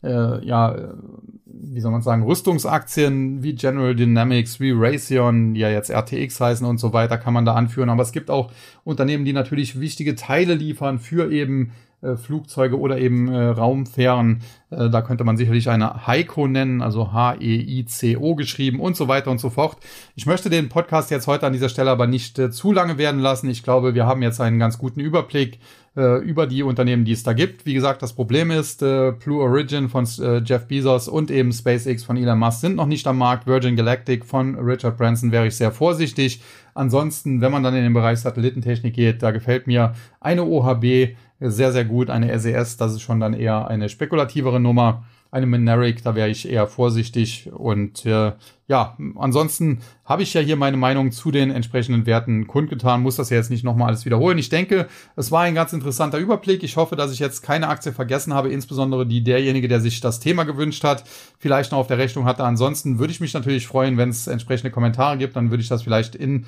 äh, 0.03 0.47
ja, 0.47 0.95
wie 1.45 1.81
soll 1.81 1.91
man 1.91 2.03
sagen, 2.03 2.23
Rüstungsaktien 2.23 3.43
wie 3.43 3.55
General 3.55 3.97
Dynamics, 3.97 4.61
wie 4.61 4.71
Raytheon, 4.71 5.55
die 5.55 5.61
ja 5.61 5.71
jetzt 5.71 5.91
RTX 5.91 6.41
heißen 6.41 6.67
und 6.67 6.79
so 6.79 6.93
weiter, 6.93 7.19
kann 7.19 7.35
man 7.35 7.45
da 7.45 7.55
anführen. 7.55 7.91
Aber 7.91 8.03
es 8.03 8.13
gibt 8.13 8.31
auch 8.31 8.53
Unternehmen, 8.85 9.25
die 9.25 9.33
natürlich 9.33 9.81
wichtige 9.81 10.15
Teile 10.15 10.55
liefern 10.55 11.01
für 11.01 11.33
eben 11.33 11.73
äh, 11.73 11.88
Flugzeuge 12.17 12.79
oder 12.79 12.99
eben 12.99 13.29
äh, 13.29 13.49
Raumfähren. 13.49 14.43
Äh, 14.71 14.89
da 14.89 15.03
könnte 15.03 15.25
man 15.25 15.37
sicherlich 15.37 15.69
eine 15.69 16.07
Heiko 16.07 16.47
nennen, 16.47 16.81
also 16.81 17.13
H-E-I-C-O 17.13 18.35
geschrieben 18.37 18.79
und 18.79 18.97
so 18.97 19.09
weiter 19.09 19.31
und 19.31 19.39
so 19.41 19.51
fort. 19.51 19.79
Ich 20.15 20.27
möchte 20.27 20.49
den 20.49 20.69
Podcast 20.69 21.11
jetzt 21.11 21.27
heute 21.27 21.47
an 21.47 21.53
dieser 21.53 21.69
Stelle 21.69 21.91
aber 21.91 22.07
nicht 22.07 22.39
äh, 22.39 22.51
zu 22.51 22.73
lange 22.73 22.99
werden 22.99 23.21
lassen. 23.21 23.51
Ich 23.51 23.63
glaube, 23.63 23.95
wir 23.95 24.07
haben 24.07 24.23
jetzt 24.23 24.41
einen 24.41 24.59
ganz 24.59 24.79
guten 24.79 25.01
Überblick 25.01 25.59
äh, 25.97 26.19
über 26.19 26.47
die 26.47 26.63
Unternehmen, 26.63 27.05
die 27.05 27.13
es 27.13 27.25
da 27.25 27.33
gibt. 27.33 27.67
Wie 27.67 27.75
gesagt, 27.75 28.03
das 28.03 28.13
Problem 28.13 28.53
ist, 28.53 28.83
äh, 28.83 29.13
Blue 29.13 29.43
Origin 29.43 29.89
von 29.89 30.07
äh, 30.21 30.39
Jeff 30.45 30.69
Bezos 30.69 31.09
und 31.09 31.31
eben 31.33 31.51
SpaceX 31.51 32.05
von 32.05 32.17
Elon 32.17 32.39
Musk 32.39 32.61
sind 32.61 32.77
noch 32.77 32.87
nicht 32.87 33.09
am 33.09 33.19
Markt. 33.19 33.49
Virgin 33.49 33.75
Galactic 33.75 34.25
von 34.25 34.55
Richard 34.55 34.97
Branson 34.97 35.33
wäre 35.33 35.49
ich 35.49 35.57
sehr 35.57 35.73
vorsichtig. 35.73 36.41
Ansonsten, 36.75 37.41
wenn 37.41 37.51
man 37.51 37.65
dann 37.65 37.75
in 37.75 37.83
den 37.83 37.93
Bereich 37.93 38.21
Satellitentechnik 38.21 38.95
geht, 38.95 39.21
da 39.25 39.33
gefällt 39.33 39.67
mir 39.67 39.95
eine 40.21 40.45
OHB 40.45 41.17
sehr, 41.41 41.73
sehr 41.73 41.85
gut. 41.85 42.11
Eine 42.11 42.37
SES, 42.39 42.77
das 42.77 42.93
ist 42.93 43.03
schon 43.03 43.21
dann 43.21 43.35
eher 43.35 43.69
eine 43.69 43.89
spekulativere 43.89 44.61
Nummer. 44.61 45.05
Eine 45.31 45.45
Mineric, 45.45 46.03
da 46.03 46.15
wäre 46.15 46.31
ich 46.31 46.49
eher 46.49 46.67
vorsichtig. 46.67 47.51
Und 47.53 48.07
äh, 48.07 48.33
ja, 48.67 48.97
ansonsten 49.17 49.81
habe 50.07 50.23
ich 50.23 50.33
ja 50.33 50.41
hier 50.41 50.57
meine 50.57 50.79
Meinung 50.79 51.13
zu 51.13 51.31
den 51.31 51.51
entsprechenden 51.51 52.07
Werten 52.07 52.47
kundgetan, 52.47 53.03
muss 53.03 53.17
das 53.17 53.29
ja 53.29 53.37
jetzt 53.37 53.51
nicht 53.51 53.63
nochmal 53.63 53.89
alles 53.89 54.07
wiederholen. 54.07 54.39
Ich 54.39 54.49
denke, 54.49 54.89
es 55.17 55.31
war 55.31 55.43
ein 55.43 55.55
ganz 55.55 55.75
interessanter 55.75 56.17
Überblick. 56.17 56.63
Ich 56.63 56.79
hoffe, 56.79 56.97
dass 56.97 57.13
ich 57.13 57.19
jetzt 57.19 57.43
keine 57.43 57.69
Aktie 57.69 57.93
vergessen 57.93 58.33
habe, 58.33 58.49
insbesondere 58.49 59.07
die 59.07 59.23
derjenige, 59.23 59.69
der 59.69 59.81
sich 59.83 60.01
das 60.01 60.19
Thema 60.19 60.45
gewünscht 60.45 60.83
hat, 60.83 61.05
vielleicht 61.39 61.73
noch 61.73 61.79
auf 61.79 61.89
der 61.89 61.99
Rechnung 61.99 62.25
hatte. 62.25 62.45
Ansonsten 62.45 62.99
würde 62.99 63.13
ich 63.13 63.21
mich 63.21 63.35
natürlich 63.35 63.67
freuen, 63.67 63.99
wenn 63.99 64.09
es 64.09 64.29
entsprechende 64.29 64.71
Kommentare 64.71 65.19
gibt. 65.19 65.37
Dann 65.37 65.51
würde 65.51 65.63
ich 65.63 65.69
das 65.69 65.83
vielleicht 65.83 66.15
in 66.15 66.47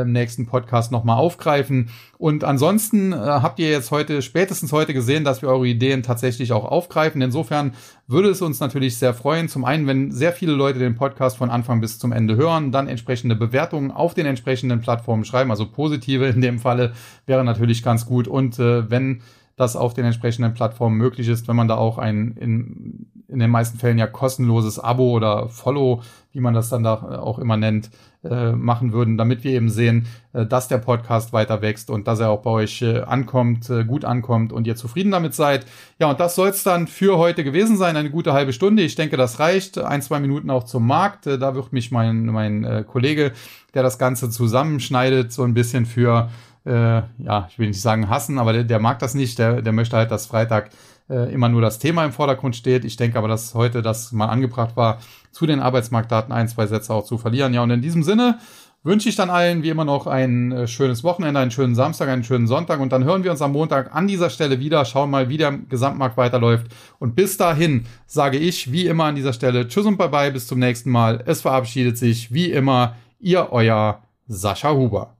im 0.00 0.12
nächsten 0.12 0.46
Podcast 0.46 0.90
nochmal 0.90 1.18
aufgreifen. 1.18 1.90
Und 2.18 2.44
ansonsten 2.44 3.12
äh, 3.12 3.16
habt 3.16 3.58
ihr 3.58 3.70
jetzt 3.70 3.90
heute, 3.90 4.22
spätestens 4.22 4.72
heute 4.72 4.94
gesehen, 4.94 5.24
dass 5.24 5.42
wir 5.42 5.48
eure 5.48 5.66
Ideen 5.66 6.02
tatsächlich 6.02 6.52
auch 6.52 6.64
aufgreifen. 6.64 7.20
Insofern 7.20 7.74
würde 8.06 8.30
es 8.30 8.42
uns 8.42 8.60
natürlich 8.60 8.96
sehr 8.96 9.14
freuen. 9.14 9.48
Zum 9.48 9.64
einen, 9.64 9.86
wenn 9.86 10.10
sehr 10.10 10.32
viele 10.32 10.52
Leute 10.52 10.78
den 10.78 10.96
Podcast 10.96 11.36
von 11.36 11.50
Anfang 11.50 11.80
bis 11.80 11.98
zum 11.98 12.12
Ende 12.12 12.36
hören, 12.36 12.72
dann 12.72 12.88
entsprechende 12.88 13.36
Bewertungen 13.36 13.90
auf 13.90 14.14
den 14.14 14.26
entsprechenden 14.26 14.80
Plattformen 14.80 15.24
schreiben, 15.24 15.50
also 15.50 15.66
positive 15.66 16.26
in 16.26 16.40
dem 16.40 16.58
Falle 16.58 16.92
wäre 17.26 17.44
natürlich 17.44 17.82
ganz 17.82 18.06
gut. 18.06 18.28
Und 18.28 18.58
äh, 18.58 18.90
wenn 18.90 19.20
das 19.56 19.76
auf 19.76 19.94
den 19.94 20.04
entsprechenden 20.04 20.54
Plattformen 20.54 20.96
möglich 20.96 21.28
ist, 21.28 21.48
wenn 21.48 21.56
man 21.56 21.68
da 21.68 21.76
auch 21.76 21.98
ein 21.98 22.36
in, 22.40 23.06
in 23.28 23.38
den 23.38 23.50
meisten 23.50 23.78
Fällen 23.78 23.98
ja 23.98 24.06
kostenloses 24.06 24.78
Abo 24.78 25.10
oder 25.12 25.48
Follow, 25.48 26.02
wie 26.32 26.40
man 26.40 26.54
das 26.54 26.68
dann 26.68 26.82
da 26.82 27.20
auch 27.20 27.38
immer 27.38 27.56
nennt, 27.56 27.90
äh, 28.24 28.52
machen 28.52 28.92
würden, 28.92 29.18
damit 29.18 29.42
wir 29.42 29.52
eben 29.52 29.68
sehen, 29.68 30.06
äh, 30.32 30.46
dass 30.46 30.68
der 30.68 30.78
Podcast 30.78 31.32
weiter 31.32 31.60
wächst 31.60 31.90
und 31.90 32.06
dass 32.06 32.20
er 32.20 32.30
auch 32.30 32.42
bei 32.42 32.50
euch 32.50 32.82
äh, 32.82 33.00
ankommt, 33.00 33.68
äh, 33.68 33.84
gut 33.84 34.04
ankommt 34.04 34.52
und 34.52 34.66
ihr 34.66 34.76
zufrieden 34.76 35.10
damit 35.10 35.34
seid. 35.34 35.66
Ja, 35.98 36.10
und 36.10 36.20
das 36.20 36.34
soll 36.34 36.48
es 36.48 36.62
dann 36.62 36.86
für 36.86 37.18
heute 37.18 37.42
gewesen 37.42 37.76
sein. 37.76 37.96
Eine 37.96 38.10
gute 38.10 38.32
halbe 38.32 38.52
Stunde. 38.52 38.82
Ich 38.82 38.94
denke, 38.94 39.16
das 39.16 39.40
reicht. 39.40 39.78
Ein, 39.78 40.02
zwei 40.02 40.20
Minuten 40.20 40.50
auch 40.50 40.64
zum 40.64 40.86
Markt. 40.86 41.26
Äh, 41.26 41.38
da 41.38 41.54
wird 41.54 41.72
mich 41.72 41.90
mein, 41.90 42.26
mein 42.26 42.64
äh, 42.64 42.84
Kollege, 42.86 43.32
der 43.74 43.82
das 43.82 43.98
Ganze 43.98 44.30
zusammenschneidet, 44.30 45.32
so 45.32 45.42
ein 45.42 45.54
bisschen 45.54 45.86
für 45.86 46.28
äh, 46.64 47.02
ja, 47.18 47.46
ich 47.48 47.58
will 47.58 47.68
nicht 47.68 47.80
sagen 47.80 48.08
hassen, 48.08 48.38
aber 48.38 48.52
der, 48.52 48.64
der 48.64 48.78
mag 48.78 48.98
das 48.98 49.14
nicht, 49.14 49.38
der, 49.38 49.62
der 49.62 49.72
möchte 49.72 49.96
halt, 49.96 50.10
dass 50.10 50.26
Freitag 50.26 50.70
äh, 51.08 51.32
immer 51.32 51.48
nur 51.48 51.60
das 51.60 51.78
Thema 51.78 52.04
im 52.04 52.12
Vordergrund 52.12 52.56
steht. 52.56 52.84
Ich 52.84 52.96
denke 52.96 53.18
aber, 53.18 53.28
dass 53.28 53.54
heute 53.54 53.82
das 53.82 54.12
mal 54.12 54.26
angebracht 54.26 54.76
war, 54.76 54.98
zu 55.30 55.46
den 55.46 55.60
Arbeitsmarktdaten 55.60 56.32
ein, 56.32 56.48
zwei 56.48 56.66
Sätze 56.66 56.92
auch 56.94 57.04
zu 57.04 57.18
verlieren. 57.18 57.54
Ja, 57.54 57.62
und 57.62 57.70
in 57.70 57.82
diesem 57.82 58.02
Sinne 58.02 58.38
wünsche 58.84 59.08
ich 59.08 59.16
dann 59.16 59.30
allen 59.30 59.62
wie 59.62 59.68
immer 59.68 59.84
noch 59.84 60.06
ein 60.06 60.52
äh, 60.52 60.66
schönes 60.66 61.04
Wochenende, 61.04 61.40
einen 61.40 61.50
schönen 61.50 61.74
Samstag, 61.74 62.08
einen 62.08 62.24
schönen 62.24 62.46
Sonntag 62.46 62.80
und 62.80 62.92
dann 62.92 63.04
hören 63.04 63.24
wir 63.24 63.30
uns 63.30 63.42
am 63.42 63.52
Montag 63.52 63.94
an 63.94 64.08
dieser 64.08 64.30
Stelle 64.30 64.58
wieder, 64.58 64.84
schauen 64.84 65.10
mal, 65.10 65.28
wie 65.28 65.36
der 65.36 65.52
Gesamtmarkt 65.52 66.16
weiterläuft. 66.16 66.66
Und 66.98 67.14
bis 67.14 67.36
dahin 67.36 67.86
sage 68.06 68.38
ich 68.38 68.72
wie 68.72 68.86
immer 68.86 69.04
an 69.04 69.14
dieser 69.14 69.32
Stelle 69.32 69.68
Tschüss 69.68 69.86
und 69.86 69.98
Bye-bye, 69.98 70.32
bis 70.32 70.46
zum 70.46 70.58
nächsten 70.58 70.90
Mal. 70.90 71.22
Es 71.26 71.42
verabschiedet 71.42 71.98
sich 71.98 72.32
wie 72.32 72.50
immer 72.50 72.96
Ihr 73.20 73.52
euer 73.52 74.02
Sascha 74.26 74.72
Huber. 74.72 75.10